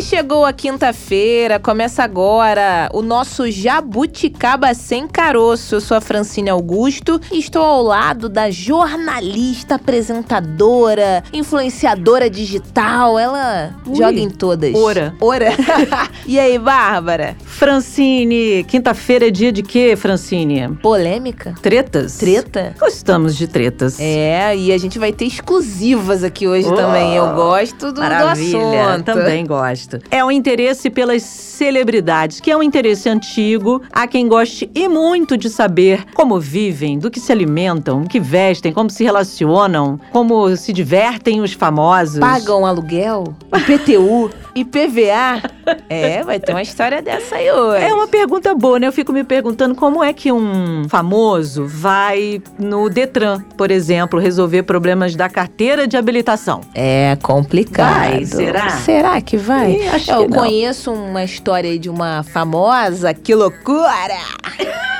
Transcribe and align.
E 0.00 0.02
chegou 0.02 0.46
a 0.46 0.52
quinta-feira, 0.54 1.58
começa 1.60 2.02
agora 2.02 2.88
o 2.94 3.02
nosso 3.02 3.50
Jabuticaba 3.50 4.72
Sem 4.72 5.06
Caroço. 5.06 5.74
Eu 5.74 5.80
sou 5.82 5.94
a 5.94 6.00
Francine 6.00 6.48
Augusto 6.48 7.20
e 7.30 7.38
estou 7.38 7.60
ao 7.62 7.82
lado 7.82 8.26
da 8.26 8.50
jornalista, 8.50 9.74
apresentadora, 9.74 11.22
influenciadora 11.34 12.30
digital. 12.30 13.18
Ela 13.18 13.74
Ui, 13.86 13.94
joga 13.94 14.18
em 14.18 14.30
todas. 14.30 14.74
Ora. 14.74 15.14
Ora. 15.20 15.50
e 16.26 16.40
aí, 16.40 16.58
Bárbara? 16.58 17.36
Francine, 17.44 18.64
quinta-feira 18.64 19.28
é 19.28 19.30
dia 19.30 19.52
de 19.52 19.62
quê, 19.62 19.94
Francine? 19.96 20.78
Polêmica? 20.80 21.54
Tretas? 21.60 22.16
Treta? 22.16 22.74
Gostamos 22.80 23.36
de 23.36 23.46
tretas. 23.46 24.00
É, 24.00 24.56
e 24.56 24.72
a 24.72 24.78
gente 24.78 24.98
vai 24.98 25.12
ter 25.12 25.26
exclusivas 25.26 26.24
aqui 26.24 26.48
hoje 26.48 26.66
Oh, 26.66 26.74
também. 26.74 27.16
Eu 27.16 27.34
gosto 27.34 27.88
do, 27.88 27.92
do 27.92 28.00
Maravilha, 28.00 28.92
assunto. 28.92 29.04
também 29.04 29.44
gosto. 29.44 29.89
É 30.10 30.24
o 30.24 30.30
interesse 30.30 30.90
pelas 30.90 31.22
celebridades, 31.22 32.40
que 32.40 32.50
é 32.50 32.56
um 32.56 32.62
interesse 32.62 33.08
antigo. 33.08 33.82
Há 33.92 34.06
quem 34.06 34.28
goste 34.28 34.70
e 34.74 34.88
muito 34.88 35.36
de 35.36 35.48
saber 35.48 36.04
como 36.14 36.38
vivem, 36.40 36.98
do 36.98 37.10
que 37.10 37.20
se 37.20 37.32
alimentam, 37.32 38.02
o 38.02 38.08
que 38.08 38.20
vestem, 38.20 38.72
como 38.72 38.90
se 38.90 39.04
relacionam, 39.04 40.00
como 40.12 40.56
se 40.56 40.72
divertem 40.72 41.40
os 41.40 41.52
famosos. 41.52 42.18
Pagam 42.20 42.64
aluguel, 42.64 43.34
IPTU, 43.54 44.30
IPVA. 44.54 45.50
É, 45.88 46.22
vai 46.24 46.40
ter 46.40 46.52
uma 46.52 46.62
história 46.62 47.00
dessa 47.00 47.36
aí 47.36 47.50
hoje. 47.50 47.84
É 47.84 47.94
uma 47.94 48.08
pergunta 48.08 48.52
boa, 48.54 48.78
né? 48.78 48.88
Eu 48.88 48.92
fico 48.92 49.12
me 49.12 49.22
perguntando 49.22 49.74
como 49.74 50.02
é 50.02 50.12
que 50.12 50.32
um 50.32 50.88
famoso 50.88 51.64
vai 51.66 52.42
no 52.58 52.88
Detran, 52.88 53.40
por 53.56 53.70
exemplo, 53.70 54.18
resolver 54.18 54.64
problemas 54.64 55.14
da 55.14 55.28
carteira 55.28 55.86
de 55.86 55.96
habilitação. 55.96 56.60
É 56.74 57.16
complicado. 57.22 58.10
Vai, 58.10 58.24
será? 58.24 58.70
Será 58.70 59.20
que 59.20 59.36
vai? 59.36 59.79
Acho 59.88 60.10
Eu 60.10 60.22
que 60.24 60.28
não. 60.28 60.38
conheço 60.38 60.92
uma 60.92 61.24
história 61.24 61.78
de 61.78 61.88
uma 61.88 62.22
famosa, 62.22 63.12
que 63.14 63.34
loucura! 63.34 64.18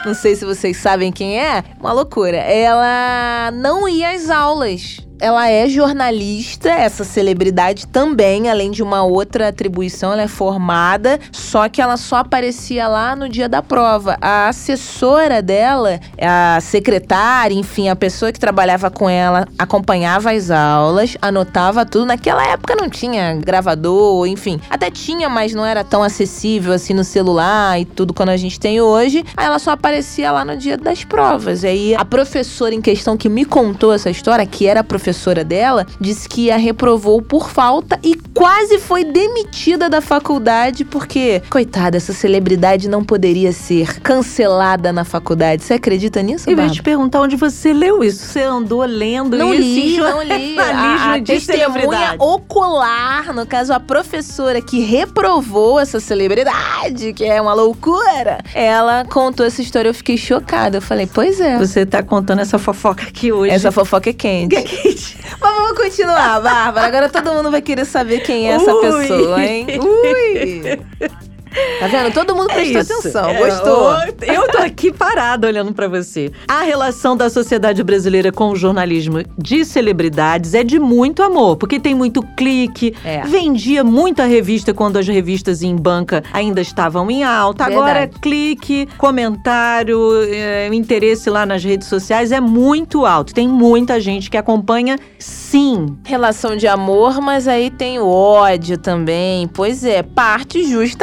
Não 0.05 0.14
sei 0.14 0.34
se 0.34 0.45
vocês 0.45 0.77
sabem 0.78 1.12
quem 1.12 1.39
é. 1.39 1.62
Uma 1.78 1.92
loucura. 1.92 2.39
Ela 2.39 3.50
não 3.53 3.87
ia 3.89 4.11
às 4.11 4.31
aulas. 4.31 4.98
Ela 5.21 5.51
é 5.51 5.69
jornalista, 5.69 6.71
essa 6.71 7.05
celebridade 7.05 7.87
também, 7.87 8.49
além 8.49 8.71
de 8.71 8.83
uma 8.83 9.03
outra 9.03 9.49
atribuição, 9.49 10.12
ela 10.12 10.23
é 10.23 10.29
formada, 10.29 11.21
só 11.31 11.69
que 11.69 11.83
ela 11.83 11.99
só 11.99 12.17
aparecia 12.17 12.89
lá 12.89 13.15
no 13.15 13.29
dia 13.29 13.47
da 13.47 13.62
prova. 13.62 14.17
A 14.19 14.49
assessora 14.49 15.43
dela, 15.43 16.01
a 16.19 16.59
secretária, 16.62 17.55
enfim, 17.55 17.91
a 17.91 17.97
pessoa 17.97 18.33
que 18.33 18.41
trabalhava 18.41 18.91
com 18.91 19.11
ela, 19.11 19.47
acompanhava 19.59 20.33
as 20.33 20.51
aulas, 20.51 21.17
anotava 21.21 21.84
tudo. 21.84 22.07
Naquela 22.07 22.47
época 22.47 22.75
não 22.75 22.89
tinha 22.89 23.34
gravador, 23.34 24.27
enfim, 24.27 24.59
até 24.71 24.91
tinha, 24.91 25.29
mas 25.29 25.53
não 25.53 25.67
era 25.67 25.84
tão 25.84 26.03
acessível 26.03 26.73
assim 26.73 26.95
no 26.95 27.05
celular 27.05 27.79
e 27.79 27.84
tudo 27.84 28.15
quando 28.15 28.31
a 28.31 28.39
gente 28.39 28.59
tem 28.59 28.81
hoje. 28.81 29.23
Aí 29.37 29.45
ela 29.45 29.59
só 29.59 29.73
aparecia 29.73 30.33
lá 30.33 30.47
no 30.47 30.57
dia 30.57 30.79
das 30.79 31.05
provas. 31.05 31.62
Aí 31.62 31.95
a 31.95 32.07
professora 32.07 32.75
em 32.75 32.81
questão 32.81 33.19
que 33.19 33.29
me 33.29 33.45
contou 33.45 33.93
essa 33.93 34.09
história, 34.09 34.47
que 34.47 34.67
era 34.67 34.81
a 34.81 34.84
professora 35.11 35.42
dela, 35.44 35.86
disse 36.00 36.28
que 36.28 36.50
a 36.50 36.56
reprovou 36.56 37.20
por 37.20 37.50
falta 37.50 37.98
e 38.03 38.14
quase 38.33 38.78
foi 38.78 39.03
demitida 39.03 39.89
da 39.89 40.00
faculdade 40.00 40.84
porque, 40.84 41.42
coitada, 41.50 41.97
essa 41.97 42.12
celebridade 42.12 42.89
não 42.89 43.03
poderia 43.03 43.50
ser 43.53 44.00
cancelada 44.00 44.92
na 44.92 45.05
faculdade. 45.05 45.64
Você 45.64 45.75
acredita 45.75 46.22
nisso, 46.22 46.48
Eu 46.48 46.56
ia 46.56 46.70
te 46.70 46.83
perguntar 46.83 47.20
onde 47.20 47.34
você 47.36 47.72
leu 47.72 48.05
isso. 48.05 48.25
Você 48.25 48.42
andou 48.42 48.84
lendo 48.84 49.36
Não 49.36 49.53
isso? 49.53 49.62
li, 49.62 49.99
não 49.99 50.22
li. 50.22 50.56
A, 50.70 51.15
a 51.15 51.20
testemunha 51.20 52.15
ocular, 52.19 53.32
no 53.34 53.44
caso, 53.44 53.72
a 53.72 53.81
professora 53.81 54.60
que 54.60 54.81
reprovou 54.81 55.81
essa 55.81 55.99
celebridade, 55.99 57.12
que 57.12 57.25
é 57.25 57.41
uma 57.41 57.53
loucura, 57.54 58.38
ela 58.54 59.04
contou 59.06 59.44
essa 59.44 59.60
história. 59.60 59.88
Eu 59.88 59.94
fiquei 59.94 60.16
chocada. 60.16 60.78
Eu 60.78 60.82
falei, 60.82 61.09
pois 61.12 61.41
é. 61.41 61.59
Você 61.59 61.84
tá 61.84 62.03
contando 62.03 62.41
essa 62.41 62.59
fofoca 62.59 63.03
aqui 63.04 63.32
hoje. 63.32 63.53
Essa 63.53 63.72
fofoca 63.72 64.10
é 64.10 64.12
quente. 64.12 64.56
Mas 65.41 65.55
vamos 65.55 65.72
continuar, 65.72 66.41
Bárbara. 66.41 66.87
Agora 66.87 67.09
todo 67.09 67.33
mundo 67.33 67.50
vai 67.50 67.62
querer 67.62 67.84
saber 67.84 68.21
quem 68.21 68.50
é 68.50 68.55
essa 68.55 68.75
Ui. 68.75 68.81
pessoa, 68.81 69.44
hein? 69.44 69.66
Ui! 69.81 71.21
Tá 71.78 71.87
vendo? 71.88 72.12
Todo 72.12 72.34
mundo 72.34 72.47
prestou 72.49 72.81
isso. 72.81 72.93
atenção. 72.93 73.28
É, 73.28 73.38
Gostou? 73.38 73.91
ô, 73.91 74.33
Eu 74.33 74.49
tô 74.49 74.59
aqui 74.59 74.93
parada 74.93 75.47
olhando 75.47 75.72
pra 75.72 75.88
você. 75.88 76.31
A 76.47 76.62
relação 76.62 77.16
da 77.16 77.28
sociedade 77.28 77.83
brasileira 77.83 78.31
com 78.31 78.50
o 78.50 78.56
jornalismo 78.56 79.22
de 79.37 79.65
celebridades 79.65 80.55
é 80.55 80.62
de 80.62 80.78
muito 80.78 81.22
amor, 81.22 81.56
porque 81.56 81.81
tem 81.81 81.94
muito 81.94 82.22
clique. 82.37 82.94
É. 83.05 83.22
Vendia 83.22 83.83
muita 83.83 84.25
revista 84.27 84.72
quando 84.75 84.99
as 84.99 85.06
revistas 85.09 85.62
em 85.62 85.75
banca 85.75 86.22
ainda 86.33 86.61
estavam 86.61 87.11
em 87.11 87.25
alta. 87.25 87.65
Agora, 87.65 88.00
Verdade. 88.00 88.21
clique, 88.21 88.88
comentário, 88.99 89.99
é, 90.32 90.69
o 90.71 90.75
interesse 90.75 91.31
lá 91.31 91.44
nas 91.47 91.65
redes 91.65 91.88
sociais 91.88 92.31
é 92.32 92.41
muito 92.41 93.06
alto. 93.06 93.32
Tem 93.34 93.49
muita 93.49 93.99
gente 94.00 94.31
que 94.31 94.37
acompanha, 94.37 94.99
sim. 95.19 95.97
Relação 96.05 96.56
de 96.56 96.67
amor, 96.67 97.21
mas 97.21 97.49
aí 97.49 97.71
tem 97.71 97.99
o 97.99 98.06
ódio 98.09 98.77
também. 98.78 99.49
Pois 99.49 99.84
é, 99.84 100.03
parte 100.03 100.65
justamente 100.65 101.00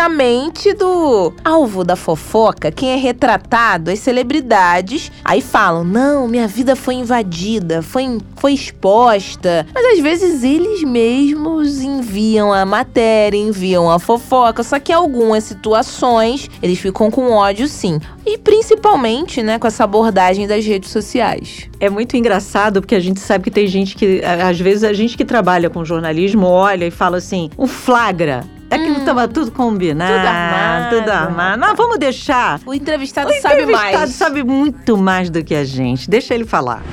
do 0.78 1.34
alvo 1.44 1.84
da 1.84 1.96
fofoca, 1.96 2.72
quem 2.72 2.92
é 2.92 2.96
retratado, 2.96 3.92
as 3.92 4.00
celebridades. 4.00 5.12
Aí 5.24 5.42
falam: 5.42 5.84
não, 5.84 6.28
minha 6.28 6.48
vida 6.48 6.76
foi 6.76 6.96
invadida, 6.96 7.82
foi, 7.82 8.20
foi 8.36 8.54
exposta. 8.54 9.66
Mas 9.74 9.86
às 9.94 10.00
vezes 10.00 10.44
eles 10.44 10.84
mesmos 10.84 11.82
enviam 11.82 12.54
a 12.54 12.66
matéria, 12.66 13.38
enviam 13.38 13.90
a 13.90 14.00
fofoca. 14.00 14.64
Só 14.64 14.80
que 14.80 14.92
algumas 14.92 15.44
situações 15.44 16.50
eles 16.62 16.80
ficam 16.80 17.10
com 17.10 17.32
ódio, 17.32 17.68
sim. 17.68 18.00
E 18.26 18.38
principalmente, 18.38 19.42
né, 19.42 19.58
com 19.58 19.68
essa 19.68 19.84
abordagem 19.84 20.48
das 20.48 20.66
redes 20.66 20.92
sociais. 20.92 21.70
É 21.80 21.90
muito 21.90 22.18
engraçado 22.18 22.82
porque 22.82 22.96
a 22.96 23.00
gente 23.00 23.20
sabe 23.20 23.46
que 23.46 23.52
tem 23.52 23.68
gente 23.68 23.96
que, 23.96 24.22
às 24.24 24.60
vezes, 24.60 24.84
a 24.84 24.94
gente 24.94 25.16
que 25.16 25.24
trabalha 25.24 25.70
com 25.70 25.86
jornalismo 25.86 26.46
olha 26.46 26.86
e 26.86 26.92
fala 26.92 27.18
assim: 27.18 27.50
o 27.58 27.68
flagra. 27.68 28.57
Aquilo 28.70 29.00
Hum. 29.00 29.06
tava 29.06 29.28
tudo 29.28 29.52
combinado. 29.52 30.14
Tudo 30.14 30.28
armado. 30.28 30.96
Tudo 30.98 31.10
armado. 31.10 31.60
Mas 31.60 31.78
vamos 31.78 31.98
deixar. 31.98 32.60
O 32.66 32.74
entrevistado 32.74 33.30
O 33.32 33.42
sabe 33.42 33.62
entrevistado 33.64 33.98
mais. 33.98 34.10
sabe 34.12 34.44
muito 34.44 34.98
mais 34.98 35.30
do 35.30 35.44
que 35.44 35.56
a 35.56 35.64
gente. 35.64 36.10
Deixa 36.10 36.34
ele 36.36 36.46
falar. 36.46 36.84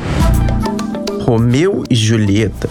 Romeu 1.22 1.82
e 1.90 1.94
Julieta. 1.94 2.68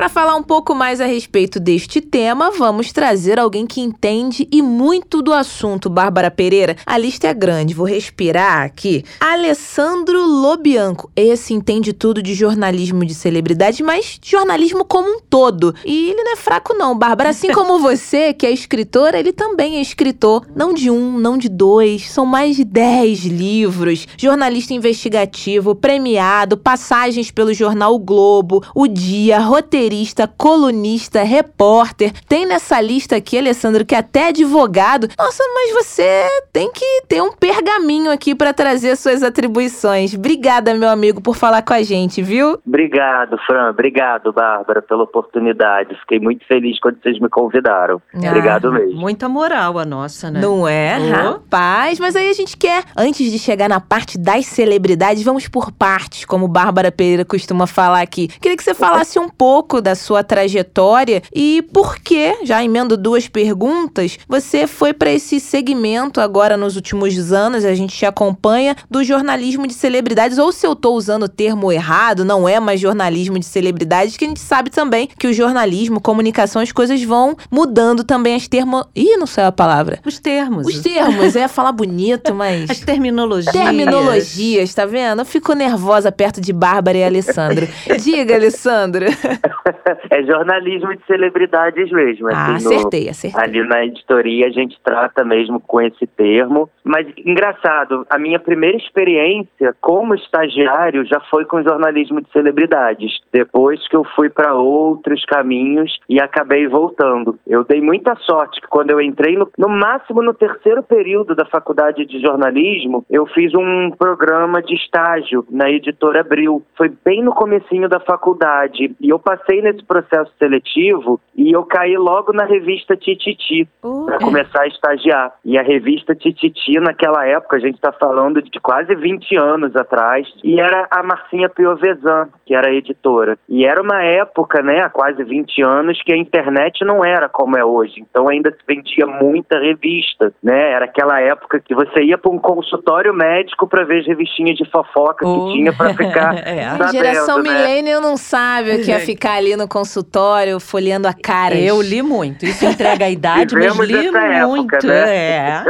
Para 0.00 0.08
falar 0.08 0.34
um 0.34 0.42
pouco 0.42 0.74
mais 0.74 0.98
a 0.98 1.04
respeito 1.04 1.60
deste 1.60 2.00
tema, 2.00 2.50
vamos 2.50 2.90
trazer 2.90 3.38
alguém 3.38 3.66
que 3.66 3.82
entende 3.82 4.48
e 4.50 4.62
muito 4.62 5.20
do 5.20 5.30
assunto, 5.30 5.90
Bárbara 5.90 6.30
Pereira. 6.30 6.74
A 6.86 6.96
lista 6.96 7.28
é 7.28 7.34
grande, 7.34 7.74
vou 7.74 7.84
respirar 7.84 8.62
aqui. 8.62 9.04
Alessandro 9.20 10.24
Lobianco. 10.24 11.10
Esse 11.14 11.52
entende 11.52 11.92
tudo 11.92 12.22
de 12.22 12.32
jornalismo 12.32 13.04
de 13.04 13.12
celebridade, 13.12 13.82
mas 13.82 14.18
jornalismo 14.24 14.86
como 14.86 15.06
um 15.06 15.20
todo. 15.20 15.74
E 15.84 16.12
ele 16.12 16.24
não 16.24 16.32
é 16.32 16.36
fraco 16.36 16.72
não, 16.72 16.96
Bárbara. 16.96 17.28
Assim 17.28 17.48
como 17.52 17.78
você, 17.78 18.32
que 18.32 18.46
é 18.46 18.50
escritora, 18.50 19.18
ele 19.18 19.34
também 19.34 19.76
é 19.76 19.82
escritor. 19.82 20.46
Não 20.56 20.72
de 20.72 20.90
um, 20.90 21.18
não 21.18 21.36
de 21.36 21.50
dois, 21.50 22.10
são 22.10 22.24
mais 22.24 22.56
de 22.56 22.64
dez 22.64 23.26
livros. 23.26 24.08
Jornalista 24.16 24.72
investigativo, 24.72 25.74
premiado, 25.74 26.56
passagens 26.56 27.30
pelo 27.30 27.52
jornal 27.52 27.94
O 27.94 27.98
Globo, 27.98 28.64
O 28.74 28.88
Dia, 28.88 29.38
roteirista, 29.40 29.89
colunista, 30.36 31.22
repórter. 31.22 32.12
Tem 32.28 32.46
nessa 32.46 32.80
lista 32.80 33.16
aqui, 33.16 33.38
Alessandro, 33.38 33.84
que 33.84 33.94
é 33.94 33.98
até 33.98 34.28
advogado. 34.28 35.08
Nossa, 35.18 35.42
mas 35.54 35.72
você 35.74 36.26
tem 36.52 36.70
que 36.72 37.02
ter 37.08 37.20
um 37.22 37.32
pergaminho 37.32 38.10
aqui 38.10 38.34
para 38.34 38.52
trazer 38.52 38.96
suas 38.96 39.22
atribuições. 39.22 40.14
Obrigada, 40.14 40.74
meu 40.74 40.88
amigo, 40.88 41.20
por 41.20 41.36
falar 41.36 41.62
com 41.62 41.72
a 41.72 41.82
gente, 41.82 42.22
viu? 42.22 42.58
Obrigado, 42.66 43.36
Fran. 43.46 43.70
Obrigado, 43.70 44.32
Bárbara, 44.32 44.82
pela 44.82 45.02
oportunidade. 45.04 45.94
Fiquei 46.00 46.18
muito 46.20 46.46
feliz 46.46 46.78
quando 46.80 46.98
vocês 47.02 47.18
me 47.20 47.28
convidaram. 47.28 48.00
Obrigado 48.14 48.72
mesmo. 48.72 48.98
Muita 48.98 49.28
moral 49.28 49.78
a 49.78 49.84
nossa, 49.84 50.30
né? 50.30 50.40
Não 50.40 50.66
é, 50.66 50.98
Oh. 51.00 51.12
rapaz? 51.12 51.98
Mas 51.98 52.16
aí 52.16 52.28
a 52.28 52.32
gente 52.32 52.56
quer, 52.56 52.84
antes 52.96 53.30
de 53.30 53.38
chegar 53.38 53.68
na 53.68 53.80
parte 53.80 54.18
das 54.18 54.46
celebridades, 54.46 55.22
vamos 55.22 55.48
por 55.48 55.70
partes, 55.72 56.24
como 56.24 56.46
Bárbara 56.48 56.90
Pereira 56.92 57.24
costuma 57.24 57.66
falar 57.66 58.00
aqui. 58.02 58.28
Queria 58.28 58.56
que 58.56 58.62
você 58.64 58.74
falasse 58.74 59.18
um 59.18 59.28
pouco 59.28 59.69
pouco 59.70 59.80
da 59.80 59.94
sua 59.94 60.24
trajetória 60.24 61.22
e 61.32 61.62
por 61.72 62.00
que, 62.00 62.38
já 62.42 62.62
emendo 62.62 62.96
duas 62.96 63.28
perguntas, 63.28 64.18
você 64.28 64.66
foi 64.66 64.92
para 64.92 65.12
esse 65.12 65.38
segmento 65.38 66.20
agora 66.20 66.56
nos 66.56 66.74
últimos 66.74 67.32
anos, 67.32 67.64
a 67.64 67.72
gente 67.72 67.96
te 67.96 68.04
acompanha, 68.04 68.74
do 68.90 69.04
jornalismo 69.04 69.68
de 69.68 69.74
celebridades, 69.74 70.38
ou 70.38 70.50
se 70.50 70.66
eu 70.66 70.74
tô 70.74 70.92
usando 70.92 71.24
o 71.24 71.28
termo 71.28 71.70
errado, 71.70 72.24
não 72.24 72.48
é 72.48 72.58
mais 72.58 72.80
jornalismo 72.80 73.38
de 73.38 73.44
celebridades, 73.44 74.16
que 74.16 74.24
a 74.24 74.28
gente 74.28 74.40
sabe 74.40 74.70
também 74.70 75.08
que 75.16 75.28
o 75.28 75.32
jornalismo, 75.32 76.00
comunicação, 76.00 76.60
as 76.60 76.72
coisas 76.72 77.00
vão 77.04 77.36
mudando 77.48 78.02
também 78.02 78.34
as 78.34 78.48
termos. 78.48 78.84
Ih, 78.96 79.16
não 79.16 79.26
sei 79.26 79.44
a 79.44 79.52
palavra. 79.52 80.00
Os 80.04 80.18
termos. 80.18 80.66
Os 80.66 80.80
termos, 80.80 81.36
é 81.36 81.46
falar 81.46 81.72
bonito, 81.72 82.34
mas. 82.34 82.68
As 82.68 82.80
terminologias. 82.80 83.54
Terminologias, 83.54 84.74
tá 84.74 84.84
vendo? 84.84 85.20
Eu 85.20 85.26
fico 85.26 85.52
nervosa 85.52 86.10
perto 86.10 86.40
de 86.40 86.52
Bárbara 86.52 86.98
e 86.98 87.04
Alessandro. 87.04 87.68
Diga, 88.02 88.34
Alessandro. 88.34 89.06
é 90.10 90.22
jornalismo 90.24 90.94
de 90.94 91.04
celebridades 91.06 91.90
mesmo. 91.90 92.28
Ah, 92.28 92.54
assim, 92.54 92.68
no- 92.68 92.74
acertei, 92.76 93.08
acertei. 93.08 93.42
Ali 93.42 93.66
na 93.66 93.84
editoria 93.84 94.46
a 94.46 94.50
gente 94.50 94.78
trata 94.82 95.24
mesmo 95.24 95.60
com 95.60 95.80
esse 95.80 96.06
termo. 96.06 96.68
Mas 96.84 97.06
engraçado, 97.24 98.06
a 98.08 98.18
minha 98.18 98.38
primeira 98.38 98.76
experiência 98.76 99.74
como 99.80 100.14
estagiário 100.14 101.04
já 101.06 101.20
foi 101.30 101.44
com 101.44 101.62
jornalismo 101.62 102.20
de 102.20 102.30
celebridades. 102.32 103.18
Depois 103.32 103.86
que 103.88 103.96
eu 103.96 104.04
fui 104.16 104.30
para 104.30 104.54
outros 104.54 105.24
caminhos 105.24 105.98
e 106.08 106.20
acabei 106.20 106.66
voltando. 106.66 107.38
Eu 107.46 107.64
dei 107.64 107.80
muita 107.80 108.14
sorte 108.16 108.60
que 108.60 108.68
quando 108.68 108.90
eu 108.90 109.00
entrei 109.00 109.36
no, 109.36 109.50
no 109.58 109.68
máximo 109.68 110.22
no 110.22 110.34
terceiro 110.34 110.82
período 110.82 111.34
da 111.34 111.44
faculdade 111.44 112.06
de 112.06 112.20
jornalismo, 112.20 113.04
eu 113.10 113.26
fiz 113.26 113.52
um 113.54 113.90
programa 113.90 114.62
de 114.62 114.74
estágio 114.74 115.44
na 115.50 115.70
editora 115.70 116.20
Abril. 116.20 116.62
Foi 116.76 116.90
bem 117.04 117.22
no 117.22 117.32
comecinho 117.32 117.88
da 117.88 118.00
faculdade 118.00 118.94
e 119.00 119.08
eu 119.08 119.18
passei 119.18 119.49
nesse 119.62 119.82
processo 119.84 120.30
seletivo 120.38 121.20
e 121.36 121.52
eu 121.52 121.64
caí 121.64 121.96
logo 121.96 122.32
na 122.32 122.44
revista 122.44 122.96
Tititi 122.96 123.68
Oh, 123.82 124.04
para 124.04 124.18
começar 124.18 124.62
a 124.62 124.66
estagiar. 124.66 125.32
E 125.44 125.56
a 125.56 125.62
revista 125.62 126.14
Tititi, 126.14 126.78
naquela 126.78 127.26
época, 127.26 127.56
a 127.56 127.60
gente 127.60 127.76
está 127.76 127.90
falando 127.92 128.42
de 128.42 128.60
quase 128.60 128.94
20 128.94 129.36
anos 129.36 129.74
atrás, 129.74 130.26
e 130.44 130.60
era 130.60 130.86
a 130.90 131.02
Marcinha 131.02 131.48
Piovesan, 131.48 132.28
que 132.44 132.54
era 132.54 132.68
a 132.68 132.74
editora. 132.74 133.38
E 133.48 133.64
era 133.64 133.80
uma 133.80 134.02
época, 134.02 134.62
né, 134.62 134.82
há 134.82 134.90
quase 134.90 135.24
20 135.24 135.62
anos, 135.62 136.02
que 136.02 136.12
a 136.12 136.16
internet 136.16 136.84
não 136.84 137.02
era 137.02 137.28
como 137.28 137.56
é 137.56 137.64
hoje. 137.64 137.94
Então 138.10 138.28
ainda 138.28 138.50
se 138.50 138.58
vendia 138.68 139.06
muita 139.06 139.58
revista, 139.58 140.32
né? 140.42 140.72
Era 140.72 140.84
aquela 140.84 141.18
época 141.20 141.58
que 141.58 141.74
você 141.74 142.02
ia 142.02 142.18
para 142.18 142.30
um 142.30 142.38
consultório 142.38 143.14
médico 143.14 143.66
para 143.66 143.84
ver 143.84 144.00
as 144.00 144.06
revistinhas 144.06 144.56
de 144.58 144.68
fofoca 144.70 145.26
Oh. 145.26 145.46
que 145.46 145.52
tinha 145.54 145.72
para 145.72 145.94
ficar 145.94 146.34
É. 146.46 146.64
A 146.66 146.70
sabendo, 146.76 146.92
geração 146.92 147.42
né? 147.42 147.50
millennial 147.50 148.00
não 148.00 148.16
sabe 148.16 148.72
o 148.76 148.84
que 148.84 148.90
é 148.92 148.98
ficar 148.98 149.39
ali 149.40 149.56
no 149.56 149.66
consultório 149.66 150.60
folheando 150.60 151.08
a 151.08 151.14
cara. 151.14 151.58
Eu 151.58 151.80
li 151.80 152.02
muito. 152.02 152.44
Isso 152.44 152.64
entrega 152.64 153.06
a 153.06 153.10
idade, 153.10 153.54
mas 153.54 153.76
li 153.78 154.06
época, 154.06 154.46
muito. 154.46 154.86
né? 154.86 155.16
É. 155.16 155.64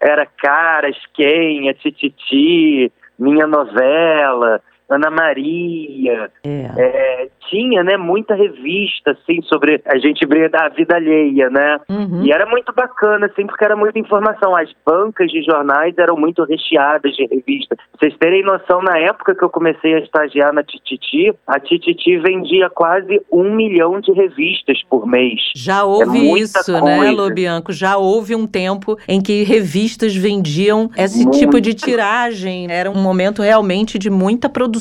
Era 0.00 0.26
Caras, 0.26 0.96
Quem, 1.14 1.68
a 1.68 1.74
Tititi, 1.74 2.92
Minha 3.18 3.46
Novela, 3.46 4.60
Ana 4.88 5.10
Maria. 5.10 6.30
É. 6.44 6.70
É, 6.76 7.28
tinha, 7.48 7.82
né, 7.82 7.96
muita 7.96 8.34
revista, 8.34 9.12
assim, 9.12 9.40
sobre 9.42 9.80
a 9.86 9.98
gente 9.98 10.26
brinca 10.26 10.48
da 10.50 10.68
vida 10.68 10.96
alheia, 10.96 11.48
né? 11.50 11.78
Uhum. 11.88 12.24
E 12.24 12.32
era 12.32 12.46
muito 12.46 12.72
bacana, 12.72 13.26
assim, 13.26 13.46
porque 13.46 13.64
era 13.64 13.76
muita 13.76 13.98
informação. 13.98 14.54
As 14.56 14.70
bancas 14.84 15.30
de 15.30 15.42
jornais 15.42 15.96
eram 15.98 16.16
muito 16.16 16.44
recheadas 16.44 17.14
de 17.14 17.26
revista. 17.26 17.76
Pra 17.76 17.86
vocês 17.98 18.16
terem 18.18 18.42
noção, 18.42 18.82
na 18.82 18.98
época 18.98 19.34
que 19.34 19.44
eu 19.44 19.50
comecei 19.50 19.94
a 19.94 19.98
estagiar 20.00 20.52
na 20.52 20.62
Tititi, 20.62 21.32
a 21.46 21.58
Tititi 21.58 22.18
vendia 22.18 22.68
quase 22.70 23.20
um 23.30 23.54
milhão 23.54 24.00
de 24.00 24.12
revistas 24.12 24.82
por 24.88 25.06
mês. 25.06 25.40
Já 25.54 25.84
houve 25.84 26.30
É 26.30 26.38
isso, 26.38 26.72
né, 26.72 26.98
coisa. 26.98 27.12
Lobianco? 27.12 27.72
Já 27.72 27.96
houve 27.96 28.34
um 28.34 28.46
tempo 28.46 28.98
em 29.08 29.20
que 29.20 29.44
revistas 29.44 30.14
vendiam 30.14 30.90
esse 30.96 31.22
Muito. 31.22 31.38
tipo 31.38 31.60
de 31.60 31.74
tiragem. 31.74 32.70
Era 32.70 32.90
um 32.90 33.00
momento 33.00 33.42
realmente 33.42 33.98
de 33.98 34.10
muita 34.10 34.48
produção. 34.48 34.73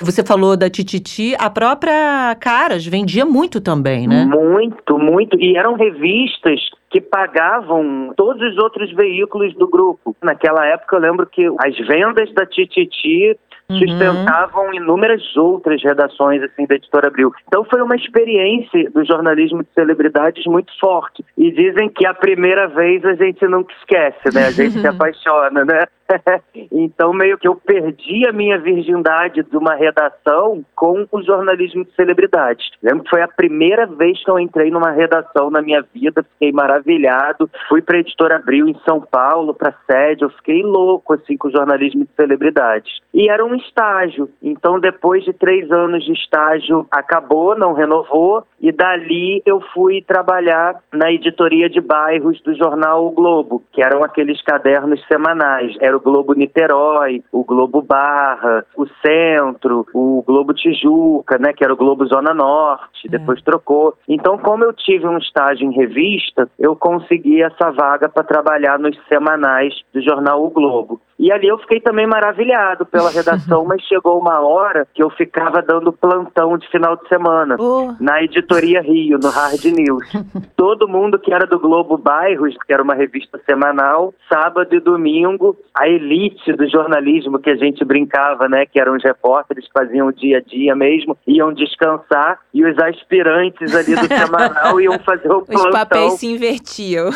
Você 0.00 0.24
falou 0.24 0.56
da 0.56 0.70
Tititi, 0.70 1.34
a 1.38 1.50
própria 1.50 2.34
Caras 2.40 2.86
vendia 2.86 3.24
muito 3.24 3.60
também, 3.60 4.06
né? 4.06 4.24
Muito, 4.24 4.98
muito. 4.98 5.38
E 5.40 5.56
eram 5.56 5.74
revistas 5.74 6.60
que 6.90 7.00
pagavam 7.00 8.12
todos 8.16 8.42
os 8.42 8.58
outros 8.58 8.92
veículos 8.94 9.54
do 9.54 9.68
grupo. 9.68 10.16
Naquela 10.22 10.66
época 10.66 10.96
eu 10.96 11.00
lembro 11.00 11.26
que 11.26 11.46
as 11.46 11.76
vendas 11.86 12.32
da 12.34 12.44
Tititi 12.46 13.36
Uhum. 13.70 13.78
sustentavam 13.78 14.74
inúmeras 14.74 15.22
outras 15.36 15.80
redações 15.82 16.42
assim 16.42 16.66
da 16.66 16.74
editora 16.74 17.06
Abril. 17.06 17.32
Então 17.46 17.64
foi 17.64 17.80
uma 17.80 17.94
experiência 17.94 18.90
do 18.90 19.04
jornalismo 19.04 19.62
de 19.62 19.68
celebridades 19.72 20.44
muito 20.46 20.72
forte. 20.80 21.24
E 21.38 21.52
dizem 21.52 21.88
que 21.88 22.04
a 22.04 22.12
primeira 22.12 22.66
vez 22.66 23.04
a 23.04 23.14
gente 23.14 23.46
nunca 23.46 23.72
esquece, 23.74 24.34
né? 24.34 24.46
A 24.46 24.50
gente 24.50 24.80
se 24.80 24.86
apaixona, 24.88 25.64
né? 25.64 25.84
então 26.72 27.12
meio 27.12 27.38
que 27.38 27.48
eu 27.48 27.54
perdi 27.54 28.26
a 28.26 28.32
minha 28.32 28.58
virgindade 28.58 29.42
de 29.42 29.56
uma 29.56 29.74
redação 29.74 30.64
com 30.74 31.06
o 31.10 31.22
jornalismo 31.22 31.84
de 31.84 31.94
celebridades. 31.94 32.70
Lembro 32.82 33.04
que 33.04 33.10
foi 33.10 33.22
a 33.22 33.28
primeira 33.28 33.86
vez 33.86 34.22
que 34.22 34.30
eu 34.30 34.38
entrei 34.38 34.70
numa 34.70 34.90
redação 34.90 35.50
na 35.50 35.62
minha 35.62 35.84
vida, 35.94 36.22
fiquei 36.22 36.52
maravilhado. 36.52 37.48
Fui 37.68 37.82
para 37.82 37.96
a 37.96 38.00
editora 38.00 38.36
Abril 38.36 38.68
em 38.68 38.78
São 38.84 39.00
Paulo, 39.00 39.54
para 39.54 39.74
sede, 39.86 40.22
eu 40.22 40.30
fiquei 40.30 40.62
louco 40.62 41.14
assim 41.14 41.36
com 41.36 41.48
o 41.48 41.52
jornalismo 41.52 42.04
de 42.04 42.10
celebridades. 42.14 43.00
E 43.12 43.28
era 43.28 43.44
um 43.44 43.54
estágio. 43.54 44.30
Então 44.42 44.78
depois 44.78 45.24
de 45.24 45.32
três 45.32 45.70
anos 45.70 46.04
de 46.04 46.12
estágio 46.12 46.86
acabou, 46.90 47.56
não 47.56 47.72
renovou 47.72 48.44
e 48.60 48.72
dali 48.72 49.42
eu 49.46 49.60
fui 49.72 50.02
trabalhar 50.02 50.80
na 50.92 51.10
editoria 51.10 51.68
de 51.68 51.80
bairros 51.80 52.40
do 52.42 52.54
jornal 52.54 53.06
O 53.06 53.10
Globo, 53.10 53.62
que 53.72 53.82
eram 53.82 54.04
aqueles 54.04 54.40
cadernos 54.42 55.04
semanais. 55.06 55.76
Era 55.80 55.96
o 56.00 56.02
Globo 56.02 56.34
Niterói, 56.34 57.22
o 57.30 57.44
Globo 57.44 57.82
Barra, 57.82 58.64
o 58.76 58.86
Centro, 59.04 59.86
o 59.92 60.22
Globo 60.26 60.54
Tijuca, 60.54 61.38
né, 61.38 61.52
que 61.52 61.62
era 61.62 61.72
o 61.72 61.76
Globo 61.76 62.06
Zona 62.06 62.32
Norte, 62.32 63.08
depois 63.08 63.42
trocou. 63.42 63.94
Então, 64.08 64.38
como 64.38 64.64
eu 64.64 64.72
tive 64.72 65.06
um 65.06 65.18
estágio 65.18 65.66
em 65.66 65.74
revista, 65.74 66.48
eu 66.58 66.74
consegui 66.74 67.42
essa 67.42 67.70
vaga 67.70 68.08
para 68.08 68.24
trabalhar 68.24 68.78
nos 68.78 68.98
semanais 69.08 69.74
do 69.92 70.02
jornal 70.02 70.44
O 70.44 70.50
Globo. 70.50 71.00
E 71.20 71.30
ali 71.30 71.48
eu 71.48 71.58
fiquei 71.58 71.80
também 71.80 72.06
maravilhado 72.06 72.86
pela 72.86 73.10
redação, 73.12 73.62
mas 73.66 73.82
chegou 73.82 74.18
uma 74.18 74.40
hora 74.40 74.88
que 74.94 75.02
eu 75.02 75.10
ficava 75.10 75.60
dando 75.60 75.92
plantão 75.92 76.56
de 76.56 76.66
final 76.70 76.96
de 76.96 77.06
semana 77.08 77.56
Oh, 77.58 77.94
na 78.00 78.22
editoria 78.22 78.80
Rio, 78.80 79.18
no 79.22 79.28
Hard 79.28 79.62
News. 79.64 80.10
Todo 80.56 80.88
mundo 80.88 81.18
que 81.18 81.32
era 81.32 81.46
do 81.46 81.58
Globo 81.58 81.98
Bairros, 81.98 82.56
que 82.66 82.72
era 82.72 82.82
uma 82.82 82.94
revista 82.94 83.38
semanal, 83.44 84.14
sábado 84.32 84.74
e 84.74 84.80
domingo, 84.80 85.54
a 85.74 85.89
elite 85.90 86.52
do 86.52 86.68
jornalismo 86.68 87.38
que 87.38 87.50
a 87.50 87.56
gente 87.56 87.84
brincava, 87.84 88.48
né, 88.48 88.66
que 88.66 88.80
eram 88.80 88.96
os 88.96 89.02
repórteres 89.02 89.66
que 89.66 89.72
faziam 89.72 90.08
o 90.08 90.12
dia 90.12 90.38
a 90.38 90.40
dia 90.40 90.74
mesmo, 90.74 91.16
iam 91.26 91.52
descansar 91.52 92.38
e 92.52 92.64
os 92.64 92.78
aspirantes 92.78 93.74
ali 93.74 93.94
do 93.94 94.06
semanal 94.06 94.80
iam 94.80 94.98
fazer 95.00 95.30
o 95.30 95.38
os 95.42 95.46
plantão 95.46 95.70
papéis 95.72 96.14
se 96.14 96.26
invertiam. 96.26 97.10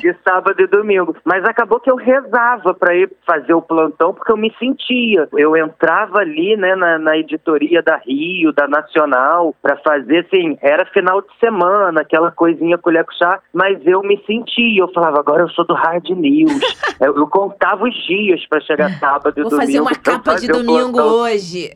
de 0.00 0.14
sábado 0.24 0.60
e 0.60 0.66
domingo. 0.66 1.16
Mas 1.24 1.44
acabou 1.44 1.80
que 1.80 1.90
eu 1.90 1.96
rezava 1.96 2.74
para 2.74 2.94
ir 2.94 3.10
fazer 3.26 3.54
o 3.54 3.62
plantão 3.62 4.14
porque 4.14 4.32
eu 4.32 4.36
me 4.36 4.52
sentia. 4.58 5.28
Eu 5.36 5.56
entrava 5.56 6.18
ali, 6.18 6.56
né, 6.56 6.74
na, 6.74 6.98
na 6.98 7.16
editoria 7.16 7.82
da 7.82 7.96
Rio, 7.96 8.52
da 8.52 8.66
Nacional, 8.68 9.54
para 9.62 9.76
fazer 9.78 10.26
assim, 10.26 10.58
era 10.60 10.84
final 10.86 11.20
de 11.20 11.28
semana, 11.38 12.00
aquela 12.00 12.30
coisinha 12.30 12.78
colher 12.78 13.04
com 13.04 13.12
chá, 13.12 13.40
mas 13.52 13.78
eu 13.86 14.02
me 14.02 14.20
sentia. 14.26 14.82
Eu 14.82 14.92
falava, 14.92 15.18
agora 15.18 15.42
eu 15.42 15.48
sou 15.50 15.66
do 15.66 15.74
Hard 15.74 16.08
News. 16.10 16.60
eu, 17.00 17.16
eu 17.16 17.26
contava 17.26 17.84
os 17.84 17.94
dias 18.06 18.19
para 18.48 18.60
chegar 18.60 18.90
sábado 18.98 19.34
e 19.38 19.42
Vou 19.42 19.50
domingo. 19.50 19.66
fazer 19.66 19.80
uma 19.80 19.90
eu 19.92 19.96
capa 20.02 20.34
de 20.34 20.46
fazer 20.46 20.52
o 20.52 20.56
domingo 20.64 20.92
plantão. 20.92 21.14
hoje. 21.20 21.70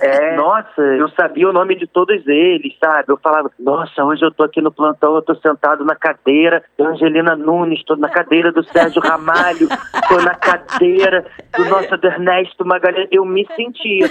É, 0.00 0.36
nossa, 0.36 0.80
eu 0.80 1.08
sabia 1.10 1.48
o 1.48 1.52
nome 1.52 1.74
de 1.76 1.86
todos 1.86 2.26
eles, 2.26 2.72
sabe? 2.82 3.04
Eu 3.08 3.18
falava, 3.22 3.50
nossa, 3.58 4.04
hoje 4.04 4.24
eu 4.24 4.30
tô 4.30 4.44
aqui 4.44 4.60
no 4.60 4.70
plantão, 4.72 5.14
eu 5.14 5.22
tô 5.22 5.34
sentado 5.36 5.84
na 5.84 5.94
cadeira 5.94 6.62
da 6.78 6.88
Angelina 6.88 7.36
Nunes, 7.36 7.84
tô 7.84 7.96
na 7.96 8.08
cadeira 8.08 8.50
do 8.52 8.64
Sérgio 8.64 9.00
Ramalho, 9.02 9.68
tô 10.08 10.16
na 10.22 10.34
cadeira 10.34 11.24
do 11.56 11.64
nosso 11.66 11.94
Ernesto 12.02 12.64
Magalhães. 12.64 13.08
Eu 13.10 13.24
me 13.24 13.46
sentia. 13.56 14.06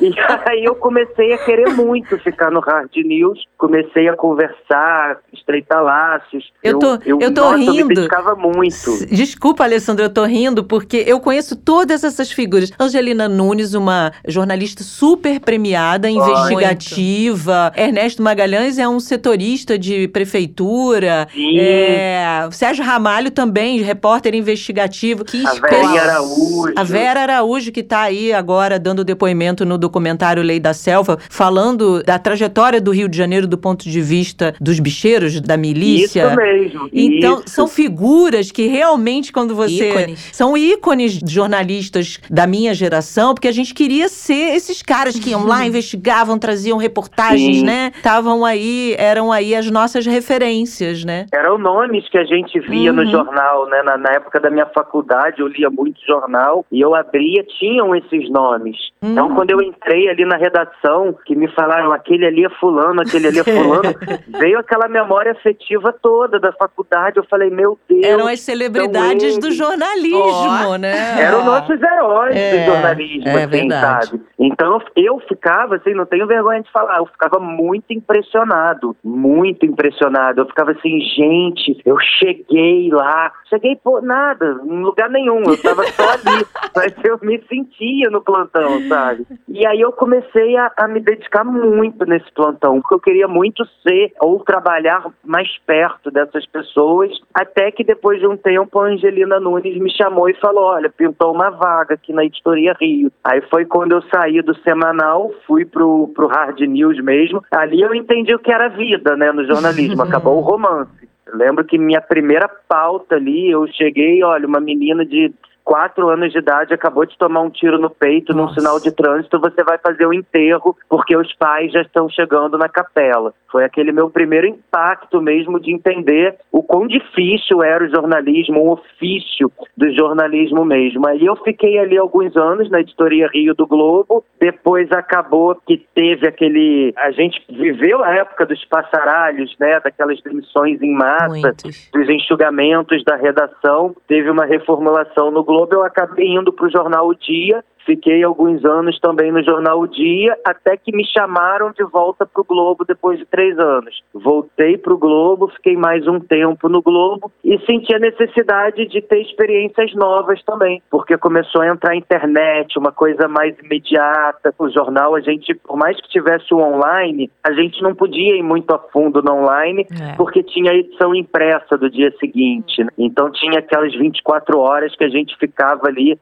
E 0.00 0.12
aí 0.48 0.64
eu 0.64 0.74
comecei 0.76 1.32
a 1.32 1.38
querer 1.44 1.68
muito 1.74 2.18
ficar 2.18 2.50
no 2.50 2.60
Hard 2.60 2.90
News, 2.96 3.38
comecei 3.58 4.08
a 4.08 4.16
conversar, 4.16 5.18
estreitar 5.32 5.82
laços. 5.82 6.52
Eu 6.62 6.78
tô- 6.78 6.98
eu 7.04 7.18
tô 7.34 7.40
nossa, 7.42 7.54
Eu 7.54 7.58
me 7.58 7.66
rindo. 7.94 8.08
muito. 8.36 9.06
Desculpa, 9.10 9.64
Alessandra, 9.64 10.04
eu 10.06 10.12
tô 10.12 10.24
rindo 10.24 10.64
porque 10.64 11.04
eu 11.06 11.20
conheço 11.24 11.56
todas 11.56 12.04
essas 12.04 12.30
figuras. 12.30 12.70
Angelina 12.78 13.28
Nunes, 13.28 13.74
uma 13.74 14.12
jornalista 14.28 14.84
super 14.84 15.40
premiada, 15.40 16.08
investigativa. 16.08 17.72
Ernesto 17.74 18.22
Magalhães 18.22 18.78
é 18.78 18.86
um 18.86 19.00
setorista 19.00 19.78
de 19.78 20.06
prefeitura. 20.08 21.26
Sim. 21.32 21.58
É, 21.58 22.48
Sérgio 22.52 22.84
Ramalho 22.84 23.30
também, 23.30 23.80
repórter 23.80 24.34
investigativo. 24.34 25.24
Que 25.24 25.44
A 25.46 25.50
Araújo. 25.50 25.98
Araújo. 25.98 26.72
A 26.76 26.84
Vera 26.84 27.20
Araújo, 27.22 27.72
que 27.72 27.80
está 27.80 28.02
aí 28.02 28.32
agora 28.32 28.78
dando 28.78 29.02
depoimento 29.02 29.64
no 29.64 29.78
documentário 29.78 30.42
Lei 30.42 30.60
da 30.60 30.74
Selva, 30.74 31.18
falando 31.30 32.02
da 32.02 32.18
trajetória 32.18 32.80
do 32.80 32.90
Rio 32.90 33.08
de 33.08 33.16
Janeiro 33.16 33.46
do 33.46 33.56
ponto 33.56 33.88
de 33.88 34.00
vista 34.00 34.54
dos 34.60 34.78
bicheiros, 34.78 35.40
da 35.40 35.56
milícia. 35.56 36.26
Isso 36.26 36.36
mesmo. 36.36 36.88
Então, 36.92 37.36
isso. 37.38 37.54
são 37.54 37.66
figuras 37.66 38.50
que 38.50 38.66
realmente, 38.66 39.32
quando 39.32 39.54
você. 39.54 39.88
Ícones. 39.88 40.28
São 40.32 40.56
ícones 40.56 41.13
jornalistas 41.26 42.18
da 42.30 42.46
minha 42.46 42.72
geração, 42.74 43.34
porque 43.34 43.48
a 43.48 43.52
gente 43.52 43.74
queria 43.74 44.08
ser 44.08 44.54
esses 44.54 44.82
caras 44.82 45.18
que 45.18 45.30
iam 45.30 45.44
lá, 45.46 45.64
investigavam, 45.66 46.38
traziam 46.38 46.76
reportagens, 46.78 47.58
Sim. 47.58 47.64
né? 47.64 47.92
Estavam 47.96 48.44
aí, 48.44 48.94
eram 48.98 49.30
aí 49.32 49.54
as 49.54 49.70
nossas 49.70 50.06
referências, 50.06 51.04
né? 51.04 51.26
Eram 51.32 51.58
nomes 51.58 52.08
que 52.08 52.18
a 52.18 52.24
gente 52.24 52.58
via 52.60 52.90
Uhum. 52.90 52.96
no 52.96 53.06
jornal, 53.10 53.66
né? 53.68 53.82
Na, 53.82 53.96
na 53.96 54.10
época 54.12 54.38
da 54.40 54.50
minha 54.50 54.66
faculdade, 54.66 55.40
eu 55.40 55.46
lia 55.48 55.70
muito 55.70 55.98
jornal 56.06 56.64
e 56.70 56.80
eu 56.80 56.94
abria, 56.94 57.44
tinham 57.58 57.94
esses 57.94 58.30
nomes. 58.30 58.76
Então, 59.02 59.28
Hum. 59.28 59.34
quando 59.34 59.50
eu 59.50 59.60
entrei 59.62 60.08
ali 60.08 60.24
na 60.24 60.36
redação, 60.36 61.14
que 61.26 61.34
me 61.36 61.48
falaram 61.54 61.92
aquele 61.92 62.26
ali 62.26 62.44
é 62.44 62.50
fulano, 62.60 63.00
aquele 63.02 63.28
ali 63.28 63.38
é 63.40 63.44
fulano, 63.44 63.82
veio 64.38 64.58
aquela 64.58 64.88
memória 64.88 65.32
afetiva 65.32 65.92
toda 66.02 66.38
da 66.38 66.52
faculdade. 66.52 67.18
Eu 67.18 67.24
falei, 67.24 67.50
meu 67.50 67.78
Deus. 67.88 68.02
Eram 68.04 68.26
as 68.26 68.40
celebridades 68.40 69.38
do 69.38 69.50
jornalismo, 69.50 70.76
né? 70.78 70.94
Eram 71.18 71.44
nossos 71.44 71.80
heróis 71.80 72.36
É, 72.36 72.58
do 72.58 72.72
jornalismo, 72.72 73.28
é 73.28 73.44
assim, 73.44 73.70
sabe? 73.70 74.22
Então 74.38 74.80
eu 74.96 75.20
ficava, 75.20 75.76
assim, 75.76 75.94
não 75.94 76.06
tenho 76.06 76.26
vergonha 76.26 76.62
de 76.62 76.70
falar, 76.70 76.98
eu 76.98 77.06
ficava 77.06 77.38
muito 77.38 77.92
impressionado, 77.92 78.96
muito 79.02 79.64
impressionado. 79.64 80.40
Eu 80.40 80.46
ficava 80.46 80.72
assim, 80.72 81.00
gente, 81.00 81.80
eu 81.84 81.96
cheguei 82.18 82.88
lá, 82.90 83.32
cheguei 83.48 83.76
por 83.76 84.02
nada, 84.02 84.60
em 84.64 84.82
lugar 84.82 85.08
nenhum, 85.10 85.42
eu 85.44 85.60
tava 85.60 85.84
só 85.84 86.10
ali, 86.10 86.46
mas 86.74 86.94
eu 87.04 87.18
me 87.22 87.40
sentia 87.48 88.10
no 88.10 88.22
plantão, 88.22 88.80
sabe? 88.88 89.26
E 89.48 89.66
aí 89.66 89.80
eu 89.80 89.92
comecei 89.92 90.56
a, 90.56 90.70
a 90.76 90.88
me 90.88 91.00
dedicar 91.00 91.44
muito 91.44 92.04
nesse 92.04 92.30
plantão, 92.32 92.80
porque 92.80 92.94
eu 92.94 93.00
queria 93.00 93.28
muito 93.28 93.64
ser 93.82 94.12
ou 94.20 94.40
trabalhar 94.40 95.04
mais 95.24 95.48
perto 95.66 96.10
dessas 96.10 96.46
pessoas, 96.46 97.10
até 97.32 97.70
que 97.70 97.84
depois 97.84 98.18
de 98.20 98.26
um 98.26 98.36
tempo 98.36 98.78
a 98.78 98.86
Angelina 98.86 99.40
Nunes 99.40 99.78
me 99.78 99.90
chamou 99.94 100.28
e 100.28 100.34
falou, 100.34 100.64
olha, 100.64 100.92
pintou 100.96 101.32
uma 101.32 101.50
vaga 101.50 101.94
aqui 101.94 102.12
na 102.12 102.24
Editoria 102.24 102.74
Rio. 102.80 103.10
Aí 103.22 103.40
foi 103.50 103.64
quando 103.64 103.92
eu 103.92 104.02
saí 104.02 104.40
do 104.42 104.54
semanal, 104.60 105.30
fui 105.46 105.64
pro, 105.64 106.08
pro 106.14 106.26
Hard 106.26 106.60
News 106.60 107.02
mesmo, 107.02 107.42
ali 107.50 107.80
eu 107.80 107.94
entendi 107.94 108.34
o 108.34 108.38
que 108.38 108.52
era 108.52 108.68
vida, 108.68 109.16
né, 109.16 109.32
no 109.32 109.44
jornalismo, 109.46 110.02
acabou 110.02 110.38
o 110.38 110.40
romance. 110.40 110.90
Eu 111.26 111.36
lembro 111.36 111.64
que 111.64 111.78
minha 111.78 112.00
primeira 112.00 112.48
pauta 112.68 113.16
ali, 113.16 113.50
eu 113.50 113.66
cheguei, 113.68 114.22
olha, 114.22 114.46
uma 114.46 114.60
menina 114.60 115.04
de 115.04 115.32
quatro 115.64 116.08
anos 116.08 116.30
de 116.30 116.38
idade 116.38 116.74
acabou 116.74 117.06
de 117.06 117.16
tomar 117.16 117.40
um 117.40 117.50
tiro 117.50 117.78
no 117.78 117.88
peito 117.88 118.34
num 118.34 118.42
Nossa. 118.42 118.60
sinal 118.60 118.78
de 118.78 118.92
trânsito, 118.92 119.40
você 119.40 119.64
vai 119.64 119.78
fazer 119.78 120.06
o 120.06 120.12
enterro 120.12 120.76
porque 120.88 121.16
os 121.16 121.34
pais 121.34 121.72
já 121.72 121.80
estão 121.80 122.08
chegando 122.08 122.58
na 122.58 122.68
capela. 122.68 123.32
Foi 123.50 123.64
aquele 123.64 123.92
meu 123.92 124.10
primeiro 124.10 124.46
impacto 124.46 125.22
mesmo 125.22 125.60
de 125.60 125.72
entender 125.72 126.36
o 126.52 126.62
quão 126.62 126.86
difícil 126.86 127.62
era 127.62 127.84
o 127.84 127.88
jornalismo, 127.88 128.60
o 128.60 128.72
ofício 128.72 129.50
do 129.76 129.94
jornalismo 129.94 130.64
mesmo. 130.64 131.06
Aí 131.06 131.24
eu 131.24 131.36
fiquei 131.36 131.78
ali 131.78 131.96
alguns 131.96 132.36
anos 132.36 132.68
na 132.68 132.80
editoria 132.80 133.30
Rio 133.32 133.54
do 133.54 133.66
Globo, 133.66 134.24
depois 134.40 134.90
acabou 134.92 135.56
que 135.66 135.86
teve 135.94 136.26
aquele... 136.26 136.92
A 136.96 137.12
gente 137.12 137.40
viveu 137.48 138.02
a 138.02 138.10
época 138.14 138.44
dos 138.44 138.64
passaralhos, 138.64 139.54
né, 139.58 139.80
daquelas 139.80 140.20
demissões 140.22 140.82
em 140.82 140.92
massa, 140.92 141.28
Muitos. 141.28 141.90
dos 141.92 142.08
enxugamentos 142.08 143.04
da 143.04 143.14
redação, 143.14 143.94
teve 144.08 144.28
uma 144.30 144.44
reformulação 144.44 145.30
no 145.30 145.44
Globo, 145.44 145.53
eu 145.74 145.84
acabei 145.84 146.28
indo 146.28 146.52
para 146.52 146.66
o 146.66 146.70
jornal 146.70 147.08
O 147.08 147.14
Dia, 147.14 147.64
fiquei 147.84 148.22
alguns 148.22 148.64
anos 148.64 148.98
também 149.00 149.30
no 149.32 149.42
jornal 149.42 149.80
O 149.80 149.86
Dia, 149.86 150.36
até 150.44 150.76
que 150.76 150.94
me 150.94 151.04
chamaram 151.06 151.70
de 151.72 151.84
volta 151.84 152.26
para 152.26 152.40
o 152.40 152.44
Globo 152.44 152.84
depois 152.86 153.18
de 153.18 153.24
três 153.26 153.58
anos. 153.58 154.02
Voltei 154.12 154.76
para 154.78 154.92
o 154.94 154.98
Globo, 154.98 155.48
fiquei 155.48 155.76
mais 155.76 156.06
um 156.06 156.18
tempo 156.20 156.68
no 156.68 156.82
Globo 156.82 157.30
e 157.44 157.58
senti 157.66 157.94
a 157.94 157.98
necessidade 157.98 158.86
de 158.86 159.00
ter 159.02 159.20
experiências 159.20 159.94
novas 159.94 160.42
também, 160.44 160.82
porque 160.90 161.16
começou 161.18 161.62
a 161.62 161.68
entrar 161.68 161.92
a 161.92 161.96
internet, 161.96 162.78
uma 162.78 162.92
coisa 162.92 163.28
mais 163.28 163.56
imediata. 163.58 164.54
O 164.58 164.68
jornal, 164.70 165.14
a 165.14 165.20
gente, 165.20 165.54
por 165.54 165.76
mais 165.76 166.00
que 166.00 166.08
tivesse 166.08 166.52
o 166.54 166.58
online, 166.58 167.30
a 167.42 167.52
gente 167.52 167.82
não 167.82 167.94
podia 167.94 168.36
ir 168.36 168.42
muito 168.42 168.72
a 168.74 168.78
fundo 168.78 169.22
no 169.22 169.32
online, 169.34 169.86
É. 169.90 170.16
porque 170.16 170.42
tinha 170.42 170.72
a 170.72 170.74
edição 170.74 171.14
impressa 171.14 171.76
do 171.76 171.90
dia 171.90 172.10
seguinte. 172.18 172.82
né? 172.82 172.90
Então 172.98 173.30
tinha 173.30 173.58
aquelas 173.58 173.92
24 173.94 174.58
horas 174.58 174.94
que 174.96 175.04
a 175.04 175.08
gente 175.08 175.36
ficava 175.38 175.86
ali, 175.86 176.18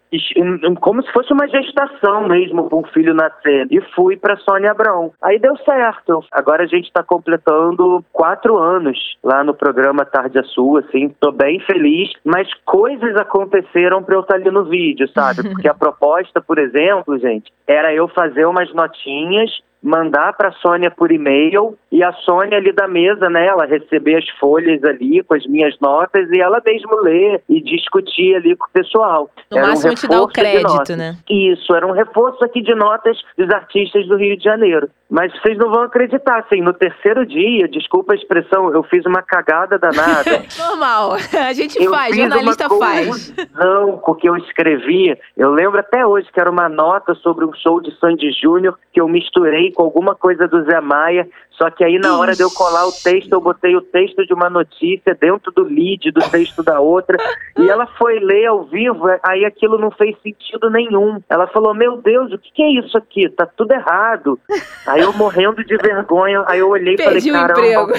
como 0.81 1.03
se 1.03 1.13
fosse 1.13 1.33
uma 1.33 1.47
gestação 1.53 2.27
mesmo 2.27 2.69
para 2.69 2.79
um 2.79 2.85
filho 2.85 3.15
nascer. 3.15 3.67
E 3.71 3.81
fui 3.95 4.17
para 4.17 4.37
Sônia 4.39 4.71
Abrão. 4.71 5.13
Aí 5.23 5.39
deu 5.39 5.57
certo. 5.59 6.25
Agora 6.33 6.65
a 6.65 6.67
gente 6.67 6.87
está 6.87 7.03
completando 7.03 8.05
quatro 8.13 8.59
anos 8.59 8.99
lá 9.23 9.45
no 9.45 9.55
programa 9.55 10.05
Tarde 10.05 10.39
a 10.39 10.45
Sua, 10.45 10.81
assim, 10.81 11.15
tô 11.21 11.31
bem 11.31 11.61
feliz, 11.61 12.11
mas 12.25 12.49
coisas 12.65 13.15
aconteceram 13.17 14.03
para 14.03 14.17
eu 14.17 14.21
estar 14.21 14.35
ali 14.35 14.51
no 14.51 14.65
vídeo, 14.65 15.09
sabe? 15.09 15.43
Porque 15.49 15.69
a 15.69 15.75
proposta, 15.75 16.41
por 16.41 16.59
exemplo, 16.59 17.19
gente, 17.19 17.53
era 17.67 17.95
eu 17.95 18.09
fazer 18.09 18.47
umas 18.47 18.73
notinhas 18.75 19.51
mandar 19.83 20.33
para 20.35 20.49
a 20.49 20.53
Sônia 20.53 20.91
por 20.91 21.11
e-mail 21.11 21.77
e 21.91 22.03
a 22.03 22.13
Sônia 22.13 22.59
ali 22.59 22.73
da 22.73 22.87
mesa, 22.87 23.29
né, 23.29 23.47
ela 23.47 23.67
receber 23.67 24.17
as 24.17 24.29
folhas 24.39 24.83
ali 24.85 25.23
com 25.23 25.35
as 25.35 25.45
minhas 25.47 25.75
notas 25.81 26.31
e 26.31 26.41
ela 26.41 26.63
mesmo 26.65 26.95
ler 27.03 27.43
e 27.49 27.61
discutir 27.61 28.37
ali 28.37 28.57
com 28.57 28.67
o 28.67 28.71
pessoal. 28.73 29.31
No 29.51 29.59
Era 29.59 29.67
um 29.67 29.71
máximo 29.71 29.95
te 29.95 30.09
dá 30.09 30.23
o 30.23 30.29
crédito, 30.29 30.97
né? 30.97 31.17
Isso, 31.29 31.75
era 31.75 31.87
um 31.87 31.93
reforço 31.93 32.45
aqui 32.45 32.63
de 32.63 32.75
notas 32.75 33.19
dos 33.37 33.51
artistas 33.51 34.07
do 34.07 34.17
Rio 34.17 34.37
de 34.37 34.45
Janeiro. 34.45 34.89
Mas 35.11 35.31
vocês 35.33 35.59
não 35.59 35.71
vão 35.71 35.83
acreditar, 35.83 36.39
assim, 36.39 36.63
no 36.63 36.73
terceiro 36.73 37.27
dia, 37.27 37.69
desculpa 37.69 38.15
a 38.15 38.17
expressão, 38.17 38.73
eu 38.73 38.83
fiz 38.85 39.05
uma 39.05 39.21
cagada 39.21 39.79
danada. 39.79 40.43
Normal. 40.59 41.17
A 41.47 41.53
gente 41.53 41.83
Eu 41.83 41.91
faz, 41.91 42.17
jornalista 42.17 42.69
faz. 42.69 43.31
confusão 43.31 43.99
com 43.99 44.13
o 44.13 44.15
que 44.15 44.29
eu 44.29 44.37
escrevi. 44.39 45.15
Eu 45.37 45.51
lembro 45.51 45.79
até 45.81 46.07
hoje 46.07 46.29
que 46.33 46.41
era 46.41 46.51
uma 46.51 46.69
nota 46.69 47.15
sobre 47.17 47.45
um 47.45 47.53
show 47.53 47.81
de 47.83 47.95
Sandy 47.99 48.31
Júnior 48.41 48.79
que 48.93 49.01
eu 49.01 49.09
misturei 49.09 49.72
com 49.73 49.83
alguma 49.83 50.15
coisa 50.15 50.47
do 50.47 50.65
Zé 50.65 50.81
Maia. 50.81 51.29
Só 51.57 51.71
que 51.71 51.85
aí 51.85 51.99
na 51.99 52.19
hora 52.19 52.35
de 52.35 52.43
eu 52.43 52.51
colar 52.51 52.87
o 52.87 52.93
texto, 52.93 53.33
eu 53.33 53.41
botei 53.41 53.77
o 53.77 53.83
texto 53.83 54.27
de 54.27 54.35
uma 54.35 54.49
notícia 54.49 55.15
dentro 55.15 55.53
do 55.53 55.63
lead 55.63 56.11
do 56.11 56.21
texto 56.31 56.63
da 56.63 56.81
outra. 56.81 57.17
E 57.59 57.69
ela 57.69 57.87
foi 57.99 58.19
ler 58.19 58.47
ao 58.47 58.65
vivo, 58.65 59.05
aí 59.23 59.45
aquilo 59.45 59.79
não 59.79 59.91
fez 59.91 60.17
sentido 60.23 60.71
nenhum. 60.71 61.21
Ela 61.29 61.47
falou: 61.47 61.75
Meu 61.75 61.97
Deus, 61.99 62.33
o 62.33 62.39
que 62.39 62.63
é 62.63 62.71
isso 62.81 62.97
aqui? 62.97 63.29
Tá 63.29 63.47
tudo 63.47 63.73
errado. 63.73 64.39
Aí 64.87 65.01
eu 65.01 65.13
morrendo 65.13 65.65
de 65.65 65.77
vergonha, 65.77 66.43
aí 66.47 66.59
eu 66.59 66.69
olhei 66.69 66.95
e 66.95 67.03
falei: 67.03 67.21
Caramba. 67.33 67.93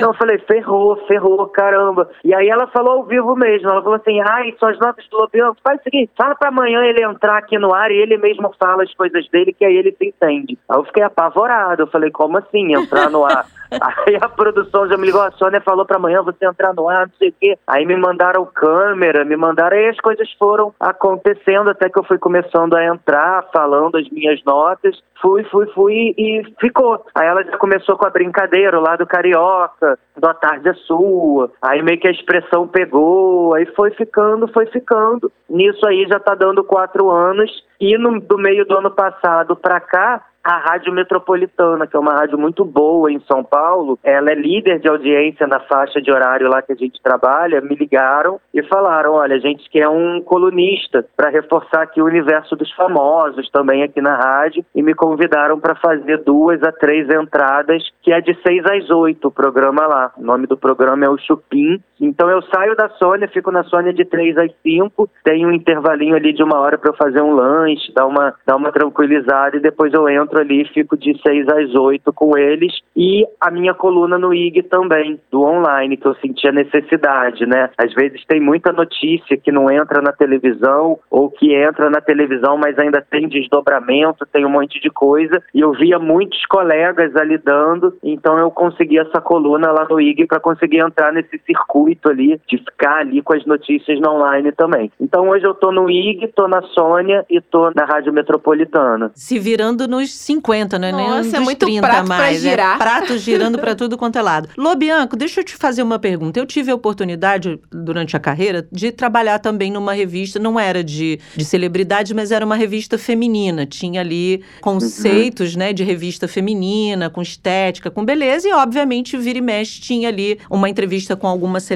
Não, 0.00 0.08
eu 0.10 0.14
falei, 0.14 0.38
ferrou, 0.38 0.96
ferrou, 1.06 1.46
caramba. 1.48 2.08
E 2.24 2.34
aí 2.34 2.48
ela 2.48 2.66
falou 2.68 2.98
ao 2.98 3.04
vivo 3.04 3.36
mesmo, 3.36 3.68
ela 3.68 3.82
falou 3.82 3.96
assim, 3.96 4.20
ai, 4.20 4.54
suas 4.58 4.78
notas 4.78 5.06
do 5.08 5.18
Lobião, 5.18 5.56
faz 5.62 5.80
o 5.80 5.82
seguinte, 5.84 6.10
fala 6.16 6.34
pra 6.34 6.48
amanhã 6.48 6.82
ele 6.84 7.02
entrar 7.02 7.38
aqui 7.38 7.58
no 7.58 7.74
ar 7.74 7.90
e 7.90 7.96
ele 7.96 8.16
mesmo 8.18 8.52
fala 8.58 8.82
as 8.82 8.94
coisas 8.94 9.28
dele, 9.28 9.52
que 9.52 9.64
aí 9.64 9.76
ele 9.76 9.94
se 9.96 10.06
entende. 10.06 10.58
Aí 10.68 10.78
eu 10.78 10.84
fiquei 10.84 11.02
apavorado, 11.02 11.82
eu 11.82 11.86
falei, 11.86 12.10
como 12.10 12.38
assim, 12.38 12.74
entrar 12.94 13.10
no 13.10 13.24
ar? 13.24 13.46
Aí 14.06 14.16
a 14.20 14.28
produção 14.28 14.88
já 14.88 14.96
me 14.96 15.06
ligou, 15.06 15.20
a 15.20 15.30
Sônia 15.32 15.60
falou 15.60 15.84
pra 15.84 15.96
amanhã 15.96 16.22
você 16.22 16.46
entrar 16.46 16.72
no 16.74 16.88
ar, 16.88 17.06
não 17.06 17.14
sei 17.18 17.30
o 17.30 17.34
quê. 17.40 17.58
Aí 17.66 17.84
me 17.84 17.96
mandaram 17.96 18.44
câmera, 18.46 19.24
me 19.24 19.36
mandaram, 19.36 19.76
aí 19.76 19.88
as 19.88 19.98
coisas 19.98 20.30
foram 20.38 20.72
acontecendo 20.78 21.70
até 21.70 21.88
que 21.88 21.98
eu 21.98 22.04
fui 22.04 22.18
começando 22.18 22.74
a 22.74 22.84
entrar, 22.84 23.44
falando 23.52 23.96
as 23.96 24.08
minhas 24.10 24.42
notas. 24.44 25.02
Fui, 25.20 25.42
fui, 25.44 25.66
fui 25.72 26.14
e 26.18 26.42
ficou. 26.60 27.04
Aí 27.14 27.26
ela 27.26 27.42
já 27.42 27.56
começou 27.56 27.96
com 27.96 28.06
a 28.06 28.10
brincadeira 28.10 28.78
lá 28.78 28.94
do 28.94 29.06
Carioca, 29.06 29.98
do 30.16 30.28
A 30.28 30.34
Tarde 30.34 30.68
é 30.68 30.74
Sua. 30.74 31.50
Aí 31.62 31.82
meio 31.82 31.98
que 31.98 32.08
a 32.08 32.12
expressão 32.12 32.68
pegou, 32.68 33.54
aí 33.54 33.66
foi 33.74 33.90
ficando, 33.92 34.46
foi 34.48 34.66
ficando. 34.66 35.32
Nisso 35.48 35.86
aí 35.86 36.06
já 36.08 36.20
tá 36.20 36.34
dando 36.34 36.62
quatro 36.62 37.10
anos. 37.10 37.50
E 37.80 37.96
no, 37.98 38.20
do 38.20 38.38
meio 38.38 38.64
do 38.64 38.76
ano 38.76 38.90
passado 38.90 39.56
pra 39.56 39.80
cá, 39.80 40.22
a 40.44 40.58
Rádio 40.58 40.92
Metropolitana, 40.92 41.86
que 41.86 41.96
é 41.96 41.98
uma 41.98 42.12
rádio 42.12 42.38
muito 42.38 42.64
boa 42.64 43.10
em 43.10 43.18
São 43.20 43.42
Paulo, 43.42 43.98
ela 44.04 44.30
é 44.30 44.34
líder 44.34 44.78
de 44.78 44.88
audiência 44.88 45.46
na 45.46 45.58
faixa 45.60 46.02
de 46.02 46.12
horário 46.12 46.48
lá 46.48 46.60
que 46.60 46.72
a 46.72 46.76
gente 46.76 47.00
trabalha, 47.02 47.62
me 47.62 47.74
ligaram 47.74 48.38
e 48.52 48.62
falaram, 48.64 49.14
olha, 49.14 49.36
a 49.36 49.38
gente 49.38 49.68
quer 49.70 49.88
um 49.88 50.20
colunista 50.20 51.04
para 51.16 51.30
reforçar 51.30 51.82
aqui 51.82 52.02
o 52.02 52.04
universo 52.04 52.54
dos 52.54 52.70
famosos 52.72 53.48
também 53.50 53.82
aqui 53.82 54.02
na 54.02 54.16
rádio 54.16 54.64
e 54.74 54.82
me 54.82 54.94
convidaram 54.94 55.58
para 55.58 55.74
fazer 55.76 56.22
duas 56.22 56.62
a 56.62 56.70
três 56.70 57.08
entradas, 57.08 57.82
que 58.02 58.12
é 58.12 58.20
de 58.20 58.34
seis 58.46 58.62
às 58.66 58.90
oito 58.90 59.28
o 59.28 59.32
programa 59.32 59.86
lá. 59.86 60.12
O 60.18 60.22
nome 60.22 60.46
do 60.46 60.58
programa 60.58 61.06
é 61.06 61.08
o 61.08 61.16
Chupim. 61.16 61.82
Então 62.00 62.28
eu 62.28 62.42
saio 62.42 62.76
da 62.76 62.88
Sônia, 62.90 63.28
fico 63.28 63.50
na 63.50 63.62
Sônia 63.64 63.92
de 63.92 64.04
três 64.04 64.36
às 64.36 64.52
cinco, 64.62 65.08
tenho 65.22 65.48
um 65.48 65.52
intervalinho 65.52 66.16
ali 66.16 66.32
de 66.32 66.42
uma 66.42 66.58
hora 66.58 66.76
para 66.76 66.92
fazer 66.92 67.20
um 67.20 67.34
lanche, 67.34 67.92
dar 67.94 68.06
uma, 68.06 68.34
dar 68.46 68.56
uma 68.56 68.72
tranquilizada 68.72 69.56
e 69.56 69.60
depois 69.60 69.92
eu 69.92 70.08
entro 70.08 70.38
ali, 70.38 70.64
fico 70.66 70.96
de 70.96 71.18
6 71.20 71.48
às 71.48 71.74
8 71.74 72.12
com 72.12 72.36
eles 72.36 72.72
e 72.96 73.24
a 73.40 73.50
minha 73.50 73.74
coluna 73.74 74.18
no 74.18 74.34
IG 74.34 74.62
também, 74.64 75.20
do 75.30 75.42
online, 75.42 75.96
que 75.96 76.06
eu 76.06 76.14
sentia 76.16 76.52
necessidade, 76.52 77.46
né? 77.46 77.70
Às 77.78 77.92
vezes 77.94 78.24
tem 78.26 78.40
muita 78.40 78.72
notícia 78.72 79.36
que 79.36 79.52
não 79.52 79.70
entra 79.70 80.00
na 80.00 80.12
televisão 80.12 80.98
ou 81.10 81.30
que 81.30 81.54
entra 81.54 81.90
na 81.90 82.00
televisão, 82.00 82.56
mas 82.56 82.78
ainda 82.78 83.04
tem 83.08 83.28
desdobramento, 83.28 84.26
tem 84.26 84.44
um 84.44 84.50
monte 84.50 84.80
de 84.80 84.90
coisa 84.90 85.42
e 85.54 85.60
eu 85.60 85.72
via 85.72 85.98
muitos 85.98 86.44
colegas 86.46 87.14
ali 87.16 87.38
dando, 87.38 87.96
então 88.02 88.38
eu 88.38 88.50
consegui 88.50 88.98
essa 88.98 89.20
coluna 89.20 89.70
lá 89.70 89.86
no 89.88 90.00
IG 90.00 90.26
para 90.26 90.40
conseguir 90.40 90.78
entrar 90.78 91.12
nesse 91.12 91.38
circuito 91.46 91.84
ali, 92.08 92.40
de 92.48 92.58
ficar 92.58 93.00
ali 93.00 93.22
com 93.22 93.34
as 93.34 93.44
notícias 93.46 94.00
no 94.00 94.10
online 94.10 94.52
também. 94.52 94.90
Então 95.00 95.28
hoje 95.28 95.44
eu 95.44 95.54
tô 95.54 95.72
no 95.72 95.90
IG, 95.90 96.28
tô 96.34 96.48
na 96.48 96.62
Sônia 96.62 97.24
e 97.30 97.40
tô 97.40 97.70
na 97.74 97.84
Rádio 97.84 98.12
Metropolitana. 98.12 99.10
Se 99.14 99.38
virando 99.38 99.86
nos 99.88 100.12
50, 100.12 100.78
né? 100.78 100.92
Nossa, 100.92 101.04
Nem 101.22 101.34
é 101.34 101.38
nos 101.38 101.44
muito 101.44 101.66
30 101.66 101.80
prato 101.80 102.06
pra 102.06 102.16
mais. 102.16 102.40
girar. 102.40 102.74
É 102.76 102.78
prato 102.78 103.16
girando 103.18 103.58
para 103.58 103.74
tudo 103.74 103.96
quanto 103.96 104.18
é 104.18 104.22
lado. 104.22 104.48
Lobianco, 104.56 105.16
deixa 105.16 105.40
eu 105.40 105.44
te 105.44 105.56
fazer 105.56 105.82
uma 105.82 105.98
pergunta. 105.98 106.38
Eu 106.38 106.46
tive 106.46 106.70
a 106.70 106.74
oportunidade, 106.74 107.58
durante 107.70 108.16
a 108.16 108.20
carreira, 108.20 108.66
de 108.70 108.92
trabalhar 108.92 109.38
também 109.38 109.70
numa 109.70 109.92
revista, 109.92 110.38
não 110.38 110.58
era 110.58 110.82
de, 110.82 111.18
de 111.36 111.44
celebridade, 111.44 112.14
mas 112.14 112.30
era 112.30 112.44
uma 112.44 112.56
revista 112.56 112.98
feminina. 112.98 113.66
Tinha 113.66 114.00
ali 114.00 114.42
conceitos, 114.60 115.56
né, 115.56 115.72
de 115.72 115.84
revista 115.84 116.26
feminina, 116.28 117.10
com 117.10 117.22
estética, 117.22 117.90
com 117.90 118.04
beleza, 118.04 118.48
e 118.48 118.52
obviamente, 118.52 119.16
vira 119.16 119.38
e 119.38 119.42
mexe, 119.42 119.80
tinha 119.80 120.08
ali 120.08 120.38
uma 120.50 120.68
entrevista 120.68 121.16
com 121.16 121.26
alguma 121.26 121.60
celebridade. 121.60 121.73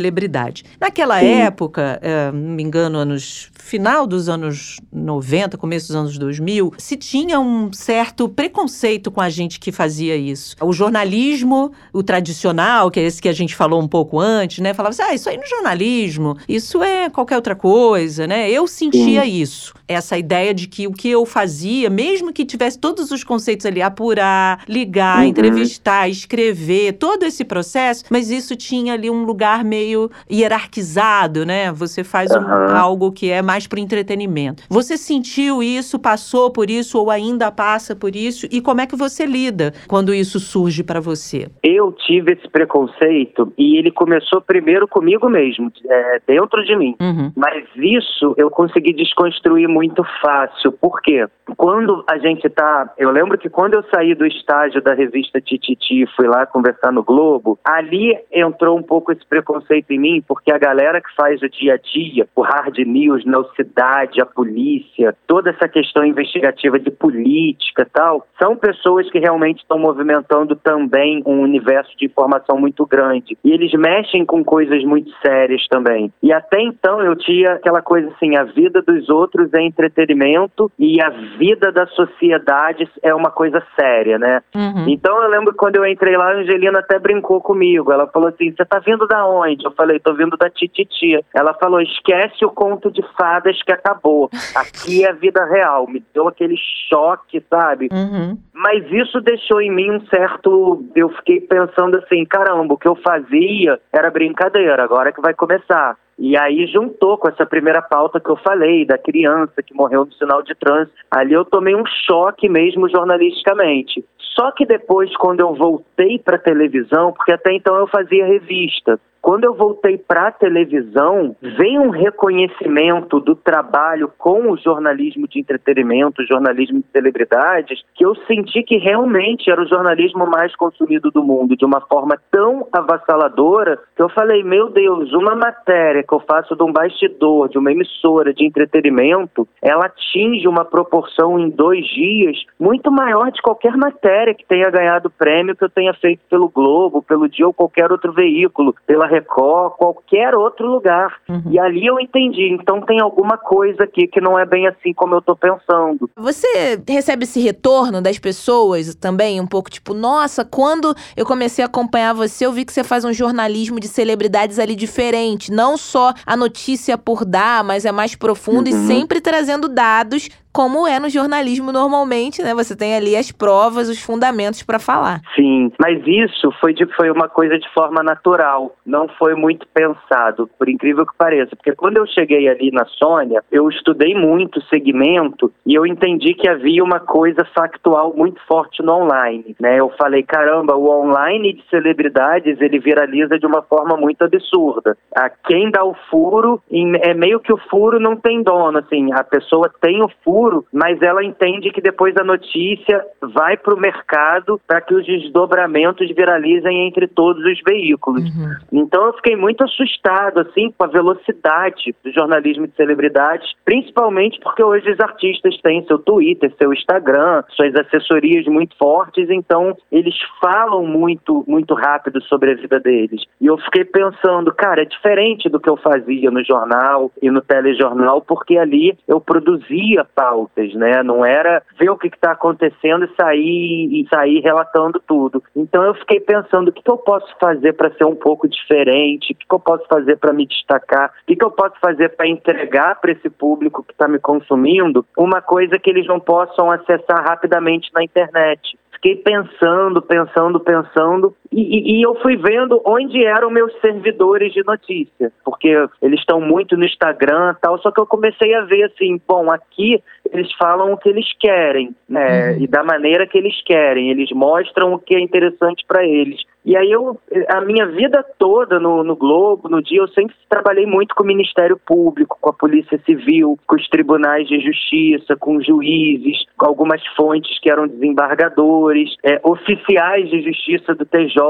Naquela 0.80 1.20
época, 1.22 1.98
eh, 2.02 2.30
não 2.32 2.50
me 2.54 2.62
engano, 2.62 2.98
anos 2.98 3.50
final 3.58 4.06
dos 4.06 4.28
anos 4.28 4.78
90, 4.92 5.56
começo 5.58 5.88
dos 5.88 5.96
anos 5.96 6.18
2000, 6.18 6.72
se 6.78 6.96
tinha 6.96 7.38
um 7.38 7.72
certo 7.72 8.28
preconceito 8.28 9.10
com 9.10 9.20
a 9.20 9.28
gente 9.28 9.60
que 9.60 9.70
fazia 9.70 10.16
isso. 10.16 10.56
O 10.60 10.72
jornalismo, 10.72 11.72
o 11.92 12.02
tradicional, 12.02 12.90
que 12.90 12.98
é 13.00 13.02
esse 13.04 13.20
que 13.20 13.28
a 13.28 13.32
gente 13.32 13.54
falou 13.54 13.80
um 13.80 13.88
pouco 13.88 14.18
antes, 14.20 14.58
né? 14.60 14.72
Falava 14.74 14.90
assim, 14.90 15.02
ah, 15.02 15.14
isso 15.14 15.28
aí 15.28 15.36
no 15.36 15.46
jornalismo, 15.46 16.36
isso 16.48 16.82
é 16.82 17.10
qualquer 17.10 17.36
outra 17.36 17.54
coisa, 17.54 18.26
né? 18.26 18.50
Eu 18.50 18.66
sentia 18.66 19.24
isso. 19.26 19.74
Essa 19.86 20.18
ideia 20.18 20.52
de 20.54 20.66
que 20.66 20.86
o 20.86 20.92
que 20.92 21.08
eu 21.08 21.24
fazia, 21.24 21.88
mesmo 21.90 22.32
que 22.32 22.44
tivesse 22.44 22.78
todos 22.78 23.10
os 23.10 23.22
conceitos 23.24 23.64
ali, 23.66 23.80
apurar, 23.82 24.64
ligar, 24.68 25.18
Uhum. 25.18 25.24
entrevistar, 25.24 26.08
escrever, 26.08 26.92
todo 26.94 27.24
esse 27.24 27.44
processo, 27.44 28.04
mas 28.10 28.30
isso 28.30 28.54
tinha 28.56 28.94
ali 28.94 29.10
um 29.10 29.24
lugar 29.24 29.64
meio 29.64 29.87
hierarquizado, 30.30 31.44
né? 31.44 31.72
Você 31.72 32.02
faz 32.04 32.30
um- 32.34 32.76
algo 32.76 33.12
que 33.12 33.30
é 33.30 33.42
mais 33.42 33.66
para 33.66 33.80
entretenimento. 33.80 34.62
Você 34.68 34.96
sentiu 34.96 35.62
isso, 35.62 35.98
passou 35.98 36.50
por 36.50 36.70
isso 36.70 36.98
ou 36.98 37.10
ainda 37.10 37.50
passa 37.50 37.94
por 37.94 38.14
isso? 38.16 38.46
E 38.50 38.60
como 38.60 38.80
é 38.80 38.86
que 38.86 38.96
você 38.96 39.24
lida 39.26 39.72
quando 39.86 40.12
isso 40.14 40.38
surge 40.40 40.82
para 40.82 41.00
você? 41.00 41.48
Eu 41.62 41.92
tive 41.92 42.32
esse 42.32 42.48
preconceito 42.48 43.52
e 43.56 43.76
ele 43.78 43.90
começou 43.90 44.40
primeiro 44.40 44.86
comigo 44.88 45.28
mesmo, 45.28 45.70
é, 45.88 46.20
dentro 46.26 46.64
de 46.64 46.76
mim. 46.76 46.94
Uhum. 47.00 47.32
Mas 47.36 47.64
isso 47.76 48.34
eu 48.36 48.50
consegui 48.50 48.92
desconstruir 48.92 49.68
muito 49.68 50.02
fácil. 50.22 50.72
Por 50.72 51.00
quê? 51.02 51.26
Quando 51.56 52.04
a 52.10 52.18
gente 52.18 52.48
tá. 52.48 52.92
Eu 52.98 53.10
lembro 53.10 53.38
que 53.38 53.48
quando 53.48 53.74
eu 53.74 53.84
saí 53.94 54.14
do 54.14 54.26
estágio 54.26 54.82
da 54.82 54.94
revista 54.94 55.40
Tititi 55.40 56.02
e 56.02 56.06
fui 56.16 56.26
lá 56.26 56.46
conversar 56.46 56.92
no 56.92 57.02
Globo, 57.02 57.58
ali 57.64 58.16
entrou 58.32 58.76
um 58.78 58.82
pouco 58.82 59.12
esse 59.12 59.24
preconceito 59.26 59.77
em 59.90 59.98
mim, 59.98 60.24
porque 60.26 60.52
a 60.52 60.58
galera 60.58 61.00
que 61.00 61.14
faz 61.14 61.40
o 61.42 61.48
dia 61.48 61.74
a 61.74 61.76
dia, 61.76 62.26
o 62.34 62.42
hard 62.42 62.78
news, 62.78 63.24
na 63.24 63.42
cidade, 63.54 64.20
a 64.20 64.26
polícia, 64.26 65.14
toda 65.26 65.50
essa 65.50 65.68
questão 65.68 66.04
investigativa 66.04 66.78
de 66.78 66.90
política 66.90 67.82
e 67.82 67.90
tal, 67.92 68.26
são 68.40 68.56
pessoas 68.56 69.10
que 69.10 69.18
realmente 69.18 69.58
estão 69.58 69.78
movimentando 69.78 70.56
também 70.56 71.22
um 71.26 71.40
universo 71.40 71.96
de 71.96 72.06
informação 72.06 72.58
muito 72.58 72.84
grande. 72.86 73.36
E 73.44 73.52
eles 73.52 73.72
mexem 73.72 74.24
com 74.24 74.44
coisas 74.44 74.82
muito 74.84 75.10
sérias 75.24 75.66
também. 75.68 76.12
E 76.22 76.32
até 76.32 76.60
então 76.60 77.00
eu 77.02 77.14
tinha 77.16 77.52
aquela 77.52 77.82
coisa 77.82 78.08
assim, 78.08 78.36
a 78.36 78.44
vida 78.44 78.82
dos 78.82 79.08
outros 79.08 79.52
é 79.54 79.62
entretenimento 79.62 80.70
e 80.78 81.00
a 81.00 81.10
vida 81.10 81.70
da 81.70 81.86
sociedade 81.88 82.88
é 83.02 83.14
uma 83.14 83.30
coisa 83.30 83.62
séria, 83.78 84.18
né? 84.18 84.40
Uhum. 84.54 84.88
Então 84.88 85.22
eu 85.22 85.28
lembro 85.28 85.52
que 85.52 85.58
quando 85.58 85.76
eu 85.76 85.86
entrei 85.86 86.16
lá, 86.16 86.30
a 86.30 86.36
Angelina 86.36 86.78
até 86.80 86.98
brincou 86.98 87.40
comigo. 87.40 87.92
Ela 87.92 88.06
falou 88.06 88.28
assim: 88.28 88.52
Você 88.52 88.64
tá 88.64 88.78
vindo 88.78 89.06
da 89.06 89.26
onde? 89.26 89.66
Eu 89.68 89.74
falei: 89.74 89.98
Tô 90.00 90.14
vindo 90.14 90.36
da 90.36 90.50
Tititi. 90.50 91.24
Ela 91.34 91.54
falou: 91.54 91.80
Esquece 91.80 92.44
o 92.44 92.50
conto 92.50 92.90
de 92.90 93.02
fadas 93.16 93.62
que 93.62 93.72
acabou. 93.72 94.30
Aqui 94.54 95.04
é 95.04 95.10
a 95.10 95.14
vida 95.14 95.44
real. 95.44 95.86
Me 95.86 96.02
deu 96.12 96.28
aquele 96.28 96.56
choque, 96.88 97.42
sabe? 97.48 97.88
Uhum. 97.92 98.38
Mas 98.52 98.84
isso 98.90 99.20
deixou 99.20 99.60
em 99.60 99.70
mim 99.70 99.90
um 99.90 100.06
certo. 100.06 100.84
Eu 100.94 101.08
fiquei 101.10 101.40
pensando 101.40 101.98
assim: 101.98 102.24
caramba, 102.24 102.74
o 102.74 102.78
que 102.78 102.88
eu 102.88 102.96
fazia 102.96 103.78
era 103.92 104.10
brincadeira, 104.10 104.82
agora 104.82 105.12
que 105.12 105.20
vai 105.20 105.34
começar. 105.34 105.96
E 106.18 106.36
aí 106.36 106.66
juntou 106.66 107.16
com 107.16 107.28
essa 107.28 107.46
primeira 107.46 107.80
pauta 107.80 108.18
que 108.18 108.28
eu 108.28 108.36
falei, 108.36 108.84
da 108.84 108.98
criança 108.98 109.62
que 109.62 109.72
morreu 109.72 110.04
no 110.04 110.12
sinal 110.14 110.42
de 110.42 110.52
trânsito. 110.56 110.96
Ali 111.08 111.32
eu 111.32 111.44
tomei 111.44 111.76
um 111.76 111.84
choque 111.86 112.48
mesmo 112.48 112.88
jornalisticamente. 112.88 114.04
Só 114.34 114.50
que 114.50 114.66
depois, 114.66 115.14
quando 115.16 115.40
eu 115.40 115.54
voltei 115.54 116.18
para 116.18 116.38
televisão, 116.38 117.12
porque 117.12 117.32
até 117.32 117.52
então 117.52 117.76
eu 117.76 117.86
fazia 117.86 118.26
revista, 118.26 118.98
quando 119.20 119.44
eu 119.44 119.54
voltei 119.54 119.98
para 119.98 120.28
a 120.28 120.32
televisão, 120.32 121.36
veio 121.42 121.82
um 121.82 121.90
reconhecimento 121.90 123.20
do 123.20 123.34
trabalho 123.34 124.10
com 124.16 124.50
o 124.50 124.56
jornalismo 124.56 125.26
de 125.28 125.40
entretenimento, 125.40 126.26
jornalismo 126.26 126.80
de 126.80 126.86
celebridades, 126.92 127.82
que 127.94 128.04
eu 128.04 128.14
senti 128.26 128.62
que 128.62 128.76
realmente 128.76 129.50
era 129.50 129.62
o 129.62 129.68
jornalismo 129.68 130.26
mais 130.26 130.54
consumido 130.56 131.10
do 131.10 131.22
mundo, 131.22 131.56
de 131.56 131.64
uma 131.64 131.80
forma 131.80 132.18
tão 132.30 132.66
avassaladora, 132.72 133.78
que 133.96 134.02
eu 134.02 134.08
falei, 134.08 134.42
meu 134.42 134.70
Deus, 134.70 135.12
uma 135.12 135.34
matéria 135.34 136.02
que 136.02 136.14
eu 136.14 136.20
faço 136.20 136.54
de 136.54 136.62
um 136.62 136.72
bastidor, 136.72 137.48
de 137.48 137.58
uma 137.58 137.72
emissora 137.72 138.32
de 138.32 138.44
entretenimento, 138.46 139.46
ela 139.60 139.86
atinge 139.86 140.46
uma 140.46 140.64
proporção 140.64 141.38
em 141.38 141.50
dois 141.50 141.86
dias 141.86 142.36
muito 142.58 142.90
maior 142.90 143.30
de 143.30 143.42
qualquer 143.42 143.76
matéria 143.76 144.34
que 144.34 144.46
tenha 144.46 144.70
ganhado 144.70 145.10
prêmio 145.10 145.56
que 145.56 145.64
eu 145.64 145.70
tenha 145.70 145.92
feito 145.94 146.20
pelo 146.30 146.48
Globo, 146.48 147.02
pelo 147.02 147.28
Dia 147.28 147.46
ou 147.46 147.52
qualquer 147.52 147.90
outro 147.90 148.12
veículo, 148.12 148.74
pela 148.86 149.07
Record, 149.08 149.72
qualquer 149.76 150.34
outro 150.34 150.66
lugar. 150.66 151.16
Uhum. 151.28 151.42
E 151.50 151.58
ali 151.58 151.86
eu 151.86 151.98
entendi, 151.98 152.48
então 152.52 152.80
tem 152.82 153.00
alguma 153.00 153.36
coisa 153.36 153.84
aqui 153.84 154.06
que 154.06 154.20
não 154.20 154.38
é 154.38 154.46
bem 154.46 154.66
assim 154.68 154.92
como 154.94 155.14
eu 155.14 155.22
tô 155.22 155.34
pensando. 155.34 156.08
Você 156.16 156.80
recebe 156.88 157.24
esse 157.24 157.40
retorno 157.40 158.00
das 158.00 158.18
pessoas 158.18 158.94
também? 158.94 159.40
Um 159.40 159.46
pouco 159.46 159.70
tipo, 159.70 159.94
nossa, 159.94 160.44
quando 160.44 160.94
eu 161.16 161.26
comecei 161.26 161.64
a 161.64 161.66
acompanhar 161.66 162.12
você, 162.14 162.46
eu 162.46 162.52
vi 162.52 162.64
que 162.64 162.72
você 162.72 162.84
faz 162.84 163.04
um 163.04 163.12
jornalismo 163.12 163.80
de 163.80 163.88
celebridades 163.88 164.58
ali 164.58 164.74
diferente. 164.74 165.50
Não 165.50 165.76
só 165.76 166.12
a 166.26 166.36
notícia 166.36 166.96
por 166.96 167.24
dar, 167.24 167.64
mas 167.64 167.84
é 167.84 167.92
mais 167.92 168.14
profundo 168.14 168.68
e 168.68 168.72
Uhum. 168.74 168.86
sempre 168.86 169.20
trazendo 169.20 169.68
dados, 169.68 170.28
como 170.58 170.88
é 170.88 170.98
no 170.98 171.08
jornalismo 171.08 171.70
normalmente, 171.70 172.42
né? 172.42 172.52
Você 172.52 172.76
tem 172.76 172.96
ali 172.96 173.14
as 173.14 173.30
provas, 173.30 173.88
os 173.88 174.02
fundamentos 174.02 174.60
pra 174.64 174.80
falar. 174.80 175.20
Sim, 175.36 175.70
mas 175.80 176.02
isso 176.04 176.50
foi, 176.60 176.74
de, 176.74 176.84
foi 176.96 177.12
uma 177.12 177.28
coisa 177.28 177.56
de 177.56 177.72
forma 177.72 178.02
natural, 178.02 178.74
não 178.84 179.06
foi 179.06 179.36
muito 179.36 179.68
pensado, 179.68 180.50
por 180.58 180.68
incrível 180.68 181.06
que 181.06 181.16
pareça. 181.16 181.54
Porque 181.54 181.76
quando 181.76 181.98
eu 181.98 182.06
cheguei 182.08 182.48
ali 182.48 182.72
na 182.72 182.84
Sônia, 182.86 183.40
eu 183.52 183.68
estudei 183.68 184.16
muito 184.16 184.58
o 184.58 184.62
segmento 184.62 185.52
e 185.64 185.76
eu 185.76 185.86
entendi 185.86 186.34
que 186.34 186.48
havia 186.48 186.82
uma 186.82 186.98
coisa 186.98 187.44
factual 187.54 188.12
muito 188.16 188.40
forte 188.48 188.82
no 188.82 188.94
online. 188.94 189.54
Né? 189.60 189.78
Eu 189.78 189.92
falei, 189.96 190.24
caramba, 190.24 190.74
o 190.74 190.90
online 190.90 191.52
de 191.52 191.62
celebridades 191.70 192.60
ele 192.60 192.80
viraliza 192.80 193.38
de 193.38 193.46
uma 193.46 193.62
forma 193.62 193.96
muito 193.96 194.24
absurda. 194.24 194.96
A 195.14 195.30
quem 195.30 195.70
dá 195.70 195.84
o 195.84 195.94
furo, 196.10 196.60
é 197.00 197.14
meio 197.14 197.38
que 197.38 197.52
o 197.52 197.60
furo 197.70 198.00
não 198.00 198.16
tem 198.16 198.42
dono, 198.42 198.78
assim, 198.78 199.12
a 199.12 199.22
pessoa 199.22 199.70
tem 199.80 200.02
o 200.02 200.10
furo, 200.24 200.47
mas 200.72 201.00
ela 201.02 201.24
entende 201.24 201.70
que 201.70 201.80
depois 201.80 202.14
a 202.16 202.24
notícia 202.24 203.04
vai 203.20 203.56
para 203.56 203.74
o 203.74 203.80
mercado 203.80 204.60
para 204.66 204.80
que 204.80 204.94
os 204.94 205.06
desdobramentos 205.06 206.08
viralizem 206.14 206.86
entre 206.86 207.06
todos 207.06 207.44
os 207.44 207.60
veículos. 207.66 208.24
Então 208.72 209.06
eu 209.06 209.12
fiquei 209.14 209.36
muito 209.36 209.64
assustado 209.64 210.40
assim 210.40 210.72
com 210.76 210.84
a 210.84 210.88
velocidade 210.88 211.94
do 212.04 212.12
jornalismo 212.12 212.66
de 212.66 212.74
celebridades, 212.74 213.52
principalmente 213.64 214.38
porque 214.40 214.62
hoje 214.62 214.90
os 214.90 215.00
artistas 215.00 215.60
têm 215.60 215.84
seu 215.86 215.98
Twitter, 215.98 216.52
seu 216.58 216.72
Instagram, 216.72 217.42
suas 217.50 217.74
assessorias 217.74 218.46
muito 218.46 218.76
fortes, 218.76 219.28
então 219.30 219.76
eles 219.90 220.14
falam 220.40 220.84
muito 220.84 221.44
muito 221.46 221.74
rápido 221.74 222.22
sobre 222.24 222.52
a 222.52 222.54
vida 222.54 222.80
deles. 222.80 223.22
E 223.40 223.46
eu 223.46 223.58
fiquei 223.58 223.84
pensando, 223.84 224.52
cara, 224.52 224.82
é 224.82 224.84
diferente 224.84 225.48
do 225.48 225.60
que 225.60 225.68
eu 225.68 225.76
fazia 225.76 226.30
no 226.30 226.44
jornal 226.44 227.10
e 227.22 227.30
no 227.30 227.40
telejornal, 227.40 228.20
porque 228.22 228.56
ali 228.56 228.96
eu 229.06 229.20
produzia 229.20 230.04
pautas, 230.28 230.74
né? 230.74 231.02
Não 231.02 231.24
era 231.24 231.62
ver 231.78 231.90
o 231.90 231.96
que 231.96 232.08
está 232.08 232.32
acontecendo 232.32 233.04
e 233.04 233.14
sair 233.14 234.00
e 234.00 234.06
sair 234.08 234.40
relatando 234.40 235.00
tudo. 235.06 235.42
Então 235.56 235.82
eu 235.82 235.94
fiquei 235.94 236.20
pensando 236.20 236.68
o 236.68 236.72
que, 236.72 236.82
que 236.82 236.90
eu 236.90 236.98
posso 236.98 237.26
fazer 237.40 237.72
para 237.72 237.92
ser 237.94 238.04
um 238.04 238.14
pouco 238.14 238.48
diferente, 238.48 239.32
o 239.32 239.36
que, 239.36 239.46
que 239.46 239.54
eu 239.54 239.60
posso 239.60 239.86
fazer 239.88 240.16
para 240.16 240.32
me 240.32 240.46
destacar, 240.46 241.10
o 241.22 241.26
que, 241.26 241.36
que 241.36 241.44
eu 241.44 241.50
posso 241.50 241.74
fazer 241.80 242.10
para 242.10 242.28
entregar 242.28 243.00
para 243.00 243.12
esse 243.12 243.30
público 243.30 243.82
que 243.82 243.92
está 243.92 244.06
me 244.06 244.18
consumindo 244.18 245.04
uma 245.16 245.40
coisa 245.40 245.78
que 245.78 245.90
eles 245.90 246.06
não 246.06 246.20
possam 246.20 246.70
acessar 246.70 247.24
rapidamente 247.24 247.90
na 247.94 248.02
internet 248.02 248.78
fiquei 249.00 249.16
pensando, 249.16 250.02
pensando, 250.02 250.60
pensando, 250.60 251.34
e, 251.50 251.98
e, 251.98 252.02
eu 252.02 252.14
fui 252.16 252.36
vendo 252.36 252.82
onde 252.84 253.24
eram 253.24 253.50
meus 253.50 253.72
servidores 253.80 254.52
de 254.52 254.62
notícia, 254.64 255.32
porque 255.44 255.68
eles 256.02 256.20
estão 256.20 256.40
muito 256.40 256.76
no 256.76 256.84
Instagram 256.84 257.54
e 257.56 257.60
tal, 257.60 257.78
só 257.78 257.90
que 257.90 258.00
eu 258.00 258.06
comecei 258.06 258.54
a 258.54 258.62
ver 258.62 258.84
assim, 258.84 259.20
bom, 259.26 259.50
aqui 259.50 260.02
eles 260.30 260.52
falam 260.58 260.92
o 260.92 260.98
que 260.98 261.08
eles 261.08 261.26
querem, 261.38 261.94
né, 262.08 262.52
uhum. 262.52 262.62
e 262.62 262.66
da 262.66 262.82
maneira 262.82 263.26
que 263.26 263.38
eles 263.38 263.62
querem, 263.64 264.10
eles 264.10 264.30
mostram 264.32 264.92
o 264.92 264.98
que 264.98 265.14
é 265.14 265.20
interessante 265.20 265.84
para 265.86 266.04
eles. 266.04 266.42
E 266.68 266.76
aí 266.76 266.92
eu, 266.92 267.18
a 267.48 267.62
minha 267.62 267.86
vida 267.86 268.22
toda 268.38 268.78
no, 268.78 269.02
no 269.02 269.16
Globo, 269.16 269.70
no 269.70 269.82
dia, 269.82 270.02
eu 270.02 270.08
sempre 270.08 270.36
trabalhei 270.50 270.84
muito 270.84 271.14
com 271.14 271.22
o 271.22 271.26
Ministério 271.26 271.78
Público, 271.78 272.36
com 272.38 272.50
a 272.50 272.52
Polícia 272.52 273.00
Civil, 273.06 273.58
com 273.66 273.74
os 273.74 273.88
tribunais 273.88 274.46
de 274.46 274.60
justiça, 274.60 275.34
com 275.34 275.62
juízes, 275.62 276.44
com 276.58 276.66
algumas 276.66 277.00
fontes 277.16 277.58
que 277.60 277.70
eram 277.70 277.88
desembargadores, 277.88 279.16
é, 279.24 279.40
oficiais 279.44 280.28
de 280.28 280.42
justiça 280.42 280.94
do 280.94 281.06
TJ. 281.06 281.40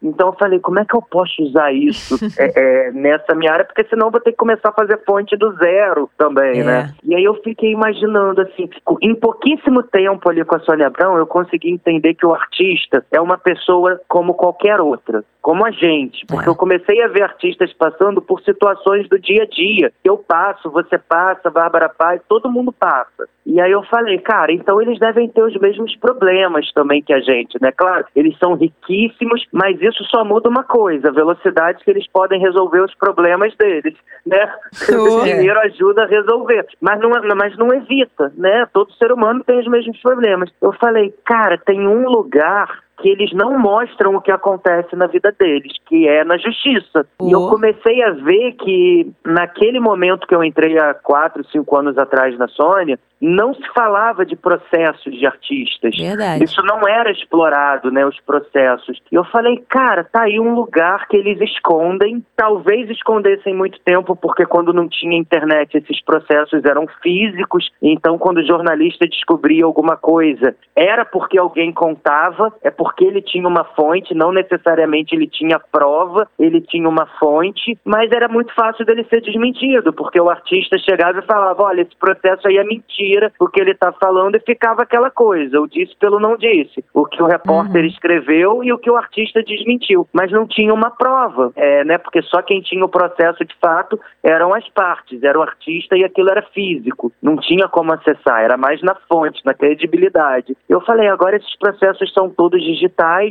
Então 0.00 0.28
eu 0.28 0.34
falei, 0.34 0.60
como 0.60 0.78
é 0.78 0.84
que 0.84 0.94
eu 0.94 1.02
posso 1.02 1.42
usar 1.42 1.72
isso 1.72 2.14
é, 2.38 2.52
é, 2.86 2.92
nessa 2.92 3.34
minha 3.34 3.52
área? 3.52 3.64
Porque 3.64 3.84
senão 3.88 4.06
eu 4.06 4.12
vou 4.12 4.20
ter 4.20 4.30
que 4.30 4.38
começar 4.38 4.68
a 4.68 4.74
fazer 4.74 5.02
fonte 5.04 5.36
do 5.36 5.56
zero 5.56 6.08
também, 6.16 6.60
é. 6.60 6.64
né? 6.64 6.94
E 7.02 7.16
aí 7.16 7.24
eu 7.24 7.34
fiquei 7.42 7.72
imaginando, 7.72 8.40
assim, 8.42 8.70
em 9.00 9.16
pouquíssimo 9.16 9.82
tempo 9.82 10.30
ali 10.30 10.44
com 10.44 10.54
a 10.54 10.60
Sônia 10.60 10.86
Abrão, 10.86 11.16
eu 11.16 11.26
consegui 11.26 11.72
entender 11.72 12.14
que 12.14 12.24
o 12.24 12.32
artista 12.32 13.04
é 13.10 13.20
uma 13.20 13.36
pessoa 13.36 14.00
como 14.06 14.34
qualquer 14.34 14.51
qualquer 14.52 14.80
outra, 14.80 15.24
como 15.40 15.66
a 15.66 15.70
gente, 15.70 16.24
porque 16.26 16.48
é. 16.48 16.48
eu 16.48 16.54
comecei 16.54 17.02
a 17.02 17.08
ver 17.08 17.22
artistas 17.22 17.72
passando 17.72 18.20
por 18.20 18.40
situações 18.42 19.08
do 19.08 19.18
dia 19.18 19.42
a 19.42 19.46
dia. 19.46 19.92
Eu 20.04 20.18
passo, 20.18 20.70
você 20.70 20.98
passa, 20.98 21.50
Bárbara 21.50 21.88
Paz, 21.88 22.20
todo 22.28 22.50
mundo 22.50 22.72
passa. 22.72 23.26
E 23.44 23.60
aí 23.60 23.72
eu 23.72 23.82
falei, 23.84 24.18
cara, 24.18 24.52
então 24.52 24.80
eles 24.80 25.00
devem 25.00 25.28
ter 25.28 25.42
os 25.42 25.56
mesmos 25.58 25.96
problemas 25.96 26.70
também 26.72 27.02
que 27.02 27.12
a 27.12 27.20
gente, 27.20 27.60
né? 27.60 27.72
Claro, 27.72 28.04
eles 28.14 28.38
são 28.38 28.54
riquíssimos, 28.54 29.44
mas 29.52 29.80
isso 29.80 30.04
só 30.04 30.24
muda 30.24 30.48
uma 30.48 30.62
coisa, 30.62 31.08
a 31.08 31.12
velocidade 31.12 31.82
que 31.82 31.90
eles 31.90 32.06
podem 32.08 32.40
resolver 32.40 32.80
os 32.80 32.94
problemas 32.94 33.54
deles, 33.56 33.94
né? 34.24 34.52
O 35.12 35.24
dinheiro 35.24 35.58
ajuda 35.60 36.04
a 36.04 36.06
resolver, 36.06 36.66
mas 36.80 37.00
não, 37.00 37.10
mas 37.36 37.56
não 37.56 37.72
evita, 37.74 38.32
né? 38.36 38.66
Todo 38.72 38.92
ser 38.92 39.10
humano 39.10 39.42
tem 39.44 39.58
os 39.58 39.66
mesmos 39.66 40.00
problemas. 40.00 40.50
Eu 40.60 40.72
falei, 40.74 41.12
cara, 41.24 41.58
tem 41.58 41.86
um 41.86 42.08
lugar 42.08 42.82
que 43.02 43.08
eles 43.08 43.32
não 43.32 43.58
mostram 43.58 44.14
o 44.14 44.20
que 44.20 44.30
acontece 44.30 44.94
na 44.94 45.08
vida 45.08 45.34
deles, 45.36 45.72
que 45.86 46.06
é 46.06 46.24
na 46.24 46.38
justiça. 46.38 47.04
Oh. 47.18 47.28
E 47.28 47.32
eu 47.32 47.48
comecei 47.48 48.00
a 48.02 48.10
ver 48.12 48.52
que 48.52 49.10
naquele 49.26 49.80
momento 49.80 50.26
que 50.26 50.34
eu 50.34 50.44
entrei 50.44 50.78
há 50.78 50.94
quatro, 50.94 51.44
cinco 51.50 51.76
anos 51.76 51.98
atrás 51.98 52.38
na 52.38 52.46
Sônia, 52.46 52.98
não 53.22 53.54
se 53.54 53.62
falava 53.72 54.26
de 54.26 54.34
processos 54.34 55.16
de 55.16 55.24
artistas. 55.24 55.96
Verdade. 55.96 56.42
Isso 56.42 56.60
não 56.62 56.86
era 56.88 57.10
explorado, 57.12 57.88
né, 57.92 58.04
os 58.04 58.18
processos. 58.20 59.00
E 59.12 59.14
eu 59.14 59.22
falei, 59.24 59.64
cara, 59.68 60.02
tá 60.02 60.22
aí 60.22 60.40
um 60.40 60.54
lugar 60.54 61.06
que 61.06 61.16
eles 61.16 61.40
escondem, 61.40 62.24
talvez 62.36 62.90
escondessem 62.90 63.54
muito 63.54 63.78
tempo, 63.84 64.16
porque 64.16 64.44
quando 64.44 64.72
não 64.72 64.88
tinha 64.88 65.16
internet, 65.16 65.76
esses 65.76 66.02
processos 66.04 66.64
eram 66.64 66.88
físicos, 67.00 67.70
então 67.80 68.18
quando 68.18 68.38
o 68.38 68.46
jornalista 68.46 69.06
descobria 69.06 69.64
alguma 69.64 69.96
coisa, 69.96 70.56
era 70.74 71.04
porque 71.04 71.38
alguém 71.38 71.72
contava, 71.72 72.52
é 72.60 72.72
porque 72.72 72.91
ele 73.00 73.22
tinha 73.22 73.46
uma 73.46 73.64
fonte, 73.64 74.14
não 74.14 74.32
necessariamente 74.32 75.14
ele 75.14 75.26
tinha 75.26 75.58
prova, 75.58 76.28
ele 76.38 76.60
tinha 76.60 76.88
uma 76.88 77.06
fonte, 77.18 77.78
mas 77.84 78.10
era 78.10 78.28
muito 78.28 78.54
fácil 78.54 78.84
dele 78.84 79.04
ser 79.08 79.20
desmentido, 79.20 79.92
porque 79.92 80.20
o 80.20 80.30
artista 80.30 80.78
chegava 80.78 81.18
e 81.18 81.26
falava, 81.26 81.62
olha, 81.62 81.82
esse 81.82 81.96
processo 81.96 82.46
aí 82.46 82.56
é 82.56 82.64
mentira, 82.64 82.82
mentira 82.92 83.32
o 83.38 83.48
que 83.48 83.60
ele 83.60 83.72
está 83.72 83.92
falando 83.92 84.36
e 84.36 84.40
ficava 84.40 84.82
aquela 84.82 85.10
coisa, 85.10 85.60
o 85.60 85.66
disse 85.66 85.94
pelo 85.96 86.18
não 86.18 86.36
disse, 86.36 86.84
o 86.92 87.06
que 87.06 87.22
o 87.22 87.26
repórter 87.26 87.82
uhum. 87.82 87.88
escreveu 87.88 88.64
e 88.64 88.72
o 88.72 88.78
que 88.78 88.90
o 88.90 88.96
artista 88.96 89.42
desmentiu, 89.42 90.06
mas 90.12 90.30
não 90.30 90.46
tinha 90.46 90.72
uma 90.72 90.90
prova, 90.90 91.52
é, 91.56 91.84
né? 91.84 91.98
Porque 91.98 92.22
só 92.22 92.42
quem 92.42 92.60
tinha 92.60 92.84
o 92.84 92.88
processo 92.88 93.44
de 93.44 93.54
fato 93.60 93.98
eram 94.22 94.54
as 94.54 94.68
partes, 94.70 95.22
era 95.22 95.38
o 95.38 95.42
artista 95.42 95.96
e 95.96 96.04
aquilo 96.04 96.30
era 96.30 96.42
físico, 96.42 97.12
não 97.22 97.36
tinha 97.36 97.68
como 97.68 97.92
acessar, 97.92 98.42
era 98.42 98.56
mais 98.56 98.80
na 98.82 98.94
fonte, 99.08 99.44
na 99.44 99.54
credibilidade. 99.54 100.56
Eu 100.68 100.80
falei, 100.80 101.08
agora 101.08 101.36
esses 101.36 101.56
processos 101.58 102.12
são 102.12 102.30
todos 102.30 102.62
digitais, 102.62 102.81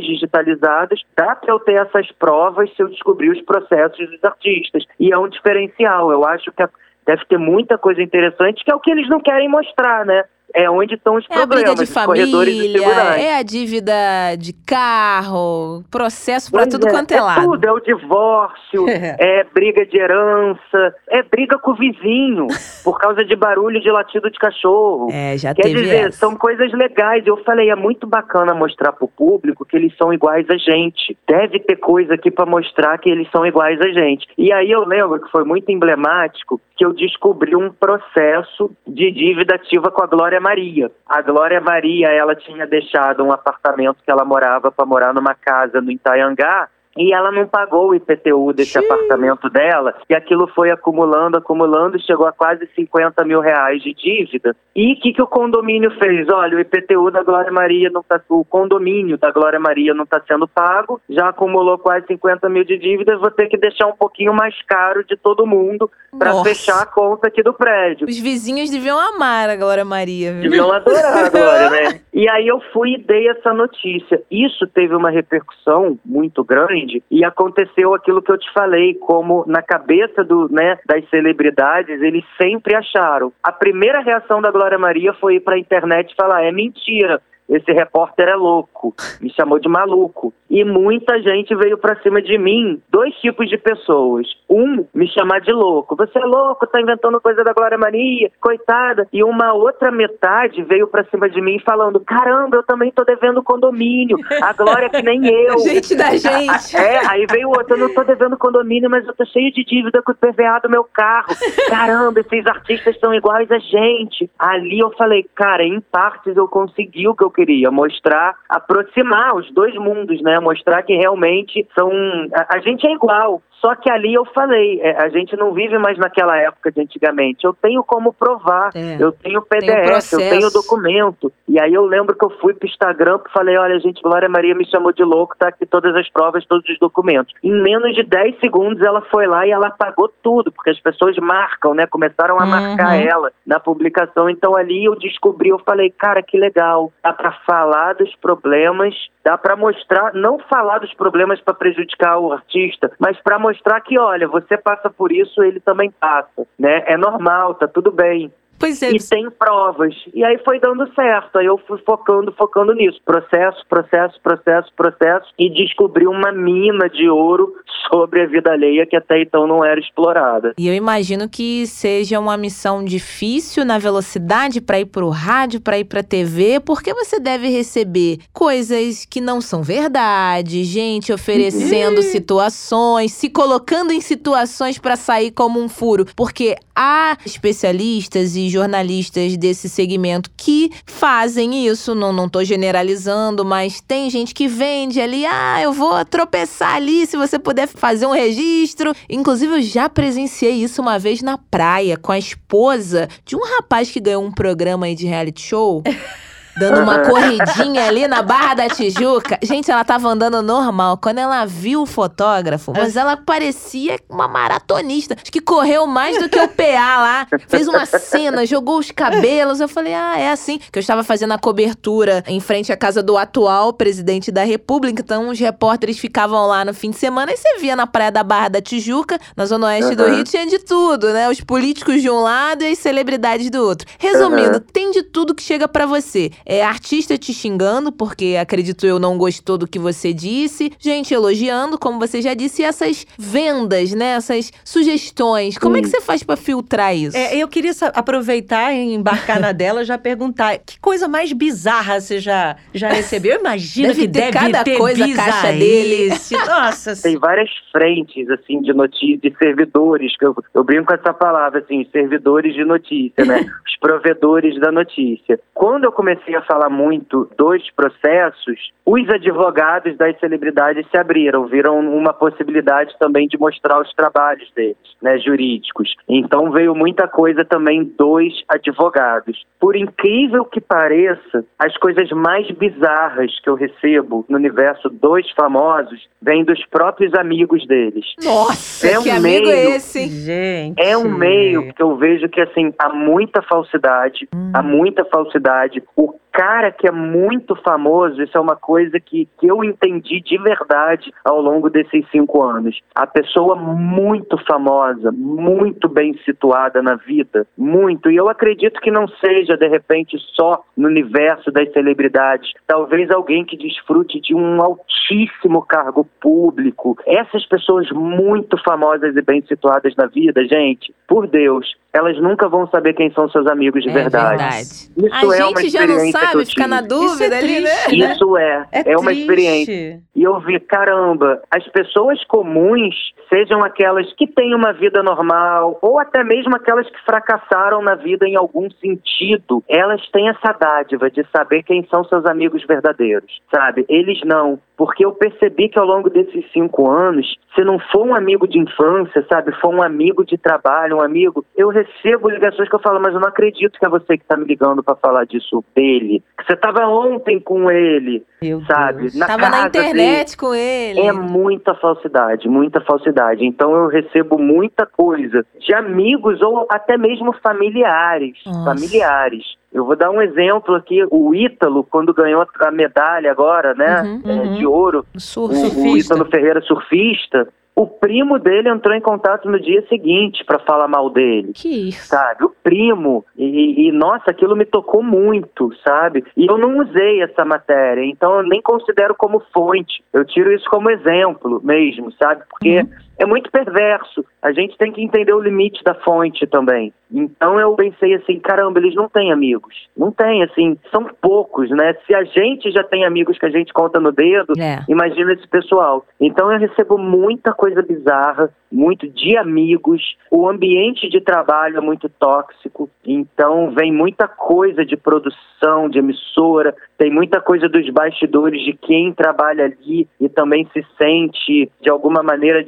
digitalizados, 0.04 1.04
dá 1.16 1.36
para 1.36 1.54
eu 1.54 1.60
ter 1.60 1.74
essas 1.74 2.12
provas 2.14 2.74
se 2.76 2.82
eu 2.82 2.90
descobrir 2.90 3.30
os 3.30 3.42
processos 3.42 4.10
dos 4.10 4.24
artistas. 4.24 4.86
E 5.00 5.12
é 5.12 5.18
um 5.18 5.28
diferencial. 5.28 6.12
Eu 6.12 6.26
acho 6.26 6.52
que 6.52 6.64
a 6.64 6.70
deve 7.06 7.26
ter 7.26 7.38
muita 7.38 7.78
coisa 7.78 8.02
interessante, 8.02 8.64
que 8.64 8.72
é 8.72 8.76
o 8.76 8.80
que 8.80 8.92
eles 8.92 9.10
não 9.10 9.20
querem 9.20 9.50
mostrar, 9.50 10.06
né? 10.06 10.24
É 10.56 10.70
onde 10.70 10.96
estão 10.96 11.16
os 11.16 11.26
é 11.30 11.34
problemas, 11.34 11.64
a 11.64 11.74
briga 11.74 11.86
de 11.86 11.92
família, 11.92 12.88
É 13.18 13.38
a 13.38 13.44
dívida 13.44 13.94
de 14.38 14.54
carro, 14.54 15.84
processo 15.90 16.52
para 16.52 16.68
tudo 16.68 16.88
é, 16.88 16.92
quanto 16.92 17.12
é, 17.12 17.18
é 17.18 17.22
lado. 17.22 17.42
tudo, 17.44 17.66
é 17.66 17.72
o 17.72 17.80
divórcio, 17.80 18.86
é 18.90 19.44
briga 19.54 19.86
de 19.86 19.98
herança, 19.98 20.96
é 21.10 21.22
briga 21.24 21.58
com 21.58 21.72
o 21.72 21.76
vizinho 21.76 22.48
por 22.84 23.00
causa 23.00 23.24
de 23.24 23.36
barulho 23.36 23.80
de 23.80 23.90
latido 23.92 24.30
de 24.30 24.38
cachorro. 24.38 25.10
É, 25.12 25.38
já 25.38 25.54
Quer 25.54 25.64
teve 25.64 25.82
dizer, 25.82 26.08
essa. 26.08 26.18
são 26.18 26.36
coisas 26.36 26.72
legais. 26.74 27.26
Eu 27.26 27.38
falei, 27.44 27.70
é 27.70 27.76
muito 27.76 28.08
bacana 28.08 28.54
mostrar 28.54 28.92
pro 28.92 29.08
público 29.08 29.66
que 29.66 29.76
eles 29.76 29.96
são 29.98 30.14
iguais 30.14 30.46
a 30.50 30.58
gente. 30.58 31.18
Deve 31.28 31.60
ter 31.60 31.78
coisa 31.78 32.16
aqui 32.16 32.30
para 32.32 32.46
mostrar 32.46 32.98
que 32.98 33.10
eles 33.10 33.30
são 33.32 33.46
iguais 33.46 33.80
a 33.82 33.90
gente. 33.90 34.28
E 34.38 34.52
aí 34.52 34.72
eu 34.72 34.86
lembro 34.86 35.22
que 35.22 35.32
foi 35.32 35.44
muito 35.44 35.72
emblemático 35.72 36.60
que 36.82 36.86
eu 36.86 36.94
descobri 36.94 37.56
um 37.56 37.72
processo 37.72 38.72
de 38.88 39.12
dívida 39.12 39.54
ativa 39.54 39.92
com 39.92 40.04
a 40.04 40.08
Glória 40.08 40.41
Maria. 40.42 40.92
A 41.08 41.22
Glória 41.22 41.62
Maria, 41.62 42.10
ela 42.10 42.36
tinha 42.36 42.68
deixado 42.68 43.24
um 43.24 43.32
apartamento 43.32 44.04
que 44.04 44.12
ela 44.12 44.26
morava 44.26 44.72
para 44.72 44.86
morar 44.86 45.14
numa 45.14 45.36
casa 45.36 45.80
no 45.80 45.92
Itaiangá 45.92 46.68
e 46.98 47.14
ela 47.14 47.32
não 47.32 47.48
pagou 47.48 47.90
o 47.90 47.96
IPTU 47.96 48.54
desse 48.54 48.72
Xiii. 48.72 48.86
apartamento 48.86 49.50
dela, 49.50 49.96
e 50.10 50.16
aquilo 50.16 50.48
foi 50.48 50.72
acumulando, 50.72 51.38
acumulando, 51.38 51.98
e 51.98 52.02
chegou 52.02 52.28
a 52.28 52.32
quase 52.32 52.68
50 52.76 53.24
mil 53.24 53.40
reais 53.40 53.82
de 53.82 53.94
dívida. 53.94 54.56
E 54.76 54.94
o 54.94 55.00
que, 55.00 55.14
que 55.14 55.22
o 55.22 55.28
condomínio 55.28 55.92
fez? 55.98 56.28
Olha, 56.30 56.58
o 56.58 56.60
IPTU 56.60 57.12
da 57.12 57.24
Glória 57.24 57.52
Maria 57.52 57.90
não 57.90 58.02
está, 58.02 58.22
o 58.30 58.44
condomínio 58.44 59.18
da 59.18 59.32
Glória 59.32 59.60
Maria 59.60 59.94
não 59.94 60.04
está 60.04 60.22
sendo 60.28 60.48
pago, 60.48 61.02
já 61.10 61.30
acumulou 61.30 61.78
quase 61.78 62.08
50 62.08 62.50
mil 62.50 62.64
de 62.64 62.78
dívida, 62.78 63.18
vou 63.18 63.32
ter 63.32 63.48
que 63.48 63.58
deixar 63.58 63.88
um 63.88 63.96
pouquinho 63.96 64.34
mais 64.34 64.56
caro 64.64 65.04
de 65.06 65.16
todo 65.16 65.48
mundo 65.48 65.90
para 66.18 66.44
fechar 66.44 66.82
a 66.82 66.86
conta 66.86 67.28
aqui 67.28 67.42
do 67.42 67.54
prédio. 67.54 68.08
Os 68.08 68.20
vizinhos 68.20 68.70
deviam 68.70 69.00
amar 69.00 69.50
a 69.50 69.56
Glória 69.56 69.86
Maria, 69.86 70.34
viu? 70.34 70.44
Deviam 70.44 70.72
adorar 70.72 71.26
a 71.26 71.30
Glória, 71.30 71.70
né? 71.70 72.02
E 72.14 72.30
aí 72.30 72.48
eu 72.48 72.60
fui 72.74 72.96
e 72.96 72.98
dei 72.98 73.30
essa 73.30 73.54
notícia. 73.54 74.22
Isso 74.30 74.68
teve 74.68 74.94
uma 74.94 75.10
repercussão 75.10 75.98
muito 76.06 76.44
grande 76.44 76.81
e 77.10 77.24
aconteceu 77.24 77.94
aquilo 77.94 78.22
que 78.22 78.32
eu 78.32 78.38
te 78.38 78.52
falei, 78.54 78.96
como 78.96 79.44
na 79.48 79.62
cabeça 79.62 80.24
do, 80.24 80.48
né, 80.50 80.78
das 80.86 81.08
celebridades, 81.10 82.02
eles 82.02 82.24
sempre 82.42 82.76
acharam. 82.76 83.32
A 83.44 83.52
primeira 83.52 84.02
reação 84.02 84.42
da 84.42 84.52
Glória 84.52 84.78
Maria 84.78 85.14
foi 85.14 85.36
ir 85.36 85.40
para 85.42 85.56
a 85.56 85.60
internet 85.60 86.14
falar: 86.16 86.44
é 86.44 86.52
mentira, 86.52 87.22
esse 87.52 87.72
repórter 87.74 88.30
é 88.30 88.36
louco, 88.36 88.96
me 89.20 89.30
chamou 89.34 89.60
de 89.60 89.68
maluco. 89.68 90.34
E 90.50 90.66
muita 90.66 91.22
gente 91.22 91.56
veio 91.56 91.78
para 91.78 92.02
cima 92.02 92.22
de 92.22 92.38
mim, 92.38 92.82
dois 92.90 93.14
tipos 93.16 93.50
de 93.50 93.58
pessoas. 93.58 94.28
Um, 94.50 94.86
me 94.94 95.08
chamar 95.08 95.40
de 95.40 95.52
louco. 95.52 95.96
Você 95.96 96.18
é 96.18 96.26
louco, 96.26 96.68
tá 96.68 96.82
inventando 96.82 97.22
coisa 97.22 97.44
da 97.44 97.54
Glória 97.54 97.78
Maria, 97.78 98.30
coitada. 98.40 99.08
E 99.14 99.24
uma 99.24 99.54
outra 99.54 99.92
metade 99.92 100.62
veio 100.64 100.88
para 100.88 101.06
cima 101.06 101.30
de 101.30 101.42
mim 101.42 101.58
falando: 101.60 102.00
caramba, 102.02 102.58
eu 102.58 102.64
também 102.64 102.92
tô 102.92 103.04
devendo 103.04 103.44
condomínio. 103.44 104.18
A 104.42 104.54
Glória 104.54 104.88
é 104.88 104.90
que 104.90 105.02
nem 105.02 105.26
eu. 105.28 105.58
gente 105.60 105.96
da 105.96 106.16
gente. 106.16 106.76
É, 106.76 107.00
aí 107.10 107.26
veio 107.30 107.50
outro: 107.50 107.76
eu 107.76 107.80
não 107.80 107.94
tô 107.94 108.04
devendo 108.04 108.38
condomínio, 108.38 108.90
mas 108.90 109.08
eu 109.08 109.14
tô 109.14 109.26
cheio 109.26 109.52
de 109.54 109.64
dívida 109.64 110.02
com 110.02 110.12
o 110.12 110.16
PVA 110.16 110.60
do 110.62 110.70
meu 110.70 110.84
carro. 110.84 111.34
Caramba, 111.70 112.20
esses 112.20 112.46
artistas 112.46 113.00
são 113.00 113.14
iguais 113.14 113.50
a 113.52 113.60
gente. 113.60 114.30
Ali 114.38 114.80
eu 114.80 114.92
falei: 114.92 115.26
cara, 115.34 115.64
em 115.64 115.80
partes 115.80 116.36
eu 116.36 116.48
consegui 116.48 117.08
o 117.08 117.16
que 117.16 117.24
eu 117.24 117.32
queria, 117.32 117.41
mostrar, 117.72 118.36
aproximar 118.50 119.36
os 119.36 119.52
dois 119.52 119.74
mundos, 119.76 120.22
né? 120.22 120.40
Mostrar 120.40 120.82
que 120.84 120.96
realmente 120.96 121.68
são. 121.78 121.90
A, 122.34 122.58
a 122.58 122.60
gente 122.60 122.88
é 122.88 122.94
igual. 122.94 123.42
Só 123.62 123.76
que 123.76 123.92
ali 123.92 124.12
eu 124.12 124.26
falei, 124.26 124.82
é, 124.82 125.00
a 125.04 125.08
gente 125.10 125.38
não 125.38 125.54
vive 125.54 125.78
mais 125.78 125.96
naquela 126.00 126.36
época 126.36 126.72
de 126.72 126.82
antigamente. 126.82 127.46
Eu 127.46 127.54
tenho 127.54 127.84
como 127.84 128.12
provar, 128.12 128.72
é, 128.74 128.98
eu 129.00 129.12
tenho 129.12 129.40
PDF, 129.44 130.10
tem 130.10 130.20
um 130.20 130.22
eu 130.24 130.30
tenho 130.30 130.50
documento. 130.50 131.32
E 131.48 131.60
aí 131.62 131.72
eu 131.72 131.86
lembro 131.86 132.16
que 132.18 132.26
eu 132.26 132.32
fui 132.42 132.56
pro 132.56 132.68
Instagram 132.68 133.20
e 133.24 133.32
falei, 133.32 133.56
olha, 133.58 133.80
gente, 133.80 134.02
Glória 134.02 134.28
Maria 134.28 134.56
me 134.56 134.66
chamou 134.66 134.92
de 134.92 135.04
louco, 135.04 135.36
tá 135.38 135.50
aqui 135.50 135.68
todas 135.68 135.96
as 135.96 136.10
provas, 136.10 136.44
todos 136.48 136.68
os 136.68 136.80
documentos. 136.80 137.36
Em 137.44 137.52
menos 137.62 137.94
de 137.94 138.02
10 138.02 138.40
segundos 138.40 138.82
ela 138.82 139.02
foi 139.12 139.28
lá 139.28 139.46
e 139.46 139.52
ela 139.52 139.68
apagou 139.68 140.12
tudo, 140.24 140.52
porque 140.52 140.72
as 140.72 140.80
pessoas 140.80 141.16
marcam, 141.18 141.76
né? 141.76 141.86
Começaram 141.86 142.40
a 142.40 142.46
marcar 142.48 142.96
Uhum. 142.96 143.08
ela 143.08 143.32
na 143.46 143.60
publicação. 143.60 144.28
Então 144.28 144.56
ali 144.56 144.86
eu 144.86 144.96
descobri, 144.96 145.50
eu 145.50 145.60
falei, 145.60 145.92
cara, 145.92 146.24
que 146.24 146.36
legal. 146.36 146.92
Dá 147.04 147.14
pra 147.22 147.32
falar 147.46 147.94
dos 147.94 148.16
problemas, 148.16 148.96
dá 149.24 149.38
pra 149.38 149.56
mostrar, 149.56 150.12
não 150.16 150.40
falar 150.40 150.80
dos 150.80 150.92
problemas 150.96 151.40
pra 151.40 151.54
prejudicar 151.54 152.18
o 152.18 152.34
artista, 152.34 152.92
mas 153.00 153.16
pra 153.22 153.38
mostrar 153.38 153.80
que, 153.82 154.00
olha, 154.00 154.28
você 154.28 154.58
passa 154.58 154.90
por 154.90 155.12
isso, 155.12 155.44
ele 155.44 155.60
também 155.60 155.92
passa, 155.92 156.48
né? 156.58 156.84
É 156.88 156.98
normal, 156.98 157.54
tá 157.54 157.68
tudo 157.68 157.92
bem. 157.92 158.34
Pois 158.62 158.80
é, 158.84 158.92
E 158.92 159.00
tem 159.00 159.28
provas. 159.32 159.96
E 160.14 160.24
aí 160.24 160.40
foi 160.46 160.60
dando 160.60 160.88
certo. 160.94 161.40
Aí 161.40 161.48
eu 161.48 161.60
fui 161.68 161.80
focando, 161.84 162.32
focando 162.32 162.74
nisso. 162.74 163.00
Processo, 163.04 163.66
processo, 163.68 164.22
processo, 164.22 164.72
processo. 164.78 165.28
E 165.40 165.50
descobri 165.50 166.06
uma 166.06 166.32
mina 166.32 166.88
de 166.88 167.10
ouro 167.10 167.56
sobre 167.92 168.22
a 168.22 168.28
vida 168.28 168.52
alheia 168.52 168.86
que 168.86 168.96
até 168.96 169.20
então 169.24 169.48
não 169.48 169.66
era 169.66 169.80
explorada. 169.80 170.54
E 170.60 170.68
eu 170.68 170.76
imagino 170.76 171.28
que 171.28 171.66
seja 171.66 172.20
uma 172.20 172.38
missão 172.38 172.86
difícil 172.86 173.66
na 173.66 173.80
velocidade 173.80 174.62
para 174.62 174.80
ir 174.80 174.86
pro 174.86 175.10
rádio, 175.10 175.60
para 175.60 175.80
ir 175.80 175.86
pra 175.86 176.04
TV, 176.04 176.60
porque 176.60 176.94
você 176.94 177.20
deve 177.20 177.48
receber 177.48 178.20
coisas 178.32 179.06
que 179.06 179.20
não 179.20 179.42
são 179.42 179.64
verdade, 179.64 180.64
gente 180.64 181.12
oferecendo 181.12 182.04
situações, 182.04 183.12
se 183.14 183.28
colocando 183.30 183.92
em 183.92 184.02
situações 184.02 184.78
para 184.78 184.96
sair 184.96 185.32
como 185.32 185.60
um 185.60 185.68
furo, 185.68 186.06
porque 186.16 186.56
há 186.82 187.16
especialistas 187.24 188.36
e 188.36 188.50
jornalistas 188.50 189.38
desse 189.38 189.70
segmento 189.70 190.32
que 190.36 190.72
fazem 190.88 191.68
isso, 191.68 191.94
não 191.94 192.12
não 192.12 192.28
tô 192.28 192.44
generalizando, 192.44 193.46
mas 193.46 193.80
tem 193.80 194.10
gente 194.10 194.34
que 194.34 194.48
vende 194.48 195.00
ali, 195.00 195.24
ah, 195.28 195.62
eu 195.62 195.72
vou 195.72 196.04
tropeçar 196.04 196.74
ali, 196.76 197.06
se 197.06 197.16
você 197.16 197.38
puder 197.38 197.68
fazer 197.68 198.08
um 198.08 198.12
registro. 198.12 198.96
Inclusive, 199.08 199.54
eu 199.54 199.62
já 199.62 199.88
presenciei 199.88 200.64
isso 200.64 200.82
uma 200.82 200.98
vez 200.98 201.22
na 201.22 201.38
praia 201.38 201.98
com 201.98 202.12
a 202.12 202.18
esposa 202.18 203.08
de 203.24 203.36
um 203.36 203.44
rapaz 203.58 203.92
que 203.92 204.00
ganhou 204.00 204.24
um 204.24 204.32
programa 204.32 204.88
aí 204.88 204.96
de 204.96 205.06
reality 205.06 205.42
show. 205.42 205.84
Dando 206.58 206.82
uma 206.82 207.00
corridinha 207.08 207.86
ali 207.88 208.08
na 208.08 208.22
Barra 208.22 208.54
da 208.56 208.70
Tijuca. 208.70 209.38
Gente, 209.42 209.72
ela 209.72 209.84
tava 209.84 210.08
andando 210.10 210.42
normal. 210.42 210.98
Quando 210.98 211.20
ela 211.20 211.46
viu 211.46 211.82
o 211.84 211.86
fotógrafo, 211.86 212.72
mas 212.76 212.96
ela 212.96 213.16
parecia 213.18 214.00
uma 214.10 214.28
maratonista. 214.28 215.16
Acho 215.22 215.32
que 215.32 215.42
correu 215.42 215.88
mais 215.88 216.18
do 216.18 216.30
que 216.30 216.40
o 216.40 216.48
PA 216.48 216.98
lá. 217.02 217.28
Fez 217.48 217.68
uma 217.68 217.86
cena, 217.86 218.46
jogou 218.46 218.80
os 218.80 218.92
cabelos. 218.92 219.60
Eu 219.60 219.68
falei, 219.68 219.94
ah, 219.94 220.18
é 220.18 220.32
assim. 220.32 220.60
Que 220.72 220.80
eu 220.80 220.82
estava 220.82 221.04
fazendo 221.04 221.32
a 221.34 221.38
cobertura 221.40 222.24
em 222.28 222.40
frente 222.40 222.72
à 222.72 222.78
casa 222.78 223.02
do 223.02 223.18
atual 223.18 223.74
presidente 223.74 224.32
da 224.32 224.44
República. 224.44 225.02
Então, 225.02 225.30
os 225.30 225.40
repórteres 225.40 225.98
ficavam 226.00 226.48
lá 226.48 226.66
no 226.66 226.74
fim 226.74 226.90
de 226.92 226.98
semana 226.98 227.32
e 227.32 227.38
você 227.38 227.58
via 227.60 227.76
na 227.76 227.88
praia 227.88 228.12
da 228.12 228.24
Barra 228.24 228.50
da 228.50 228.62
Tijuca, 228.62 229.20
na 229.36 229.46
zona 229.46 229.68
oeste 229.68 229.96
do 229.96 230.02
Uhum. 230.04 230.16
Rio, 230.16 230.24
tinha 230.24 230.46
de 230.46 230.60
tudo, 230.60 231.12
né? 231.14 231.30
Os 231.30 231.40
políticos 231.42 232.02
de 232.02 232.10
um 232.10 232.22
lado 232.22 232.64
e 232.64 232.72
as 232.72 232.80
celebridades 232.80 233.50
do 233.50 233.64
outro. 233.64 233.88
Resumindo, 234.00 234.60
tem 234.60 234.92
de 234.92 235.04
tudo 235.04 235.34
que 235.36 235.44
chega 235.44 235.68
pra 235.68 235.86
você. 235.86 236.32
É 236.46 236.64
artista 236.64 237.18
te 237.18 237.34
xingando, 237.34 237.92
porque 237.92 238.38
acredito 238.40 238.86
eu 238.86 239.00
não 239.00 239.18
gostou 239.18 239.58
do 239.58 239.68
que 239.68 239.80
você 239.80 240.14
disse. 240.14 240.72
Gente 240.80 241.14
elogiando, 241.14 241.78
como 241.78 242.00
você 242.00 242.22
já 242.22 242.34
disse, 242.34 242.62
e 242.62 242.66
essas 242.66 243.06
vendas, 243.18 243.94
né? 243.94 244.12
Essas 244.12 244.52
sugestões. 244.64 245.58
Como 245.58 245.78
é 245.78 245.82
que 245.82 245.88
você 245.90 246.02
faz 246.02 246.24
pra 246.24 246.36
filtrar 246.36 246.96
isso? 246.96 247.16
É, 247.16 247.36
eu 247.36 247.48
queria 247.48 247.72
aproveitar 247.94 248.74
e 248.74 248.94
embarcar 248.94 249.40
na 249.40 249.52
dela 249.54 249.84
já 249.84 249.98
perguntar 249.98 250.58
que 250.60 250.80
coisa 250.80 251.08
mais 251.08 251.32
bizarra 251.34 252.00
você 252.00 252.20
já, 252.20 252.56
já 252.74 252.90
recebeu? 252.90 253.34
Eu 253.36 253.40
imagino 253.40 253.88
Deve 253.90 254.02
que 254.02 254.08
ter 254.08 254.20
deve 254.20 254.32
cada 254.32 254.64
ter 254.64 254.78
coisa 254.78 255.06
a 255.06 255.14
caixa 255.16 255.52
dele. 255.54 256.04
bizarrice. 256.10 256.36
Nossa 256.46 257.02
Tem 257.02 257.18
várias 257.18 257.50
frentes, 257.72 258.30
assim, 258.30 258.62
de 258.62 258.74
notícias, 258.74 259.22
de 259.22 259.34
servidores, 259.38 260.16
que 260.18 260.26
eu, 260.26 260.36
eu 260.54 260.64
brinco 260.64 260.88
com 260.88 260.94
essa 260.94 261.14
palavra, 261.14 261.60
assim, 261.60 261.88
servidores 261.92 262.54
de 262.54 262.66
notícia, 262.66 263.24
né? 263.26 263.40
Os 263.66 263.78
provedores 263.80 264.60
da 264.60 264.72
notícia. 264.72 265.40
Quando 265.54 265.86
eu 265.86 265.92
comecei 265.92 266.31
a 266.36 266.42
falar 266.42 266.70
muito 266.70 267.30
dos 267.38 267.70
processos, 267.72 268.72
os 268.86 269.08
advogados 269.10 269.96
das 269.98 270.20
celebridades 270.20 270.86
se 270.90 270.98
abriram, 270.98 271.46
viram 271.46 271.80
uma 271.80 272.14
possibilidade 272.14 272.94
também 273.00 273.28
de 273.28 273.38
mostrar 273.38 273.80
os 273.82 273.94
trabalhos 273.94 274.52
deles, 274.56 274.78
né, 275.02 275.18
jurídicos. 275.20 275.96
Então 276.08 276.52
veio 276.52 276.74
muita 276.76 277.08
coisa 277.08 277.46
também 277.46 277.84
dos 277.98 278.44
advogados. 278.48 279.44
Por 279.60 279.76
incrível 279.76 280.46
que 280.46 280.60
pareça, 280.60 281.46
as 281.60 281.76
coisas 281.78 282.10
mais 282.12 282.50
bizarras 282.52 283.32
que 283.42 283.50
eu 283.50 283.56
recebo 283.56 284.26
no 284.28 284.38
universo 284.38 284.90
dos 284.90 285.30
famosos 285.32 286.08
vêm 286.22 286.44
dos 286.44 286.64
próprios 286.68 287.14
amigos 287.14 287.66
deles. 287.68 288.06
Nossa, 288.24 288.88
É 288.88 289.00
um 289.00 289.04
que 289.04 289.10
amigo 289.10 289.48
é 289.50 289.52
meio- 289.56 289.70
esse? 289.76 290.08
Gente. 290.08 290.82
É 290.82 290.98
um 290.98 291.10
meio 291.10 291.74
que 291.74 291.82
eu 291.82 291.96
vejo 291.96 292.28
que 292.30 292.42
assim 292.42 292.74
há 292.80 292.90
muita 292.90 293.42
falsidade, 293.42 294.28
há 294.54 294.62
muita 294.62 295.06
falsidade. 295.06 295.84
O 295.96 296.14
cara 296.42 296.72
que 296.72 296.88
é 296.88 296.92
muito 296.92 297.56
famoso, 297.58 298.20
isso 298.20 298.36
é 298.36 298.42
uma 298.42 298.56
coisa 298.56 299.00
que, 299.00 299.30
que 299.40 299.46
eu 299.46 299.64
entendi 299.64 300.20
de 300.22 300.40
verdade 300.40 301.14
ao 301.24 301.40
longo 301.40 301.70
desses 301.70 302.04
cinco 302.10 302.42
anos. 302.42 302.80
A 302.96 303.06
pessoa 303.06 303.56
muito 303.56 304.36
famosa, 304.48 305.12
muito 305.12 305.88
bem 305.88 306.18
situada 306.26 306.82
na 306.82 306.96
vida, 306.96 307.46
muito. 307.56 308.10
E 308.10 308.16
eu 308.16 308.28
acredito 308.28 308.82
que 308.82 308.90
não 308.90 309.08
seja, 309.08 309.56
de 309.56 309.68
repente, 309.68 310.18
só 310.34 310.64
no 310.76 310.88
universo 310.88 311.52
das 311.52 311.72
celebridades. 311.74 312.52
Talvez 312.66 313.12
alguém 313.12 313.46
que 313.46 313.56
desfrute 313.56 314.20
de 314.20 314.34
um 314.34 314.64
altíssimo 314.64 315.62
cargo 315.62 316.08
público. 316.20 316.98
Essas 317.06 317.46
pessoas 317.46 317.88
muito 317.92 318.58
famosas 318.64 319.16
e 319.16 319.22
bem 319.22 319.44
situadas 319.44 319.96
na 319.96 320.08
vida, 320.08 320.44
gente, 320.46 320.92
por 321.08 321.28
Deus, 321.28 321.76
elas 321.94 322.18
nunca 322.22 322.48
vão 322.48 322.68
saber 322.68 322.94
quem 322.94 323.12
são 323.12 323.30
seus 323.30 323.46
amigos 323.48 323.84
de 323.84 323.90
É 323.90 323.94
verdade. 323.94 324.38
verdade. 324.38 324.62
Isso 324.62 325.32
A 325.32 325.38
é 325.38 325.46
uma 325.46 325.62
gente 325.62 325.70
já 325.72 325.86
não 325.86 325.96
experiência 325.96 326.20
que 326.20 326.26
eu 326.26 326.32
sabe, 326.32 326.46
fica 326.46 326.68
na 326.68 326.82
dúvida 326.82 327.36
é 327.36 327.40
ali, 327.40 327.60
né? 327.60 327.70
né? 327.70 328.14
Isso 328.14 328.38
é, 328.38 328.68
é, 328.72 328.98
uma 328.98 329.06
triste. 329.08 329.22
experiência. 329.22 330.00
E 330.16 330.24
eu 330.24 330.40
vi, 330.40 330.60
caramba, 330.62 331.42
as 331.52 331.68
pessoas 331.70 332.24
comuns, 332.26 332.96
sejam 333.32 333.64
aquelas 333.64 334.12
que 334.14 334.28
têm 334.28 334.54
uma 334.54 334.74
vida 334.74 335.02
normal, 335.02 335.80
ou 335.82 336.00
até 336.00 336.24
mesmo 336.24 336.56
aquelas 336.56 336.90
que 336.90 337.06
fracassaram 337.06 337.82
na 337.82 337.96
vida 337.96 338.28
em 338.28 338.36
algum 338.36 338.70
sentido, 338.72 339.64
elas 339.70 340.02
têm 340.12 340.28
essa 340.30 340.52
dádiva 340.54 341.10
de 341.10 341.26
saber 341.36 341.64
quem 341.64 341.88
são 341.90 342.04
seus 342.04 342.26
amigos 342.26 342.64
verdadeiros, 342.66 343.42
sabe? 343.54 343.86
Eles 343.88 344.20
não. 344.26 344.60
Porque 344.76 345.06
eu 345.06 345.12
percebi 345.14 345.70
que 345.70 345.80
ao 345.80 345.86
longo 345.86 346.10
desses 346.10 346.44
cinco 346.52 346.90
anos, 346.90 347.38
se 347.56 347.64
não 347.64 347.80
for 347.92 348.06
um 348.06 348.16
amigo 348.16 348.48
de 348.48 348.60
infância, 348.60 349.26
sabe, 349.30 349.52
for 349.62 349.74
um 349.74 349.82
amigo 349.84 350.26
de 350.26 350.38
trabalho, 350.38 350.98
um 350.98 351.02
amigo, 351.02 351.46
eu 351.56 351.70
recebo 351.70 352.30
ligações 352.30 352.68
que 352.68 352.76
eu 352.76 352.80
falo, 352.80 353.00
mas 353.00 353.14
eu 353.14 353.20
não 353.20 353.30
acredito 353.30 353.78
que 353.80 353.86
é 353.86 353.90
você 353.90 354.18
que 354.18 354.24
está 354.24 354.36
me 354.36 354.46
ligando 354.46 354.84
para 354.84 354.96
falar 354.96 355.26
disso 355.26 355.64
dele. 355.76 356.24
Você 356.46 356.54
estava 356.54 356.88
ontem 356.88 357.40
com 357.40 357.70
ele, 357.70 358.26
Meu 358.42 358.62
sabe? 358.66 359.02
Deus. 359.02 359.16
Na 359.16 359.28
Tava 359.28 359.44
na 359.44 359.52
casa 359.52 359.68
internet 359.68 360.36
com 360.36 360.54
ele. 360.54 361.00
é 361.00 361.12
muita 361.14 361.76
falsidade, 361.76 362.50
muita 362.50 362.82
falsidade. 362.82 363.21
Então 363.46 363.76
eu 363.76 363.88
recebo 363.88 364.38
muita 364.38 364.86
coisa 364.86 365.46
de 365.60 365.74
amigos 365.74 366.42
ou 366.42 366.68
até 366.70 366.98
mesmo 366.98 367.34
familiares. 367.42 368.38
Nossa. 368.46 368.64
Familiares. 368.66 369.44
Eu 369.74 369.86
vou 369.86 369.96
dar 369.96 370.10
um 370.10 370.22
exemplo 370.22 370.76
aqui. 370.76 371.06
O 371.10 371.34
Ítalo, 371.34 371.84
quando 371.84 372.14
ganhou 372.14 372.46
a 372.60 372.72
medalha 372.72 373.32
agora, 373.32 373.74
né? 373.74 374.02
Uhum, 374.02 374.22
é, 374.26 374.34
uhum. 374.34 374.54
de 374.56 374.66
ouro, 374.66 375.06
o, 375.38 375.92
o. 375.92 375.98
Ítalo 375.98 376.26
Ferreira 376.26 376.62
surfista, 376.62 377.48
o 377.76 377.88
primo 377.88 378.38
dele 378.38 378.70
entrou 378.70 378.94
em 378.94 379.02
contato 379.02 379.50
no 379.50 379.60
dia 379.60 379.84
seguinte 379.88 380.44
para 380.46 380.60
falar 380.60 380.88
mal 380.88 381.10
dele 381.10 381.54
Que 381.54 381.90
isso? 381.90 382.08
sabe? 382.08 382.44
O 382.44 382.50
primo. 382.50 383.26
E, 383.38 383.88
e, 383.88 383.92
nossa, 383.92 384.30
aquilo 384.30 384.56
me 384.56 384.66
tocou 384.66 385.02
muito, 385.02 385.72
sabe? 385.84 386.24
E 386.36 386.46
eu 386.46 386.58
não 386.58 386.80
usei 386.80 387.22
essa 387.22 387.46
matéria, 387.46 388.06
então 388.06 388.38
eu 388.38 388.44
nem 388.44 388.62
considero 388.62 389.16
como 389.16 389.42
fonte. 389.54 390.04
Eu 390.12 390.26
tiro 390.26 390.54
isso 390.54 390.70
como 390.70 390.90
exemplo 390.90 391.62
mesmo, 391.64 392.12
sabe? 392.14 392.44
Porque 392.50 392.86
é 393.22 393.26
muito 393.26 393.52
perverso. 393.52 394.26
A 394.42 394.52
gente 394.52 394.76
tem 394.78 394.92
que 394.92 395.04
entender 395.04 395.34
o 395.34 395.40
limite 395.40 395.84
da 395.84 395.94
fonte 395.94 396.48
também. 396.48 396.92
Então 397.14 397.60
eu 397.60 397.76
pensei 397.76 398.16
assim, 398.16 398.40
caramba, 398.40 398.80
eles 398.80 398.96
não 398.96 399.08
têm 399.08 399.32
amigos. 399.32 399.88
Não 399.96 400.12
tem, 400.12 400.42
assim, 400.44 400.78
são 400.90 401.08
poucos, 401.22 401.70
né? 401.70 401.94
Se 402.08 402.16
a 402.16 402.24
gente 402.24 402.72
já 402.72 402.84
tem 402.84 403.06
amigos 403.06 403.38
que 403.38 403.46
a 403.46 403.50
gente 403.50 403.72
conta 403.74 404.00
no 404.00 404.12
dedo, 404.12 404.54
É. 404.58 404.80
Imagina 404.88 405.34
esse 405.34 405.48
pessoal. 405.48 406.06
Então 406.20 406.52
eu 406.52 406.58
recebo 406.58 406.98
muita 406.98 407.54
coisa 407.54 407.82
bizarra, 407.82 408.50
muito 408.72 409.08
de 409.08 409.38
amigos. 409.38 410.02
O 410.32 410.48
ambiente 410.48 411.10
de 411.10 411.20
trabalho 411.22 411.78
é 411.78 411.82
muito 411.82 412.10
tóxico. 412.10 412.90
Então 413.06 413.72
vem 413.72 413.92
muita 413.92 414.28
coisa 414.28 414.86
de 414.86 414.96
produção, 414.96 415.90
de 415.90 416.00
emissora. 416.00 416.74
Tem 416.98 417.12
muita 417.12 417.42
coisa 417.42 417.68
dos 417.68 417.88
bastidores 417.90 418.64
de 418.64 418.74
quem 418.74 419.14
trabalha 419.14 419.66
ali 419.66 420.08
e 420.20 420.30
também 420.30 420.68
se 420.72 420.86
sente 420.98 421.70
de 421.82 421.90
alguma 421.90 422.24
maneira 422.24 422.64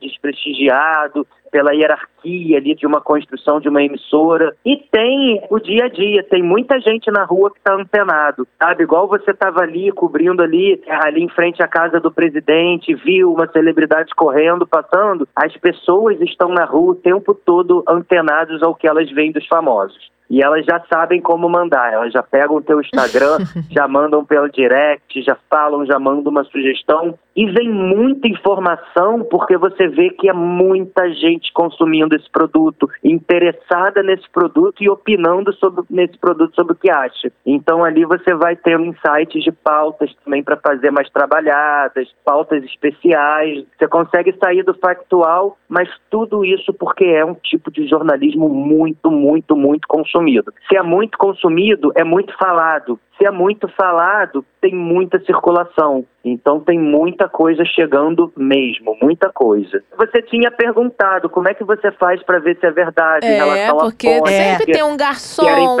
desprestigiado. 0.00 1.26
pela 1.50 1.72
hierarquia 1.72 2.58
ali 2.58 2.74
de 2.74 2.86
uma 2.86 3.00
construção 3.00 3.60
de 3.60 3.68
uma 3.68 3.82
emissora. 3.82 4.54
E 4.64 4.76
tem 4.76 5.40
o 5.48 5.58
dia 5.58 5.84
a 5.84 5.88
dia, 5.88 6.22
tem 6.24 6.42
muita 6.42 6.78
gente 6.80 7.10
na 7.10 7.24
rua 7.24 7.50
que 7.50 7.58
está 7.58 7.72
antenado, 7.74 8.46
sabe? 8.60 8.82
Igual 8.82 9.08
você 9.08 9.30
estava 9.30 9.60
ali 9.60 9.90
cobrindo 9.92 10.42
ali, 10.42 10.82
ali 10.88 11.22
em 11.22 11.28
frente 11.28 11.62
à 11.62 11.68
casa 11.68 11.98
do 12.00 12.12
presidente, 12.12 12.94
viu 12.94 13.32
uma 13.32 13.50
celebridade 13.50 14.14
correndo, 14.14 14.66
passando. 14.66 15.26
As 15.34 15.56
pessoas 15.56 16.20
estão 16.20 16.48
na 16.50 16.64
rua 16.64 16.92
o 16.92 16.96
tempo 16.96 17.32
todo 17.32 17.82
antenados 17.88 18.62
ao 18.62 18.74
que 18.74 18.86
elas 18.86 19.10
veem 19.12 19.32
dos 19.32 19.46
famosos 19.46 20.15
e 20.28 20.42
elas 20.42 20.64
já 20.64 20.82
sabem 20.92 21.20
como 21.20 21.48
mandar. 21.48 21.92
Elas 21.92 22.12
já 22.12 22.22
pegam 22.22 22.56
o 22.56 22.62
teu 22.62 22.80
Instagram, 22.80 23.38
já 23.70 23.86
mandam 23.86 24.24
pelo 24.24 24.48
direct, 24.48 25.22
já 25.22 25.36
falam, 25.48 25.86
já 25.86 25.98
mandam 25.98 26.30
uma 26.30 26.44
sugestão. 26.44 27.18
E 27.34 27.46
vem 27.46 27.70
muita 27.70 28.28
informação 28.28 29.22
porque 29.30 29.58
você 29.58 29.88
vê 29.88 30.10
que 30.10 30.28
é 30.28 30.32
muita 30.32 31.08
gente 31.12 31.52
consumindo 31.52 32.16
esse 32.16 32.30
produto, 32.30 32.88
interessada 33.04 34.02
nesse 34.02 34.28
produto 34.30 34.82
e 34.82 34.88
opinando 34.88 35.52
sobre, 35.54 35.84
nesse 35.90 36.16
produto 36.18 36.54
sobre 36.54 36.72
o 36.72 36.76
que 36.76 36.90
acha. 36.90 37.30
Então 37.44 37.84
ali 37.84 38.06
você 38.06 38.34
vai 38.34 38.56
ter 38.56 38.80
insights 38.80 39.44
de 39.44 39.52
pautas 39.52 40.14
também 40.24 40.42
para 40.42 40.56
fazer 40.56 40.90
mais 40.90 41.10
trabalhadas, 41.10 42.08
pautas 42.24 42.64
especiais. 42.64 43.66
Você 43.78 43.86
consegue 43.86 44.34
sair 44.42 44.62
do 44.62 44.72
factual, 44.72 45.58
mas 45.68 45.90
tudo 46.10 46.42
isso 46.42 46.72
porque 46.72 47.04
é 47.04 47.24
um 47.24 47.34
tipo 47.34 47.70
de 47.70 47.86
jornalismo 47.86 48.48
muito, 48.48 49.10
muito, 49.10 49.54
muito 49.54 49.86
consumido 49.86 50.15
consumido. 50.16 50.52
Se 50.68 50.76
é 50.76 50.82
muito 50.82 51.18
consumido, 51.18 51.92
é 51.94 52.04
muito 52.04 52.36
falado. 52.38 52.98
Se 53.18 53.26
é 53.26 53.30
muito 53.30 53.66
falado, 53.68 54.44
tem 54.60 54.74
muita 54.74 55.18
circulação. 55.24 56.04
Então 56.22 56.60
tem 56.60 56.78
muita 56.78 57.28
coisa 57.28 57.64
chegando 57.64 58.30
mesmo, 58.36 58.96
muita 59.00 59.30
coisa. 59.30 59.82
Você 59.96 60.20
tinha 60.22 60.50
perguntado 60.50 61.30
como 61.30 61.48
é 61.48 61.54
que 61.54 61.64
você 61.64 61.90
faz 61.92 62.22
para 62.22 62.38
ver 62.40 62.58
se 62.58 62.66
é 62.66 62.70
verdade 62.70 63.26
é, 63.26 63.32
em 63.32 63.36
relação 63.36 63.78
porque 63.78 64.08
a 64.08 64.26
sempre 64.26 64.72
tem 64.72 64.82
um 64.82 64.96
garçom. 64.96 65.76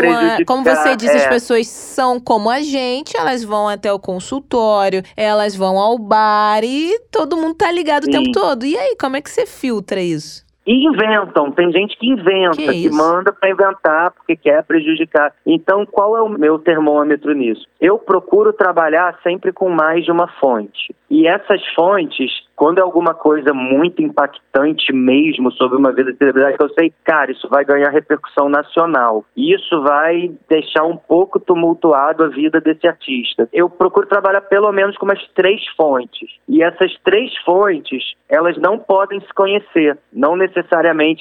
Como 0.46 0.64
você 0.64 0.96
disse, 0.96 1.12
é. 1.12 1.16
as 1.16 1.26
pessoas 1.26 1.66
são 1.66 2.18
como 2.18 2.48
a 2.48 2.60
gente, 2.60 3.16
elas 3.16 3.44
vão 3.44 3.68
até 3.68 3.92
o 3.92 3.98
consultório, 3.98 5.02
elas 5.14 5.54
vão 5.54 5.78
ao 5.78 5.98
bar 5.98 6.62
e 6.62 6.98
todo 7.10 7.36
mundo 7.36 7.54
tá 7.54 7.70
ligado 7.70 8.04
Sim. 8.04 8.10
o 8.10 8.12
tempo 8.12 8.32
todo. 8.32 8.64
E 8.64 8.78
aí, 8.78 8.96
como 8.98 9.16
é 9.16 9.20
que 9.20 9.30
você 9.30 9.44
filtra 9.44 10.00
isso? 10.00 10.45
E 10.66 10.84
inventam, 10.84 11.52
tem 11.52 11.70
gente 11.70 11.96
que 11.96 12.08
inventa, 12.08 12.56
que, 12.56 12.82
que 12.82 12.90
manda 12.90 13.32
para 13.32 13.50
inventar 13.50 14.10
porque 14.10 14.34
quer 14.34 14.64
prejudicar. 14.64 15.32
Então, 15.46 15.86
qual 15.86 16.16
é 16.16 16.22
o 16.22 16.28
meu 16.28 16.58
termômetro 16.58 17.32
nisso? 17.32 17.64
Eu 17.80 17.98
procuro 17.98 18.52
trabalhar 18.52 19.16
sempre 19.22 19.52
com 19.52 19.68
mais 19.68 20.04
de 20.04 20.10
uma 20.10 20.26
fonte. 20.40 20.92
E 21.08 21.28
essas 21.28 21.64
fontes, 21.72 22.32
quando 22.56 22.78
é 22.78 22.82
alguma 22.82 23.14
coisa 23.14 23.54
muito 23.54 24.02
impactante 24.02 24.92
mesmo 24.92 25.52
sobre 25.52 25.78
uma 25.78 25.92
vida 25.92 26.12
de 26.12 26.18
celebridade, 26.18 26.56
eu 26.58 26.68
sei, 26.70 26.92
cara, 27.04 27.30
isso 27.30 27.48
vai 27.48 27.64
ganhar 27.64 27.90
repercussão 27.90 28.48
nacional. 28.48 29.24
E 29.36 29.54
isso 29.54 29.82
vai 29.82 30.32
deixar 30.48 30.82
um 30.82 30.96
pouco 30.96 31.38
tumultuado 31.38 32.24
a 32.24 32.28
vida 32.28 32.60
desse 32.60 32.88
artista. 32.88 33.48
Eu 33.52 33.70
procuro 33.70 34.08
trabalhar 34.08 34.40
pelo 34.40 34.72
menos 34.72 34.96
com 34.96 35.04
umas 35.04 35.24
três 35.28 35.64
fontes. 35.76 36.28
E 36.48 36.60
essas 36.60 36.92
três 37.04 37.36
fontes, 37.44 38.02
elas 38.28 38.56
não 38.58 38.80
podem 38.80 39.20
se 39.20 39.32
conhecer. 39.32 39.96
Não 40.12 40.34
necessariamente 40.36 40.55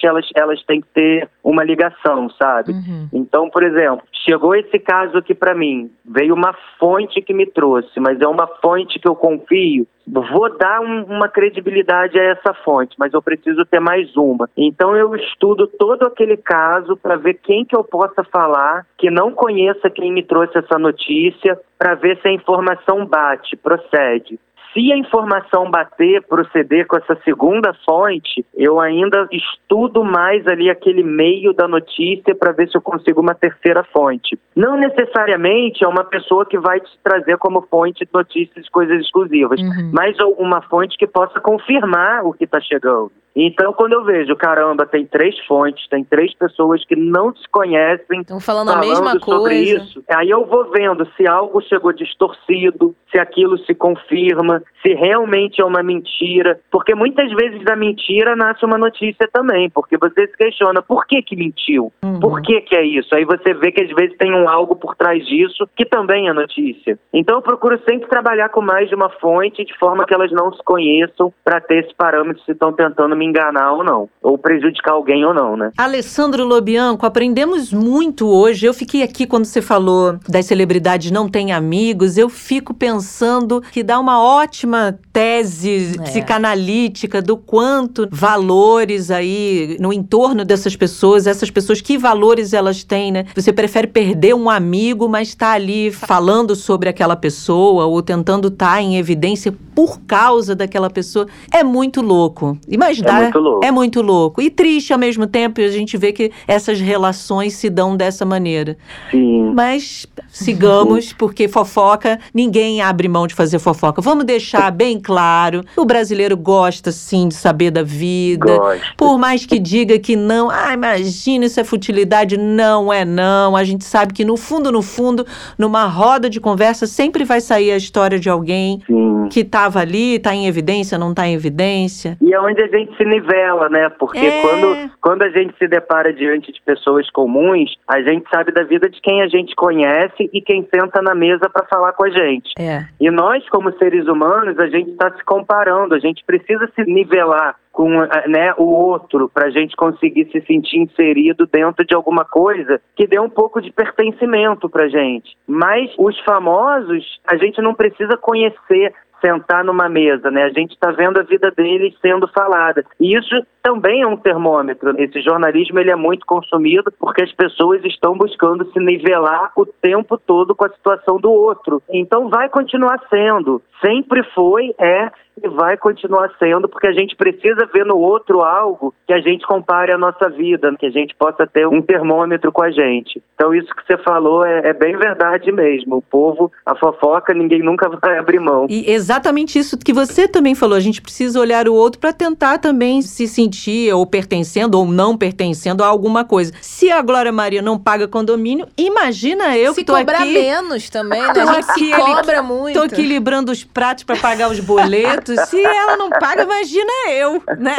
elas, 0.06 0.28
elas 0.36 0.64
têm 0.64 0.82
que 0.82 0.88
ter 0.94 1.30
uma 1.44 1.64
ligação, 1.64 2.30
sabe? 2.32 2.72
Uhum. 2.72 3.10
Então, 3.14 3.50
por 3.50 3.64
exemplo, 3.64 4.04
chegou 4.26 4.56
esse 4.56 4.80
caso 4.80 5.18
aqui 5.18 5.34
para 5.34 5.56
mim, 5.56 5.92
veio 6.06 6.34
uma 6.34 6.54
fonte 6.80 7.22
que 7.22 7.34
me 7.34 7.46
trouxe, 7.46 8.00
mas 8.00 8.20
é 8.22 8.28
uma 8.28 8.48
fonte 8.62 9.00
que 9.00 9.08
eu 9.08 9.16
confio 9.16 9.88
vou 10.08 10.56
dar 10.58 10.82
um, 10.82 11.04
uma 11.04 11.28
credibilidade 11.28 12.20
a 12.20 12.24
essa 12.24 12.54
fonte, 12.64 12.96
mas 12.98 13.14
eu 13.14 13.22
preciso 13.22 13.66
ter 13.66 13.80
mais 13.80 14.16
uma. 14.16 14.50
Então 14.56 14.96
eu 14.96 15.16
estudo 15.16 15.68
todo 15.68 16.04
aquele 16.06 16.38
caso 16.38 16.96
para 16.96 17.16
ver 17.16 17.36
quem 17.36 17.66
que 17.66 17.76
eu 17.76 17.84
possa 17.84 18.24
falar 18.24 18.86
que 18.98 19.10
não 19.10 19.32
conheça 19.32 19.90
quem 19.90 20.12
me 20.12 20.24
trouxe 20.24 20.58
essa 20.58 20.78
notícia, 20.78 21.60
para 21.78 21.96
ver 21.96 22.20
se 22.22 22.28
a 22.28 22.32
informação 22.32 23.06
bate, 23.06 23.56
procede. 23.56 24.40
Se 24.76 24.92
a 24.92 24.98
informação 24.98 25.72
bater, 25.72 26.22
proceder 26.24 26.86
com 26.86 26.98
essa 26.98 27.18
segunda 27.24 27.74
fonte, 27.86 28.46
eu 28.54 28.78
ainda 28.78 29.26
estudo 29.32 30.04
mais 30.04 30.46
ali 30.48 30.70
aquele 30.70 31.02
meio 31.02 31.54
da 31.54 31.66
notícia 31.66 32.36
para 32.36 32.52
ver 32.52 32.68
se 32.68 32.76
eu 32.76 32.82
consigo 32.82 33.22
uma 33.22 33.34
terceira 33.34 33.86
fonte. 33.86 34.38
Não 34.54 34.76
necessariamente 34.76 35.86
é 35.86 35.88
uma 35.88 36.04
pessoa 36.04 36.46
que 36.46 36.60
vai 36.60 36.82
te 36.82 36.92
trazer 37.02 37.38
como 37.38 37.62
fonte 37.72 38.04
de 38.04 38.12
notícias 38.14 38.68
coisas 38.68 39.00
exclusivas, 39.00 39.62
uhum. 39.62 39.92
mas 39.94 40.18
uma 40.38 40.62
fonte 40.64 40.98
que 40.98 41.08
possa 41.08 41.40
confirmar 41.40 42.26
o 42.26 42.34
que 42.34 42.44
está 42.44 42.60
chegando. 42.60 43.14
Então, 43.36 43.74
quando 43.74 43.94
eu 43.94 44.04
vejo, 44.06 44.34
caramba, 44.36 44.86
tem 44.86 45.06
três 45.06 45.38
fontes, 45.46 45.88
tem 45.90 46.04
três 46.04 46.34
pessoas 46.36 46.86
que 46.86 46.96
não 46.96 47.36
se 47.36 47.48
conhecem. 47.50 48.22
Estão 48.22 48.40
falando, 48.40 48.70
falando, 48.70 48.84
a 48.84 48.88
mesma 48.88 49.12
sobre 49.20 49.26
coisa. 49.26 49.84
Isso. 49.84 50.04
Aí 50.10 50.30
eu 50.30 50.46
vou 50.46 50.72
vendo 50.72 51.06
se 51.18 51.28
algo 51.28 51.62
chegou 51.62 51.92
distorcido, 51.92 52.96
se 53.12 53.20
aquilo 53.20 53.58
se 53.60 53.76
confirma, 53.76 54.64
se 54.82 54.94
realmente 54.94 55.62
é 55.62 55.66
uma 55.66 55.84
mentira. 55.84 56.60
Porque 56.72 56.96
muitas 56.96 57.30
vezes 57.34 57.64
da 57.66 57.76
mentira 57.76 58.36
nasce 58.36 58.64
uma 58.66 58.78
notícia 58.78 59.28
também, 59.32 59.70
porque 59.70 59.98
você 59.98 60.28
se 60.28 60.38
questiona 60.38 60.82
por 60.82 61.06
que 61.06 61.22
que 61.22 61.36
mentiu? 61.36 61.92
Uhum. 62.04 62.20
Por 62.20 62.42
que 62.42 62.62
que 62.62 62.76
é 62.76 62.86
isso? 62.86 63.14
Aí 63.14 63.26
você 63.26 63.54
vê 63.54 63.72
que 63.72 63.82
às 63.82 63.92
vezes 63.92 64.16
tem 64.18 64.34
um 64.34 64.48
algo 64.48 64.76
por 64.76 64.96
trás 64.96 65.26
disso 65.26 65.68
que 65.76 65.86
também 65.86 66.30
é 66.30 66.34
notícia. 66.34 66.98
Então 67.14 67.36
eu 67.36 67.42
procuro 67.42 67.78
sempre 67.88 68.08
trabalhar 68.08 68.50
com 68.50 68.62
mais 68.62 68.88
de 68.88 68.96
uma 68.96 69.10
fonte, 69.10 69.66
de 69.66 69.78
forma 69.78 70.06
que 70.06 70.14
elas 70.14 70.32
não 70.32 70.54
se 70.54 70.64
conheçam, 70.64 71.34
para 71.44 71.60
ter 71.60 71.86
esse 71.86 71.94
parâmetro 71.96 72.42
se 72.44 72.52
estão 72.52 72.72
tentando 72.72 73.16
me 73.16 73.25
enganar 73.26 73.74
ou 73.74 73.84
não, 73.84 74.10
ou 74.22 74.38
prejudicar 74.38 74.94
alguém 74.94 75.26
ou 75.26 75.34
não, 75.34 75.58
né? 75.58 75.72
Alessandro 75.78 76.46
Lobianco, 76.46 77.06
aprendemos 77.06 77.74
muito 77.74 78.28
hoje. 78.28 78.66
Eu 78.66 78.74
fiquei 78.74 79.04
aqui 79.04 79.26
quando 79.26 79.46
você 79.46 79.62
falou 79.62 80.18
das 80.28 80.46
celebridades 80.46 81.12
não 81.12 81.28
têm 81.30 81.52
amigos, 81.52 82.18
eu 82.18 82.30
fico 82.30 82.74
pensando 82.74 83.62
que 83.72 83.84
dá 83.84 84.00
uma 84.00 84.22
ótima 84.22 84.98
tese 85.12 85.96
é. 86.00 86.04
psicanalítica 86.04 87.22
do 87.22 87.38
quanto 87.38 88.08
valores 88.12 89.12
aí 89.12 89.78
no 89.80 89.94
entorno 89.94 90.44
dessas 90.44 90.76
pessoas, 90.76 91.28
essas 91.28 91.50
pessoas, 91.50 91.82
que 91.82 91.98
valores 91.98 92.54
elas 92.54 92.84
têm, 92.84 93.12
né? 93.12 93.26
Você 93.36 93.52
prefere 93.52 93.88
perder 93.88 94.34
um 94.36 94.50
amigo, 94.50 95.08
mas 95.08 95.30
está 95.30 95.52
ali 95.52 95.92
falando 95.92 96.56
sobre 96.56 96.90
aquela 96.90 97.16
pessoa 97.16 97.86
ou 97.86 98.02
tentando 98.02 98.48
estar 98.48 98.76
tá 98.76 98.82
em 98.82 98.98
evidência 98.98 99.54
por 99.74 100.00
causa 100.02 100.56
daquela 100.56 100.90
pessoa. 100.90 101.28
É 101.52 101.64
muito 101.64 102.02
louco. 102.02 102.58
Imagina, 102.68 103.15
é 103.18 103.22
muito 103.22 103.40
louco. 103.40 103.66
É 103.66 103.72
muito 103.72 104.02
louco. 104.02 104.42
E 104.42 104.50
triste 104.50 104.94
ao 104.94 105.00
mesmo 105.00 105.28
tempo, 105.28 105.62
a 105.62 105.68
gente 105.68 105.98
vê 105.98 106.12
que 106.12 106.32
essas 106.48 106.80
relações 106.80 107.54
se 107.54 107.70
dão 107.70 107.96
dessa 107.96 108.26
maneira. 108.26 108.78
Sim. 109.12 109.52
Mas 109.54 110.06
sigamos, 110.30 111.14
porque 111.14 111.48
fofoca, 111.48 112.20
ninguém 112.34 112.82
abre 112.82 113.08
mão 113.08 113.28
de 113.28 113.34
fazer 113.34 113.60
fofoca. 113.60 114.02
Vamos 114.02 114.26
deixar 114.26 114.72
bem 114.72 115.00
claro: 115.00 115.62
o 115.78 115.86
brasileiro 115.86 116.36
gosta 116.36 116.92
sim 116.92 117.28
de 117.28 117.36
saber 117.36 117.72
da 117.72 117.84
vida. 117.84 118.58
Gosta. 118.58 118.86
Por 118.98 119.18
mais 119.18 119.46
que 119.46 119.60
diga 119.60 119.98
que 119.98 120.16
não, 120.16 120.50
ah, 120.50 120.74
imagina, 120.74 121.46
isso 121.46 121.60
é 121.60 121.64
futilidade. 121.64 122.38
Não 122.38 122.92
é, 122.92 123.06
não. 123.06 123.56
A 123.56 123.64
gente 123.64 123.84
sabe 123.84 124.14
que 124.14 124.26
no 124.26 124.38
fundo, 124.38 124.72
no 124.72 124.82
fundo, 124.82 125.26
numa 125.58 125.86
roda 125.86 126.30
de 126.30 126.40
conversa, 126.40 126.86
sempre 126.86 127.24
vai 127.24 127.42
sair 127.42 127.72
a 127.72 127.78
história 127.78 128.20
de 128.20 128.30
alguém 128.30 128.82
sim. 128.86 129.28
que 129.30 129.42
estava 129.42 129.80
ali, 129.80 130.16
está 130.16 130.34
em 130.36 130.48
evidência, 130.48 130.98
não 130.98 131.12
está 131.12 131.28
em 131.28 131.34
evidência. 131.34 132.18
E 132.22 132.34
é 132.34 132.40
onde 132.40 132.62
a 132.62 132.68
gente 132.68 132.96
se 132.98 133.05
nivela, 133.06 133.70
né? 133.70 133.90
Porque 133.90 134.26
é... 134.26 134.42
quando, 134.42 134.92
quando 135.02 135.22
a 135.24 135.30
gente 135.30 135.58
se 135.58 135.68
depara 135.68 136.14
diante 136.14 136.52
de 136.52 136.62
pessoas 136.62 137.10
comuns, 137.12 137.74
a 137.88 138.02
gente 138.02 138.30
sabe 138.30 138.52
da 138.52 138.64
vida 138.64 138.90
de 138.90 139.00
quem 139.02 139.22
a 139.22 139.28
gente 139.28 139.56
conhece 139.56 140.30
e 140.34 140.42
quem 140.42 140.68
senta 140.74 141.02
na 141.02 141.16
mesa 141.16 141.50
para 141.50 141.66
falar 141.68 141.94
com 141.94 142.06
a 142.06 142.10
gente. 142.10 142.52
É. 142.60 142.86
E 143.00 143.10
nós, 143.10 143.48
como 143.50 143.72
seres 143.78 144.08
humanos, 144.08 144.58
a 144.60 144.68
gente 144.68 144.92
está 144.92 145.12
se 145.12 145.24
comparando, 145.24 145.96
a 145.96 146.00
gente 146.00 146.24
precisa 146.26 146.70
se 146.76 146.84
nivelar 146.84 147.56
com 147.76 147.90
né, 147.90 148.54
o 148.58 148.64
outro 148.64 149.30
para 149.30 149.48
a 149.48 149.50
gente 149.50 149.76
conseguir 149.76 150.30
se 150.32 150.40
sentir 150.48 150.78
inserido 150.78 151.46
dentro 151.46 151.86
de 151.86 151.94
alguma 151.94 152.24
coisa 152.24 152.80
que 152.96 153.06
dê 153.06 153.20
um 153.20 153.30
pouco 153.30 153.62
de 153.62 153.70
pertencimento 153.70 154.70
para 154.70 154.88
gente. 154.88 155.36
Mas 155.46 155.92
os 156.00 156.18
famosos, 156.22 157.20
a 157.28 157.36
gente 157.36 157.62
não 157.62 157.74
precisa 157.76 158.16
conhecer 158.16 158.94
sentar 159.26 159.64
numa 159.64 159.90
mesa, 159.90 160.30
né? 160.30 160.44
A 160.44 160.50
gente 160.50 160.74
está 160.74 160.92
vendo 160.92 161.20
a 161.20 161.24
vida 161.24 161.52
deles 161.52 161.96
sendo 162.00 162.28
falada. 162.28 162.86
E 163.00 163.18
isso 163.18 163.36
também 163.64 164.04
é 164.04 164.08
um 164.08 164.18
termômetro. 164.18 164.94
Esse 165.02 165.22
jornalismo 165.22 165.80
ele 165.80 165.90
é 165.90 165.96
muito 165.96 166.26
consumido 166.26 166.94
porque 167.00 167.24
as 167.24 167.32
pessoas 167.32 167.84
estão 167.84 168.16
buscando 168.16 168.72
se 168.72 168.80
nivelar 168.80 169.52
o 169.56 169.66
tempo 169.66 170.18
todo 170.18 170.54
com 170.54 170.66
a 170.66 170.70
situação 170.70 171.18
do 171.18 171.32
outro. 171.32 171.82
Então 171.90 172.30
vai 172.30 172.48
continuar 172.50 173.00
sendo. 173.10 173.62
Sempre 173.82 174.24
foi, 174.34 174.74
é 174.80 175.12
e 175.44 175.50
vai 175.50 175.78
continuar 175.78 176.32
sendo, 176.40 176.68
porque 176.70 176.88
a 176.88 176.94
gente 176.94 177.16
precisa 177.16 177.68
ver 177.74 177.86
no 177.86 177.98
outro 177.98 178.42
algo 178.42 178.94
que 179.06 179.14
a 179.14 179.20
gente 179.20 179.46
compare 179.46 179.92
a 179.92 179.98
nossa 179.98 180.30
vida, 180.30 180.74
que 180.80 180.86
a 180.86 180.90
gente 180.90 181.14
possa 181.16 181.46
ter 181.46 181.68
um 181.68 181.82
termômetro 181.82 182.52
com 182.52 182.64
a 182.64 182.72
gente. 182.72 183.22
Então, 183.36 183.54
isso 183.54 183.68
que 183.76 183.86
você 183.86 184.02
falou 184.02 184.46
é, 184.46 184.70
é 184.70 184.74
bem 184.74 184.98
verdade 184.98 185.52
mesmo. 185.52 185.98
O 185.98 186.02
povo, 186.02 186.52
a 186.66 186.76
fofoca, 186.76 187.34
ninguém 187.34 187.62
nunca 187.62 187.90
vai 188.02 188.18
abrir 188.18 188.40
mão. 188.40 188.66
E 188.70 188.90
exatamente 188.90 189.60
isso 189.60 189.78
que 189.78 189.92
você 189.92 190.28
também 190.28 190.56
falou. 190.56 190.78
A 190.78 190.82
gente 190.82 191.02
precisa 191.02 191.40
olhar 191.40 191.68
o 191.68 191.74
outro 191.74 192.00
para 192.00 192.14
tentar 192.14 192.58
também 192.60 193.02
se 193.02 193.28
sentir 193.28 193.94
ou 193.94 194.06
pertencendo 194.06 194.76
ou 194.76 194.86
não 194.86 195.18
pertencendo 195.18 195.84
a 195.84 195.88
alguma 195.88 196.24
coisa. 196.24 196.54
Se 196.62 196.92
a 196.92 197.02
Glória 197.02 197.32
Maria 197.32 197.62
não 197.62 197.78
paga 197.78 198.08
condomínio, 198.08 198.68
imagina 198.78 199.58
eu 199.58 199.74
se 199.74 199.82
que 199.82 199.86
tô 199.86 199.98
cobrar 199.98 200.20
aqui. 200.20 200.34
menos 200.34 200.90
também, 200.90 201.22
né? 201.22 201.28
A 201.28 201.46
gente 201.46 201.72
aqui, 201.72 201.86
se 201.86 201.92
cobra 201.92 202.42
muito. 202.42 202.80
Tô 202.80 202.86
equilibrando 202.86 203.52
os 203.52 203.65
pratos 203.66 204.04
para 204.04 204.16
pagar 204.18 204.50
os 204.50 204.60
boletos. 204.60 205.40
Se 205.50 205.60
ela 205.64 205.98
não 205.98 206.10
paga, 206.10 206.44
imagina 206.44 206.92
eu, 207.12 207.42
né? 207.58 207.76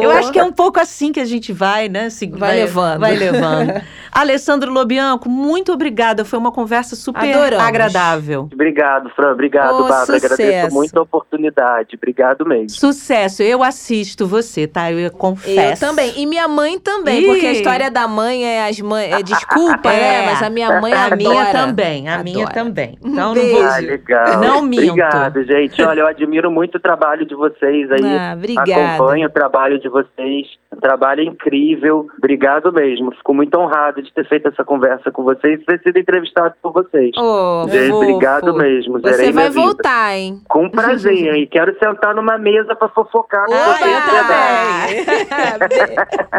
Eu 0.00 0.10
acho 0.10 0.30
que 0.32 0.38
é 0.38 0.44
um 0.44 0.52
pouco 0.52 0.78
assim 0.80 1.12
que 1.12 1.20
a 1.20 1.24
gente 1.24 1.52
vai, 1.52 1.88
né? 1.88 2.10
Se, 2.10 2.26
Vai 2.26 2.56
levando. 2.56 3.00
Vai 3.00 3.16
levando. 3.16 3.82
Alessandro 4.12 4.70
Lobianco, 4.70 5.28
muito 5.28 5.72
obrigada. 5.72 6.24
Foi 6.24 6.38
uma 6.38 6.52
conversa 6.52 6.94
super 6.94 7.34
Adoramos. 7.34 7.64
agradável. 7.66 8.48
Obrigado, 8.52 9.10
Fran. 9.16 9.32
Obrigado, 9.32 9.74
Ô, 9.74 9.88
Bárbara. 9.88 10.06
sucesso. 10.06 10.26
Agradeço 10.34 10.74
muito 10.74 10.98
a 10.98 11.02
oportunidade. 11.02 11.96
Obrigado 11.96 12.44
mesmo. 12.46 12.70
Sucesso. 12.70 13.42
Eu 13.42 13.62
assisto 13.62 14.26
você, 14.26 14.66
tá? 14.66 14.92
Eu 14.92 14.98
Eu 14.98 15.10
confesso. 15.10 15.80
também. 15.80 16.12
E 16.16 16.26
minha 16.26 16.46
mãe 16.46 16.78
também, 16.78 17.22
Ih. 17.22 17.26
porque 17.26 17.46
a 17.46 17.52
história 17.52 17.90
da 17.90 18.06
mãe 18.06 18.44
é 18.44 18.68
as 18.68 18.78
mães. 18.80 19.12
É 19.12 19.22
desculpa, 19.22 19.90
É. 19.92 19.96
né? 19.96 20.26
Mas 20.26 20.42
a 20.42 20.50
minha 20.50 20.80
mãe 20.80 20.92
A 20.92 21.04
adora. 21.06 21.16
minha 21.16 21.46
também, 21.52 22.08
a 22.08 22.22
minha 22.22 22.44
Adora. 22.46 22.54
também. 22.64 22.98
Então 23.02 23.32
beijo. 23.34 23.52
não 23.52 23.62
vou 23.62 23.70
Ah, 23.72 23.78
legal. 23.78 24.40
Não 24.40 24.62
minto. 24.62 24.82
Obrigado, 24.92 25.21
gente. 25.30 25.82
Olha, 25.82 26.00
eu 26.00 26.06
admiro 26.06 26.50
muito 26.50 26.76
o 26.76 26.80
trabalho 26.80 27.26
de 27.26 27.34
vocês 27.34 27.90
aí. 27.90 28.04
Ah, 28.04 28.34
obrigada. 28.36 28.94
Acompanho 28.94 29.28
o 29.28 29.32
trabalho 29.32 29.78
de 29.78 29.88
vocês. 29.88 30.46
Um 30.74 30.80
trabalho 30.80 31.22
incrível. 31.22 32.06
Obrigado 32.18 32.72
mesmo. 32.72 33.12
Fico 33.14 33.34
muito 33.34 33.56
honrado 33.58 34.02
de 34.02 34.12
ter 34.12 34.26
feito 34.28 34.48
essa 34.48 34.64
conversa 34.64 35.10
com 35.10 35.22
vocês 35.22 35.60
e 35.60 35.64
ter 35.64 35.80
sido 35.82 35.98
entrevistado 35.98 36.54
por 36.62 36.72
vocês. 36.72 37.10
Fofo. 37.14 37.94
obrigado 37.94 38.54
mesmo. 38.54 39.00
Você 39.00 39.12
Zerei 39.12 39.32
vai 39.32 39.44
minha 39.44 39.50
vida. 39.50 39.60
voltar, 39.60 40.16
hein? 40.16 40.40
Com 40.48 40.70
prazer. 40.70 41.34
e 41.36 41.46
quero 41.52 41.76
sentar 41.78 42.14
numa 42.14 42.38
mesa 42.38 42.74
para 42.74 42.88
fofocar 42.88 43.44
com 43.46 43.52
Opa, 43.52 43.78
vocês. 43.78 45.06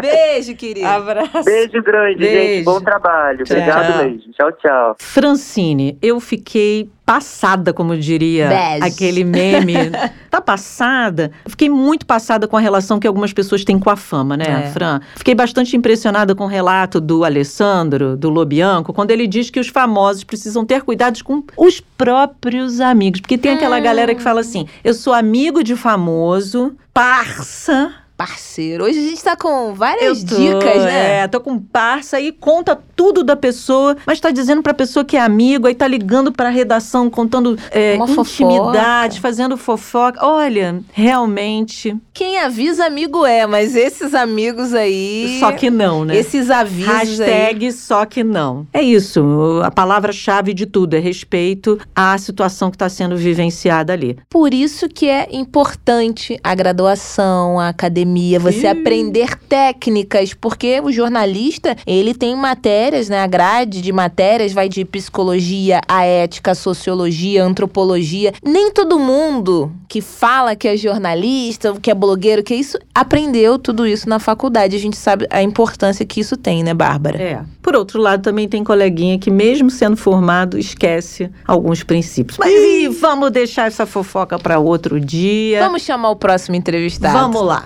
Beijo, 0.02 0.56
querido. 0.56 0.86
Abraço. 0.86 1.44
Beijo 1.44 1.82
grande, 1.82 2.18
Beijo. 2.18 2.54
gente. 2.54 2.64
Bom 2.64 2.80
trabalho. 2.80 3.44
Tchau, 3.44 3.56
Obrigado 3.56 4.04
mesmo. 4.04 4.32
Tchau, 4.32 4.52
tchau. 4.52 4.96
Francine, 4.98 5.98
eu 6.02 6.18
fiquei 6.20 6.90
passada, 7.06 7.72
como 7.74 7.96
diria 7.98 8.48
Bege. 8.48 8.82
aquele 8.94 9.24
meme. 9.24 9.74
tá 10.30 10.40
passada? 10.40 11.30
Eu 11.44 11.50
Fiquei 11.50 11.68
muito 11.68 12.06
passada 12.06 12.48
com 12.48 12.56
a 12.56 12.60
relação 12.60 12.98
que 12.98 13.06
algumas 13.06 13.32
pessoas 13.32 13.62
têm 13.64 13.78
com 13.78 13.90
a 13.90 13.96
fama, 13.96 14.23
né, 14.24 14.66
É. 14.66 14.70
Fran? 14.70 15.00
Fiquei 15.16 15.34
bastante 15.34 15.76
impressionada 15.76 16.34
com 16.34 16.44
o 16.44 16.48
relato 16.48 17.00
do 17.00 17.24
Alessandro, 17.24 18.16
do 18.16 18.30
Lobianco, 18.30 18.92
quando 18.92 19.10
ele 19.10 19.26
diz 19.26 19.50
que 19.50 19.60
os 19.60 19.68
famosos 19.68 20.24
precisam 20.24 20.64
ter 20.64 20.82
cuidados 20.82 21.22
com 21.22 21.42
os 21.56 21.80
próprios 21.80 22.80
amigos. 22.80 23.20
Porque 23.20 23.36
tem 23.38 23.52
aquela 23.52 23.78
Hum. 23.78 23.82
galera 23.82 24.14
que 24.14 24.22
fala 24.22 24.40
assim: 24.40 24.66
eu 24.82 24.94
sou 24.94 25.12
amigo 25.12 25.62
de 25.62 25.76
famoso, 25.76 26.74
parça. 26.92 27.92
Parceiro. 28.16 28.84
Hoje 28.84 28.98
a 28.98 29.02
gente 29.02 29.24
tá 29.24 29.36
com 29.36 29.74
várias 29.74 30.22
tô, 30.22 30.36
dicas, 30.36 30.84
né? 30.84 31.22
É, 31.22 31.28
tô 31.28 31.40
com 31.40 31.58
parça 31.58 32.20
e 32.20 32.30
conta 32.30 32.78
tudo 32.94 33.24
da 33.24 33.34
pessoa, 33.34 33.96
mas 34.06 34.20
tá 34.20 34.30
dizendo 34.30 34.62
pra 34.62 34.72
pessoa 34.72 35.04
que 35.04 35.16
é 35.16 35.20
amigo, 35.20 35.66
aí 35.66 35.74
tá 35.74 35.88
ligando 35.88 36.30
pra 36.30 36.48
redação, 36.48 37.10
contando 37.10 37.58
é, 37.72 37.96
intimidade, 37.96 39.20
fazendo 39.20 39.56
fofoca. 39.56 40.24
Olha, 40.24 40.80
realmente. 40.92 41.96
Quem 42.12 42.38
avisa 42.38 42.86
amigo 42.86 43.26
é, 43.26 43.46
mas 43.46 43.74
esses 43.74 44.14
amigos 44.14 44.72
aí. 44.72 45.38
Só 45.40 45.50
que 45.50 45.68
não, 45.68 46.04
né? 46.04 46.16
Esses 46.16 46.50
avisos 46.50 47.20
aí. 47.20 47.28
Hashtag 47.28 47.72
só 47.72 48.06
que 48.06 48.22
não. 48.22 48.64
É 48.72 48.80
isso. 48.80 49.60
A 49.64 49.70
palavra-chave 49.72 50.54
de 50.54 50.66
tudo 50.66 50.94
é 50.94 51.00
respeito 51.00 51.80
à 51.94 52.16
situação 52.16 52.70
que 52.70 52.76
está 52.76 52.88
sendo 52.88 53.16
vivenciada 53.16 53.92
ali. 53.92 54.16
Por 54.30 54.54
isso 54.54 54.88
que 54.88 55.08
é 55.08 55.28
importante 55.32 56.38
a 56.44 56.54
graduação, 56.54 57.58
a 57.58 57.68
academia, 57.70 58.03
você 58.40 58.66
aprender 58.66 59.36
técnicas, 59.36 60.34
porque 60.34 60.80
o 60.80 60.92
jornalista, 60.92 61.76
ele 61.86 62.14
tem 62.14 62.34
matérias, 62.36 63.08
né? 63.08 63.20
A 63.20 63.26
grade 63.26 63.80
de 63.80 63.92
matérias 63.92 64.52
vai 64.52 64.68
de 64.68 64.84
psicologia, 64.84 65.80
a 65.88 66.04
ética, 66.04 66.52
a 66.52 66.54
sociologia, 66.54 67.42
a 67.42 67.46
antropologia. 67.46 68.32
Nem 68.44 68.70
todo 68.70 68.98
mundo 68.98 69.72
que 69.88 70.00
fala 70.00 70.56
que 70.56 70.68
é 70.68 70.76
jornalista, 70.76 71.74
que 71.80 71.90
é 71.90 71.94
blogueiro, 71.94 72.42
que 72.42 72.54
é 72.54 72.56
isso, 72.56 72.78
aprendeu 72.94 73.58
tudo 73.58 73.86
isso 73.86 74.08
na 74.08 74.18
faculdade. 74.18 74.76
A 74.76 74.80
gente 74.80 74.96
sabe 74.96 75.26
a 75.30 75.42
importância 75.42 76.04
que 76.04 76.20
isso 76.20 76.36
tem, 76.36 76.62
né, 76.62 76.74
Bárbara? 76.74 77.20
É. 77.20 77.53
Por 77.64 77.74
outro 77.74 77.98
lado, 77.98 78.22
também 78.22 78.46
tem 78.46 78.62
coleguinha 78.62 79.18
que, 79.18 79.30
mesmo 79.30 79.70
sendo 79.70 79.96
formado, 79.96 80.58
esquece 80.58 81.30
alguns 81.46 81.82
princípios. 81.82 82.36
Mas 82.36 82.52
e 82.52 82.88
vamos 82.88 83.30
deixar 83.30 83.66
essa 83.68 83.86
fofoca 83.86 84.38
para 84.38 84.58
outro 84.58 85.00
dia. 85.00 85.60
Vamos 85.60 85.80
chamar 85.80 86.10
o 86.10 86.16
próximo 86.16 86.56
entrevistado. 86.56 87.18
Vamos 87.18 87.42
lá. 87.42 87.64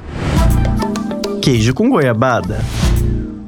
Queijo 1.42 1.74
com 1.74 1.90
goiabada. 1.90 2.60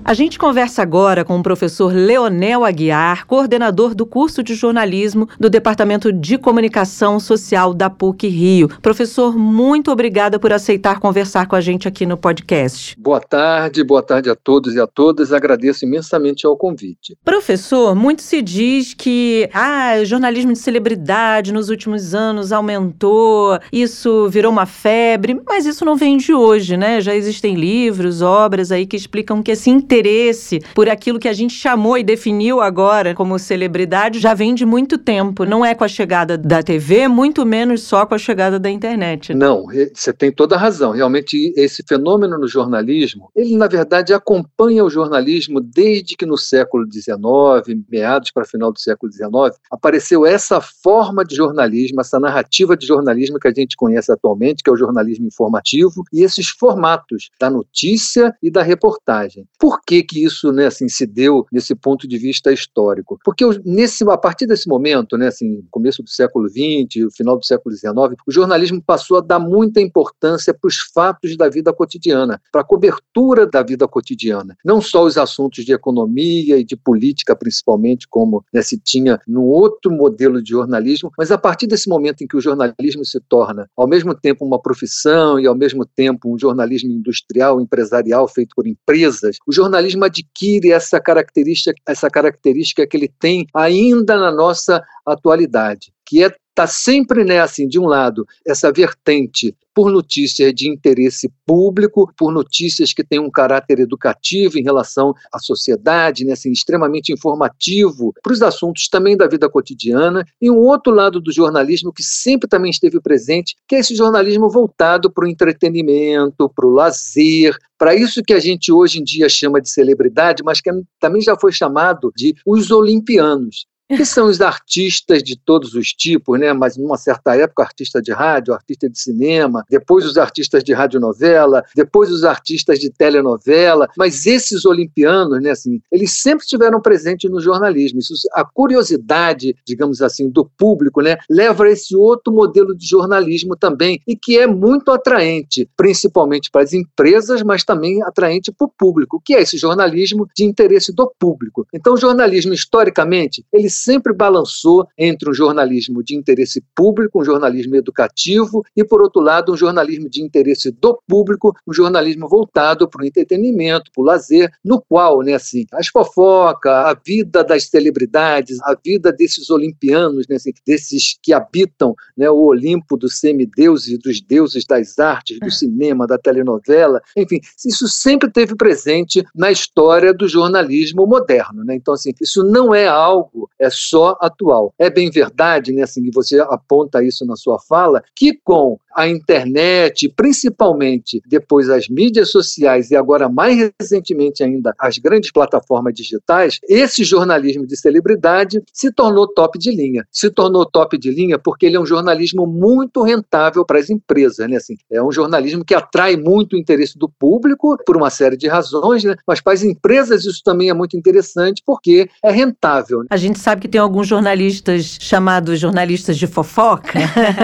A 0.03 0.14
gente 0.14 0.38
conversa 0.38 0.82
agora 0.82 1.24
com 1.24 1.38
o 1.38 1.42
professor 1.42 1.92
Leonel 1.92 2.64
Aguiar, 2.64 3.26
coordenador 3.26 3.94
do 3.94 4.07
curso 4.07 4.42
de 4.42 4.55
jornalismo 4.55 5.28
do 5.38 5.51
Departamento 5.51 6.11
de 6.12 6.38
Comunicação 6.38 7.20
Social 7.20 7.74
da 7.74 7.90
PUC 7.90 8.26
Rio. 8.26 8.68
Professor, 8.80 9.36
muito 9.36 9.90
obrigada 9.90 10.38
por 10.38 10.53
aceitar 10.53 10.98
conversar 10.98 11.46
com 11.46 11.55
a 11.55 11.61
gente 11.61 11.86
aqui 11.86 12.07
no 12.07 12.16
podcast. 12.16 12.96
Boa 12.98 13.20
tarde, 13.20 13.84
boa 13.84 14.03
tarde 14.03 14.30
a 14.30 14.34
todos 14.34 14.74
e 14.74 14.80
a 14.80 14.86
todas. 14.86 15.32
Agradeço 15.32 15.84
imensamente 15.84 16.46
ao 16.46 16.57
convite. 16.57 17.16
Professor, 17.24 17.94
muito 17.94 18.22
se 18.22 18.40
diz 18.40 18.94
que 18.94 19.48
ah, 19.53 20.03
jornalismo 20.05 20.53
de 20.53 20.59
celebridade 20.59 21.53
nos 21.53 21.68
últimos 21.68 22.14
anos 22.14 22.53
aumentou, 22.53 23.59
isso 23.70 24.28
virou 24.28 24.51
uma 24.51 24.66
febre, 24.66 25.40
mas 25.46 25.66
isso 25.66 25.84
não 25.84 25.94
vem 25.94 26.16
de 26.16 26.32
hoje, 26.32 26.76
né? 26.76 27.01
Já 27.01 27.14
existem 27.14 27.55
livros, 27.55 28.22
obras 28.22 28.72
aí 28.72 28.86
que 28.86 28.96
explicam 28.96 29.42
que 29.42 29.51
esse 29.51 29.70
interesse 29.91 30.61
por 30.72 30.88
aquilo 30.88 31.18
que 31.18 31.26
a 31.26 31.32
gente 31.32 31.53
chamou 31.53 31.99
e 31.99 32.05
definiu 32.05 32.61
agora 32.61 33.12
como 33.12 33.36
celebridade 33.41 34.20
já 34.20 34.34
vem 34.34 34.55
de 34.55 34.64
muito 34.64 34.97
tempo. 34.97 35.45
Não 35.45 35.64
é 35.64 35.74
com 35.74 35.82
a 35.82 35.88
chegada 35.88 36.38
da 36.38 36.62
TV, 36.62 37.09
muito 37.09 37.45
menos 37.45 37.82
só 37.82 38.07
com 38.07 38.14
a 38.14 38.18
chegada 38.18 38.57
da 38.59 38.70
internet. 38.70 39.34
Não, 39.34 39.66
re- 39.66 39.91
você 39.93 40.12
tem 40.12 40.30
toda 40.30 40.55
a 40.55 40.59
razão. 40.59 40.93
Realmente, 40.93 41.53
esse 41.57 41.82
fenômeno 41.88 42.38
no 42.38 42.47
jornalismo, 42.47 43.30
ele, 43.34 43.57
na 43.57 43.66
verdade, 43.66 44.14
acompanha 44.14 44.84
o 44.84 44.91
jornalismo 44.91 45.61
desde 45.61 46.16
que 46.16 46.24
no 46.24 46.38
século 46.38 46.86
XIX, 46.91 47.82
meados 47.91 48.30
para 48.30 48.45
final 48.45 48.72
do 48.72 48.78
século 48.78 49.11
XIX, 49.11 49.59
apareceu 49.72 50.24
essa 50.24 50.61
forma 50.61 51.24
de 51.24 51.34
jornalismo, 51.34 52.01
essa 52.01 52.20
narrativa 52.20 52.76
de 52.76 52.86
jornalismo 52.86 53.41
que 53.41 53.49
a 53.49 53.53
gente 53.53 53.76
conhece 53.76 54.12
atualmente, 54.12 54.62
que 54.62 54.70
é 54.70 54.72
o 54.72 54.76
jornalismo 54.76 55.26
informativo, 55.26 56.05
e 56.12 56.22
esses 56.22 56.49
formatos 56.49 57.28
da 57.41 57.51
notícia 57.51 58.32
e 58.41 58.51
da 58.51 58.62
reportagem. 58.62 59.47
Por 59.59 59.80
que 59.87 60.03
que 60.03 60.24
isso, 60.24 60.53
né, 60.53 60.66
assim, 60.66 60.89
se 60.89 61.07
deu 61.07 61.47
nesse 61.53 61.74
ponto 61.74 62.07
de 62.07 62.18
vista 62.18 62.53
histórico? 62.53 63.18
Porque 63.24 63.45
nesse, 63.64 64.05
a 64.09 64.16
partir 64.16 64.47
desse 64.47 64.68
momento, 64.68 65.16
né, 65.16 65.28
assim, 65.28 65.62
começo 65.70 66.03
do 66.03 66.11
século 66.11 66.49
XX, 66.49 67.14
final 67.16 67.39
do 67.39 67.45
século 67.45 67.74
XIX, 67.74 67.95
o 68.26 68.33
jornalismo 68.33 68.83
passou 68.83 69.18
a 69.18 69.20
dar 69.20 69.39
muita 69.39 69.81
importância 69.81 70.55
para 70.55 70.68
os 70.68 70.78
fatos 70.78 71.37
da 71.37 71.49
vida 71.49 71.72
cotidiana, 71.72 72.41
para 72.53 72.62
a 72.62 72.64
cobertura 72.64 73.47
da 73.47 73.62
vida 73.62 73.87
cotidiana. 73.89 74.57
Não 74.64 74.81
só 74.81 75.05
os 75.05 75.16
assuntos 75.16 75.64
de 75.64 75.72
economia 75.72 76.59
e 76.59 76.64
de 76.64 76.76
política, 76.76 77.35
principalmente, 77.35 78.07
como 78.09 78.45
né, 78.53 78.62
se 78.62 78.78
tinha 78.78 79.18
no 79.26 79.45
outro 79.45 79.91
modelo 79.93 80.43
de 80.43 80.51
jornalismo, 80.51 81.11
mas 81.16 81.31
a 81.31 81.39
partir 81.39 81.66
desse 81.66 81.89
momento 81.89 82.22
em 82.22 82.26
que 82.26 82.37
o 82.37 82.41
jornalismo 82.41 83.05
se 83.05 83.20
torna, 83.20 83.68
ao 83.76 83.89
mesmo 83.89 84.14
tempo, 84.14 84.45
uma 84.45 84.61
profissão 84.61 85.39
e, 85.39 85.47
ao 85.47 85.55
mesmo 85.55 85.85
tempo, 85.85 86.33
um 86.33 86.39
jornalismo 86.39 86.91
industrial, 86.91 87.61
empresarial, 87.61 88.28
feito 88.28 88.55
por 88.55 88.66
empresas, 88.66 89.37
o 89.47 89.53
jornalismo 89.53 89.69
adquire 89.78 90.72
essa 90.72 91.00
característica, 91.00 91.74
essa 91.86 92.08
característica 92.10 92.86
que 92.86 92.96
ele 92.96 93.12
tem 93.20 93.46
ainda 93.54 94.16
na 94.18 94.30
nossa 94.30 94.82
atualidade, 95.06 95.92
que 96.06 96.24
é 96.24 96.34
tá 96.61 96.66
sempre 96.66 97.24
né 97.24 97.40
assim 97.40 97.66
de 97.66 97.78
um 97.78 97.86
lado 97.86 98.26
essa 98.46 98.70
vertente 98.70 99.56
por 99.74 99.90
notícias 99.90 100.52
de 100.52 100.68
interesse 100.68 101.32
público, 101.46 102.12
por 102.18 102.30
notícias 102.32 102.92
que 102.92 103.02
têm 103.02 103.18
um 103.18 103.30
caráter 103.30 103.78
educativo 103.78 104.58
em 104.58 104.62
relação 104.62 105.14
à 105.32 105.38
sociedade, 105.38 106.24
né, 106.24 106.32
assim, 106.32 106.50
extremamente 106.50 107.12
informativo 107.12 108.12
para 108.22 108.32
os 108.32 108.42
assuntos 108.42 108.88
também 108.88 109.16
da 109.16 109.28
vida 109.28 109.48
cotidiana, 109.48 110.26
e 110.42 110.50
um 110.50 110.58
outro 110.58 110.92
lado 110.92 111.20
do 111.20 111.32
jornalismo 111.32 111.92
que 111.92 112.02
sempre 112.02 112.48
também 112.48 112.70
esteve 112.70 113.00
presente, 113.00 113.54
que 113.66 113.76
é 113.76 113.78
esse 113.78 113.94
jornalismo 113.94 114.50
voltado 114.50 115.11
para 115.11 115.24
o 115.24 115.28
entretenimento, 115.28 116.50
para 116.50 116.66
o 116.66 116.70
lazer, 116.70 117.56
para 117.78 117.94
isso 117.94 118.22
que 118.22 118.34
a 118.34 118.40
gente 118.40 118.72
hoje 118.72 118.98
em 118.98 119.04
dia 119.04 119.28
chama 119.28 119.62
de 119.62 119.70
celebridade, 119.70 120.42
mas 120.42 120.61
que 120.61 120.70
também 120.98 121.22
já 121.22 121.38
foi 121.38 121.52
chamado 121.52 122.12
de 122.14 122.34
os 122.44 122.70
olimpianos. 122.70 123.66
Que 123.97 124.05
são 124.05 124.28
os 124.28 124.41
artistas 124.41 125.22
de 125.22 125.36
todos 125.36 125.74
os 125.74 125.88
tipos, 125.88 126.38
né? 126.38 126.53
Mas 126.53 126.76
numa 126.76 126.97
certa 126.97 127.34
época, 127.36 127.62
artista 127.62 128.01
de 128.01 128.12
rádio, 128.12 128.55
artista 128.55 128.88
de 128.88 128.99
cinema, 128.99 129.64
depois 129.68 130.05
os 130.05 130.16
artistas 130.16 130.62
de 130.62 130.72
radionovela, 130.72 131.64
depois 131.74 132.11
os 132.11 132.24
artistas 132.24 132.78
de 132.78 132.91
telenovela, 132.91 133.88
mas 133.97 134.26
esses 134.26 134.64
olimpianos, 134.64 135.43
né, 135.43 135.51
assim, 135.51 135.80
eles 135.91 136.20
sempre 136.20 136.45
estiveram 136.45 136.80
presentes 136.80 137.30
no 137.30 137.41
jornalismo. 137.41 137.99
Isso, 137.99 138.14
a 138.32 138.45
curiosidade, 138.45 139.57
digamos 139.66 140.01
assim, 140.03 140.28
do 140.28 140.45
público, 140.45 141.03
né, 141.03 141.16
leva 141.28 141.64
a 141.64 141.70
esse 141.70 141.97
outro 141.97 142.32
modelo 142.32 142.76
de 142.76 142.86
jornalismo 142.86 143.57
também 143.57 144.01
e 144.07 144.16
que 144.16 144.38
é 144.38 144.47
muito 144.47 144.91
atraente, 144.91 145.68
principalmente 145.76 146.51
para 146.51 146.62
as 146.62 146.72
empresas, 146.72 147.43
mas 147.43 147.64
também 147.64 148.03
atraente 148.03 148.53
para 148.53 148.66
o 148.66 148.70
público, 148.70 149.20
que 149.24 149.34
é 149.34 149.43
esse 149.43 149.57
jornalismo 149.57 150.28
de 150.36 150.45
interesse 150.45 150.93
do 150.93 151.11
público. 151.18 151.66
Então, 151.74 151.95
o 151.95 151.99
jornalismo, 151.99 152.53
historicamente, 152.53 153.45
ele 153.53 153.68
sempre 153.83 154.12
balançou 154.12 154.87
entre 154.97 155.31
um 155.31 155.35
jornalismo 155.35 156.03
de 156.03 156.16
interesse 156.16 156.62
público, 156.74 157.20
um 157.20 157.24
jornalismo 157.24 157.76
educativo, 157.76 158.64
e, 158.76 158.85
por 158.85 159.03
outro 159.03 159.20
lado, 159.20 159.53
um 159.53 159.57
jornalismo 159.57 160.09
de 160.09 160.22
interesse 160.22 160.70
do 160.70 161.01
público, 161.07 161.55
um 161.66 161.72
jornalismo 161.72 162.28
voltado 162.28 162.89
para 162.89 163.03
o 163.03 163.07
entretenimento, 163.07 163.91
para 163.95 164.03
o 164.03 164.05
lazer, 164.05 164.51
no 164.64 164.81
qual, 164.81 165.22
né, 165.22 165.35
assim, 165.35 165.64
as 165.72 165.89
fofocas, 165.89 166.72
a 166.72 166.95
vida 166.95 167.43
das 167.45 167.68
celebridades, 167.68 168.61
a 168.62 168.74
vida 168.74 169.12
desses 169.12 169.51
olimpianos, 169.51 170.26
né, 170.28 170.37
assim, 170.37 170.53
desses 170.66 171.18
que 171.22 171.33
habitam 171.33 171.95
né, 172.16 172.31
o 172.31 172.47
Olimpo 172.47 172.97
dos 172.97 173.18
semideuses 173.18 173.89
e 173.89 173.99
dos 173.99 174.20
deuses 174.20 174.64
das 174.66 174.99
artes, 174.99 175.39
do 175.41 175.51
cinema, 175.51 176.07
da 176.07 176.18
telenovela, 176.18 177.01
enfim, 177.16 177.41
isso 177.64 177.89
sempre 177.89 178.31
teve 178.31 178.55
presente 178.55 179.24
na 179.35 179.51
história 179.51 180.12
do 180.12 180.28
jornalismo 180.28 181.07
moderno. 181.07 181.64
Né? 181.64 181.74
Então, 181.74 181.95
assim, 181.95 182.12
isso 182.20 182.45
não 182.45 182.74
é 182.74 182.87
algo 182.87 183.49
é 183.59 183.69
só 183.70 184.16
atual. 184.20 184.74
É 184.78 184.90
bem 184.90 185.10
verdade, 185.10 185.72
né, 185.72 185.82
assim, 185.82 186.02
que 186.02 186.10
você 186.12 186.40
aponta 186.40 187.02
isso 187.02 187.24
na 187.24 187.36
sua 187.36 187.58
fala, 187.58 188.02
que 188.14 188.38
com 188.44 188.78
a 188.95 189.09
internet, 189.09 190.09
principalmente 190.09 191.22
depois 191.26 191.68
as 191.70 191.88
mídias 191.88 192.30
sociais 192.30 192.91
e 192.91 192.97
agora 192.97 193.28
mais 193.28 193.72
recentemente 193.80 194.43
ainda 194.43 194.74
as 194.78 194.99
grandes 194.99 195.30
plataformas 195.30 195.95
digitais, 195.95 196.59
esse 196.68 197.05
jornalismo 197.05 197.66
de 197.66 197.76
celebridade 197.76 198.61
se 198.72 198.93
tornou 198.93 199.26
top 199.28 199.59
de 199.59 199.70
linha. 199.70 200.05
Se 200.11 200.30
tornou 200.30 200.66
top 200.66 200.99
de 200.99 201.11
linha 201.11 201.38
porque 201.38 201.66
ele 201.66 201.76
é 201.76 201.80
um 201.80 201.86
jornalismo 201.86 202.47
muito 202.47 203.03
rentável 203.03 203.64
para 203.64 203.78
as 203.78 203.91
empresas, 203.91 204.49
né? 204.49 204.57
Assim, 204.57 204.76
é 204.91 205.03
um 205.03 205.12
jornalismo 205.12 205.64
que 205.64 205.74
atrai 205.74 206.16
muito 206.16 206.55
o 206.55 206.59
interesse 206.59 206.99
do 206.99 207.09
público 207.09 207.76
por 207.86 207.97
uma 207.97 208.11
série 208.11 208.36
de 208.36 208.49
razões, 208.49 209.05
né? 209.05 209.14
mas 209.26 209.41
para 209.41 209.53
as 209.53 209.62
empresas 209.62 210.24
isso 210.24 210.43
também 210.45 210.68
é 210.68 210.74
muito 210.74 210.97
interessante 210.97 211.62
porque 211.64 212.09
é 212.22 212.30
rentável. 212.30 213.01
Né? 213.01 213.07
A 213.11 213.16
gente 213.16 213.38
sabe 213.38 213.62
que 213.62 213.68
tem 213.68 213.80
alguns 213.80 214.09
jornalistas 214.09 214.99
chamados 215.01 215.59
jornalistas 215.61 216.16
de 216.16 216.26
fofoca 216.26 216.99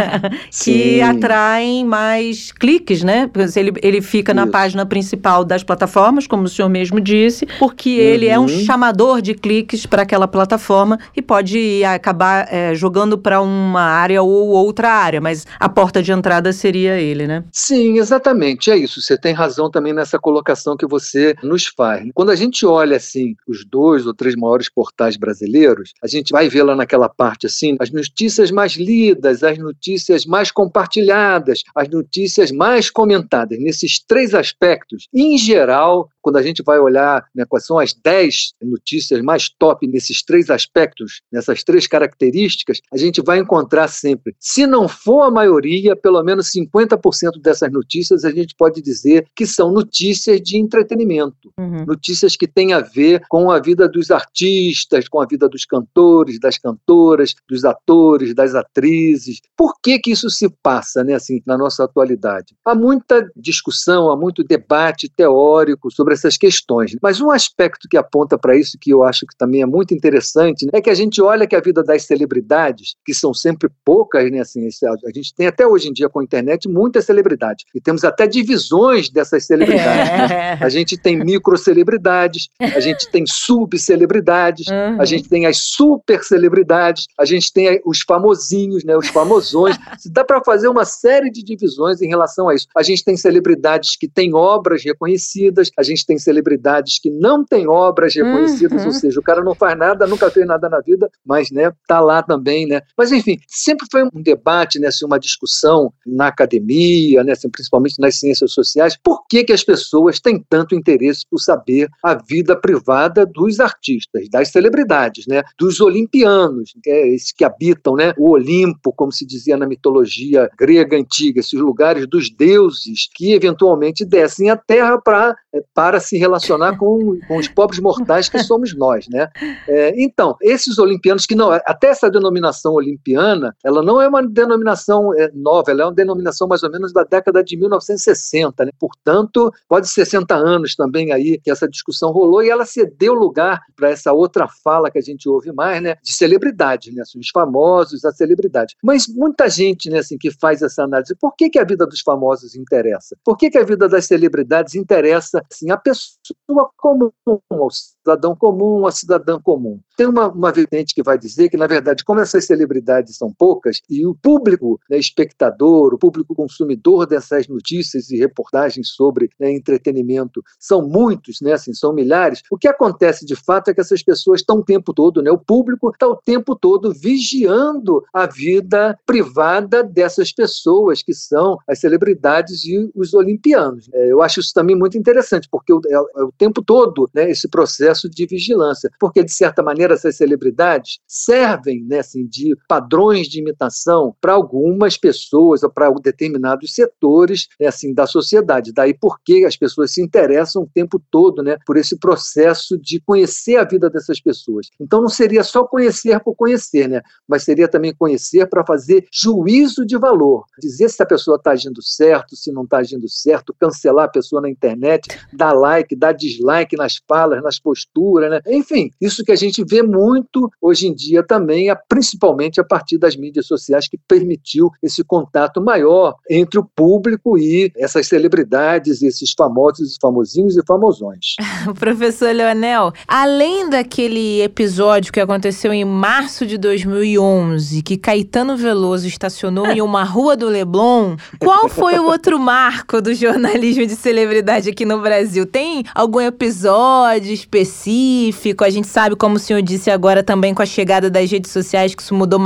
que 0.51 1.01
atraem 1.01 1.36
atraem 1.37 1.85
mais 1.85 2.51
cliques, 2.51 3.03
né? 3.05 3.31
Ele, 3.55 3.73
ele 3.83 4.01
fica 4.01 4.33
Isso. 4.33 4.37
na 4.37 4.47
página 4.47 4.87
principal 4.87 5.45
das 5.45 5.63
plataformas, 5.63 6.27
como 6.27 6.45
o 6.45 6.49
senhor 6.49 6.69
mesmo 6.69 6.99
disse, 6.99 7.47
porque 7.59 7.91
uhum. 7.91 7.97
ele 7.97 8.27
é 8.27 8.39
um 8.39 8.49
chamador 8.49 9.21
de 9.21 9.35
cliques 9.35 9.85
para 9.85 10.03
aquela 10.03 10.27
plataforma 10.27 10.99
e 11.15 11.21
pode 11.21 11.85
acabar 11.85 12.49
é, 12.51 12.75
jogando 12.75 13.19
para 13.19 13.41
uma 13.41 13.83
área 13.83 14.23
ou 14.23 14.49
outra 14.49 14.91
área, 14.91 15.21
mas 15.21 15.47
a 15.61 15.69
porta 15.69 16.03
de 16.03 16.11
entrada 16.11 16.53
seria 16.53 16.99
ele, 16.99 17.27
né? 17.27 17.45
Sim, 17.53 17.99
exatamente. 17.99 18.71
É 18.71 18.77
isso. 18.77 19.03
Você 19.03 19.19
tem 19.19 19.35
razão 19.35 19.71
também 19.71 19.93
nessa 19.93 20.19
colocação 20.19 20.77
que 20.77 20.87
você 20.87 21.35
nos 21.43 21.67
faz. 21.67 22.09
Quando 22.15 22.31
a 22.31 22.37
gente 22.37 22.65
olha 22.65 22.97
assim 22.97 23.35
os 23.47 23.65
dois 23.65 24.07
ou 24.07 24.15
três 24.15 24.35
maiores 24.35 24.71
portais 24.71 25.17
brasileiros, 25.17 25.93
a 26.03 26.07
gente 26.07 26.31
vai 26.31 26.49
ver 26.49 26.63
lá 26.63 26.75
naquela 26.75 27.09
parte 27.09 27.47
assim 27.47 27.77
as 27.79 27.91
notícias 27.91 28.51
mais 28.51 28.73
lidas, 28.73 29.43
as 29.43 29.59
notícias 29.59 30.25
mais 30.25 30.51
compartilhadas 30.51 31.26
as 31.75 31.89
notícias 31.89 32.51
mais 32.51 32.91
comentadas 32.91 33.59
nesses 33.59 33.99
três 33.99 34.35
aspectos, 34.35 35.09
em 35.13 35.37
geral, 35.37 36.09
quando 36.27 36.39
a 36.39 36.43
gente 36.43 36.61
vai 36.61 36.81
olhar 36.81 37.25
né, 37.33 37.45
quais 37.49 37.65
são 37.65 37.79
as 37.79 37.95
10 37.95 38.55
notícias 38.61 39.23
mais 39.23 39.49
top 39.49 39.87
nesses 39.87 40.25
três 40.25 40.51
aspectos, 40.51 41.21
nessas 41.33 41.63
três 41.63 41.87
características, 41.87 42.81
a 42.93 42.97
gente 42.97 43.23
vai 43.23 43.39
encontrar 43.39 43.87
sempre, 43.87 44.35
se 44.41 44.67
não 44.67 44.89
for 44.89 45.23
a 45.23 45.31
maioria, 45.31 45.95
pelo 45.95 46.21
menos 46.25 46.51
50% 46.51 47.41
dessas 47.41 47.71
notícias 47.71 48.25
a 48.25 48.33
gente 48.33 48.57
pode 48.59 48.83
dizer 48.83 49.29
que 49.37 49.47
são 49.47 49.71
notícias 49.71 50.41
de 50.41 50.59
entretenimento, 50.59 51.53
uhum. 51.57 51.85
notícias 51.87 52.35
que 52.35 52.49
têm 52.49 52.73
a 52.73 52.81
ver 52.81 53.23
com 53.29 53.49
a 53.49 53.61
vida 53.61 53.89
dos 53.89 54.11
artistas, 54.11 55.09
com 55.09 55.21
a 55.21 55.27
vida 55.27 55.49
dos 55.49 55.65
cantores, 55.65 56.41
das 56.41 56.59
cantoras, 56.59 57.37
dos 57.49 57.65
atores, 57.65 58.35
das 58.35 58.57
atrizes. 58.57 59.41
Por 59.57 59.75
que 59.81 60.01
que 60.01 60.11
isso 60.11 60.29
se 60.29 60.49
passa, 60.61 61.05
né, 61.05 61.15
assim, 61.15 61.41
na 61.47 61.57
nossa 61.57 61.85
atualidade? 61.85 62.57
Há 62.65 62.75
muita 62.75 63.31
discussão, 63.37 64.11
há 64.11 64.17
muito 64.17 64.43
debate 64.43 65.09
teórico 65.09 65.89
sobre 65.89 66.16
essas 66.19 66.37
questões. 66.37 66.97
Mas 67.03 67.21
um 67.21 67.31
aspecto 67.31 67.89
que 67.89 67.97
aponta 67.97 68.39
para 68.39 68.57
isso, 68.57 68.79
que 68.81 68.91
eu 68.91 69.03
acho 69.03 69.27
que 69.27 69.37
também 69.37 69.63
é 69.63 69.67
muito 69.67 69.95
interessante, 69.95 70.65
né, 70.67 70.73
é 70.75 70.81
que 70.81 70.91
a 70.91 70.95
gente 70.95 71.21
olha 71.23 71.47
que 71.47 71.57
a 71.57 71.61
vida 71.61 71.83
das 71.83 72.05
celebridades, 72.05 72.95
que 73.05 73.15
são 73.15 73.33
sempre 73.33 73.71
poucas, 73.85 74.31
né, 74.31 74.41
assim, 74.41 74.67
a 74.67 75.13
gente 75.13 75.35
tem 75.35 75.47
até 75.47 75.67
hoje 75.67 75.89
em 75.89 75.93
dia 75.93 76.09
com 76.09 76.21
a 76.21 76.25
internet 76.25 76.69
muitas 76.69 77.05
celebridades, 77.05 77.65
e 77.75 77.81
temos 77.81 78.05
até 78.05 78.27
divisões 78.27 79.11
dessas 79.11 79.47
celebridades. 79.47 80.11
Né? 80.11 80.25
É. 80.25 80.29
Né? 80.29 80.59
A 80.61 80.69
gente 80.69 80.97
tem 80.97 81.19
microcelebridades, 81.19 82.49
a 82.61 82.81
gente 82.81 83.09
tem 83.11 83.25
subcelebridades, 83.27 84.67
uhum. 84.69 85.01
a 85.01 85.05
gente 85.05 85.29
tem 85.29 85.47
as 85.47 85.59
super 85.59 86.23
celebridades, 86.23 87.07
a 87.19 87.25
gente 87.25 87.53
tem 87.53 87.81
os 87.85 88.01
famosinhos, 88.03 88.85
né, 88.85 88.97
os 88.97 89.09
famosões. 89.09 89.77
Dá 90.11 90.25
para 90.25 90.43
fazer 90.45 90.69
uma 90.69 90.85
série 90.85 91.31
de 91.31 91.43
divisões 91.43 92.01
em 92.01 92.09
relação 92.09 92.49
a 92.49 92.55
isso. 92.55 92.67
A 92.77 92.83
gente 92.83 93.05
tem 93.05 93.17
celebridades 93.17 93.97
que 93.97 94.09
têm 94.09 94.35
obras 94.35 94.85
reconhecidas, 94.85 95.71
a 95.77 95.83
gente 95.83 96.06
tem 96.07 96.19
celebridades 96.19 96.99
que 97.01 97.11
não 97.11 97.45
têm 97.45 97.69
obras 97.69 98.15
reconhecidas, 98.15 98.83
uhum. 98.83 98.89
ou 98.89 98.93
seja, 98.93 99.21
o 99.21 99.23
cara 99.23 99.43
não 99.43 99.55
faz 99.55 99.77
nada, 99.77 100.07
nunca 100.07 100.31
fez 100.31 100.47
nada 100.47 100.69
na 100.69 100.81
vida, 100.81 101.11
mas 101.25 101.51
né, 101.51 101.73
tá 101.87 102.01
lá 102.01 102.23
também, 102.23 102.67
né? 102.67 102.81
Mas 102.97 103.13
enfim, 103.13 103.37
sempre 103.49 103.87
foi 103.91 104.05
um 104.05 104.23
debate, 104.23 104.79
né, 104.79 104.89
assim, 104.89 105.05
uma 105.05 105.19
discussão 105.19 105.93
na 106.07 106.29
academia, 106.29 107.23
né, 107.25 107.33
assim, 107.33 107.51
principalmente 107.51 108.01
nas 108.01 108.19
ciências 108.19 108.53
sociais, 108.53 108.97
por 109.03 109.27
que 109.29 109.45
que 109.45 109.53
as 109.53 109.65
pessoas 109.65 110.21
têm 110.21 110.43
tanto 110.49 110.75
interesse 110.75 111.25
por 111.29 111.39
saber 111.39 111.89
a 112.03 112.15
vida 112.15 112.57
privada 112.57 113.27
dos 113.27 113.61
artistas, 113.61 114.29
das 114.31 114.49
celebridades, 114.49 115.27
né, 115.27 115.43
dos 115.59 115.81
olimpianos, 115.81 116.73
que 116.83 116.91
é 116.91 117.09
esses 117.09 117.33
que 117.33 117.45
habitam, 117.45 117.95
né, 117.95 118.15
o 118.17 118.31
Olimpo, 118.31 118.93
como 118.93 119.13
se 119.13 119.27
dizia 119.27 119.57
na 119.57 119.67
mitologia 119.67 120.49
grega 120.59 120.97
antiga, 120.97 121.41
esses 121.41 121.59
lugares 121.59 122.07
dos 122.07 122.31
deuses 122.31 123.09
que 123.15 123.33
eventualmente 123.33 124.05
descem 124.05 124.51
à 124.51 124.57
Terra 124.57 125.01
para 125.03 125.96
para 125.97 126.01
se 126.01 126.19
relacionar 126.19 126.77
com, 126.77 127.19
com 127.27 127.39
os 127.39 127.49
pobres 127.49 127.81
mortais 127.81 128.29
que 128.29 128.39
somos 128.41 128.77
nós, 128.77 129.09
né? 129.09 129.29
É, 129.67 129.95
então, 129.97 130.37
esses 130.43 130.79
olimpianos 130.79 131.25
que 131.25 131.35
não, 131.35 131.51
até 131.51 131.89
essa 131.89 132.11
denominação 132.11 132.75
olimpiana, 132.75 133.57
ela 133.65 133.83
não 133.83 134.01
é 134.01 134.07
uma 134.07 134.23
denominação 134.27 135.15
é, 135.15 135.31
nova, 135.35 135.71
ela 135.71 135.83
é 135.83 135.85
uma 135.87 135.95
denominação 135.95 136.47
mais 136.47 136.63
ou 136.63 136.71
menos 136.71 136.93
da 136.93 137.03
década 137.03 137.43
de 137.43 137.57
1960, 137.57 138.67
né? 138.67 138.71
Portanto, 138.79 139.51
pode 139.67 139.89
60 139.89 140.35
anos 140.35 140.75
também 140.75 141.13
aí 141.13 141.41
que 141.43 141.51
essa 141.51 141.67
discussão 141.67 142.11
rolou 142.11 142.43
e 142.43 142.51
ela 142.51 142.67
cedeu 142.67 143.15
lugar 143.15 143.63
para 143.75 143.89
essa 143.89 144.13
outra 144.13 144.47
fala 144.63 144.91
que 144.91 144.99
a 144.99 145.03
gente 145.03 145.27
ouve 145.29 145.51
mais, 145.53 145.81
né? 145.83 145.97
De 146.03 146.13
celebridades, 146.13 146.95
né? 146.95 147.03
Os 147.03 147.31
famosos, 147.33 148.05
a 148.05 148.13
celebridade. 148.13 148.77
Mas 148.83 149.07
muita 149.09 149.49
gente, 149.49 149.89
né, 149.89 150.01
assim, 150.01 150.19
que 150.19 150.31
faz 150.31 150.61
essa 150.61 150.83
análise, 150.83 151.15
por 151.19 151.35
que, 151.35 151.49
que 151.49 151.59
a 151.59 151.65
vida 151.65 151.87
dos 151.87 152.01
famosos 152.01 152.55
interessa? 152.55 153.17
Por 153.25 153.37
que, 153.37 153.49
que 153.49 153.57
a 153.57 153.65
vida 153.65 153.89
das 153.89 154.05
celebridades 154.05 154.75
interessa 154.75 155.43
assim, 155.51 155.71
a 155.77 155.79
pessoa 155.79 156.71
comum, 156.77 157.13
ao 157.51 157.71
cidadão 157.71 158.35
comum, 158.35 158.87
a 158.87 158.91
cidadã 158.91 159.39
comum. 159.41 159.79
Tem 159.97 160.07
uma, 160.07 160.29
uma 160.29 160.51
vertente 160.51 160.95
que 160.95 161.03
vai 161.03 161.19
dizer 161.19 161.49
que, 161.49 161.57
na 161.57 161.67
verdade, 161.67 162.05
como 162.05 162.21
essas 162.21 162.47
celebridades 162.47 163.17
são 163.17 163.33
poucas 163.33 163.81
e 163.89 164.07
o 164.07 164.15
público 164.15 164.81
né, 164.89 164.99
espectador, 164.99 165.95
o 165.95 165.99
público 165.99 166.35
consumidor 166.35 167.07
dessas 167.07 167.47
notícias 167.49 168.11
e 168.11 168.17
reportagens 168.17 168.89
sobre 168.89 169.29
né, 169.39 169.53
entretenimento 169.53 170.43
são 170.59 170.87
muitos, 170.87 171.41
né, 171.41 171.53
assim, 171.53 171.75
são 171.75 171.93
milhares, 171.93 172.43
o 172.51 172.59
que 172.59 172.69
acontece 172.69 173.25
de 173.27 173.37
fato 173.37 173.71
é 173.71 173.75
que 173.75 173.81
essas 173.81 174.03
pessoas 174.03 174.41
estão 174.41 174.59
o 174.59 174.65
tempo 174.65 174.93
todo, 174.95 175.23
né, 175.23 175.31
o 175.31 175.39
público 175.39 175.91
está 175.91 176.07
o 176.07 176.17
tempo 176.17 176.57
todo 176.57 176.93
vigiando 176.93 178.03
a 178.13 178.27
vida 178.27 178.99
privada 179.05 179.83
dessas 179.83 180.33
pessoas 180.33 181.03
que 181.03 181.13
são 181.15 181.59
as 181.69 181.81
celebridades 181.81 182.65
e 182.65 182.91
os 182.95 183.15
olimpianos. 183.15 183.89
É, 183.93 184.13
eu 184.13 184.23
acho 184.23 184.41
isso 184.41 184.53
também 184.55 184.77
muito 184.77 184.97
interessante, 184.97 185.49
porque 185.51 185.66
o, 185.73 185.81
é, 185.87 185.95
é 185.95 186.25
o 186.25 186.33
tempo 186.37 186.63
todo 186.63 187.09
né, 187.15 187.31
esse 187.31 187.49
processo 187.49 187.77
processo 187.97 188.09
de 188.09 188.27
vigilância, 188.27 188.91
porque 188.99 189.23
de 189.23 189.33
certa 189.33 189.63
maneira 189.63 189.95
essas 189.95 190.17
celebridades 190.17 190.99
servem 191.07 191.85
né, 191.85 191.99
assim, 191.99 192.27
de 192.27 192.57
padrões 192.69 193.27
de 193.29 193.41
imitação 193.41 194.15
para 194.21 194.33
algumas 194.33 194.97
pessoas 194.97 195.63
ou 195.63 195.71
para 195.71 195.91
determinados 196.03 196.75
setores 196.75 197.49
né, 197.61 197.67
assim, 197.67 197.93
da 197.93 198.07
sociedade. 198.07 198.73
Daí 198.73 198.95
porque 198.95 199.45
as 199.47 199.57
pessoas 199.57 199.93
se 199.93 200.03
interessam 200.03 200.63
o 200.63 200.71
tempo 200.73 201.01
todo 201.11 201.43
né, 201.43 201.57
por 201.67 201.77
esse 201.77 201.99
processo 201.99 202.79
de 202.79 203.01
conhecer 203.01 203.57
a 203.57 203.65
vida 203.65 203.91
dessas 203.91 204.21
pessoas. 204.21 204.69
Então 204.81 205.01
não 205.01 205.09
seria 205.09 205.43
só 205.43 205.65
conhecer 205.65 206.19
por 206.21 206.35
conhecer, 206.35 206.89
né, 206.89 207.03
mas 207.29 207.43
seria 207.43 207.69
também 207.69 207.95
conhecer 207.95 208.47
para 208.47 208.65
fazer 208.65 209.07
juízo 209.13 209.85
de 209.85 209.99
valor, 209.99 210.45
dizer 210.61 210.89
se 210.89 211.03
a 211.03 211.07
pessoa 211.07 211.37
está 211.37 211.53
agindo 211.53 211.83
certo, 211.83 212.37
se 212.37 212.53
não 212.53 212.65
está 212.65 212.79
agindo 212.79 213.09
certo, 213.09 213.55
cancelar 213.59 214.07
a 214.07 214.11
pessoa 214.11 214.41
na 214.41 214.49
internet, 214.49 215.09
dar 215.33 215.53
like, 215.57 215.95
dar 215.97 216.13
dislike 216.13 216.77
nas 216.77 217.01
falas, 217.09 217.43
nas 217.43 217.59
posturas, 217.59 218.31
né? 218.31 218.41
Enfim, 218.47 218.91
isso 219.01 219.25
que 219.25 219.33
a 219.33 219.37
gente 219.37 219.65
vê 219.65 219.83
muito 219.83 220.51
hoje 220.61 220.87
em 220.87 220.95
dia 220.95 221.23
também, 221.23 221.69
principalmente 221.89 222.61
a 222.61 222.65
partir 222.65 222.99
das 222.99 223.17
mídias 223.17 223.47
sociais 223.47 223.89
que 223.89 223.99
permitiu 224.09 224.71
esse 224.83 225.03
contato 225.05 225.61
maior 225.61 226.15
entre 226.31 226.59
o 226.59 226.65
público 226.65 227.39
e 227.39 227.71
essas 227.77 228.07
celebridades, 228.07 229.03
esses 229.03 229.33
famosos, 229.37 229.97
famosinhos 230.01 230.57
e 230.57 230.65
famosões. 230.67 231.37
Professor 231.79 232.35
Leonel, 232.35 232.93
além 233.07 233.69
daquele 233.69 234.43
episódio 234.43 235.13
que 235.13 235.21
aconteceu 235.21 235.73
em 235.73 235.85
março 235.85 236.47
de 236.47 236.59
2011, 236.59 237.83
que 237.83 237.97
Caetano 237.97 238.57
Veloso 238.57 239.07
estacionou 239.07 239.67
em 239.67 239.81
uma 239.81 240.05
rua 240.05 240.37
do 240.37 240.49
Leblon, 240.49 241.17
qual 241.39 241.69
foi 241.69 241.99
o 241.99 242.07
outro 242.07 242.39
marco 242.39 243.01
do 243.01 243.15
jornalismo 243.15 243.87
de 243.87 243.97
celebridade 243.97 244.71
aqui 244.71 244.85
no 244.85 245.01
Brasil? 245.01 245.46
Tem 245.47 245.85
algum 245.95 246.21
episódio 246.21 247.33
específico? 247.33 248.65
A 248.65 248.71
gente 248.71 248.87
sabe, 248.87 249.17
como 249.17 249.37
o 249.37 249.39
senhor 249.39 249.63
disse 249.63 249.91
agora 249.91 250.23
também 250.23 250.55
com 250.55 250.63
a 250.63 250.67
chegada 250.67 251.09
das 251.09 251.31
redes 251.31 251.51
sociais, 251.51 251.95
que 251.95 252.03
isso 252.03 252.15
mudou 252.15 252.41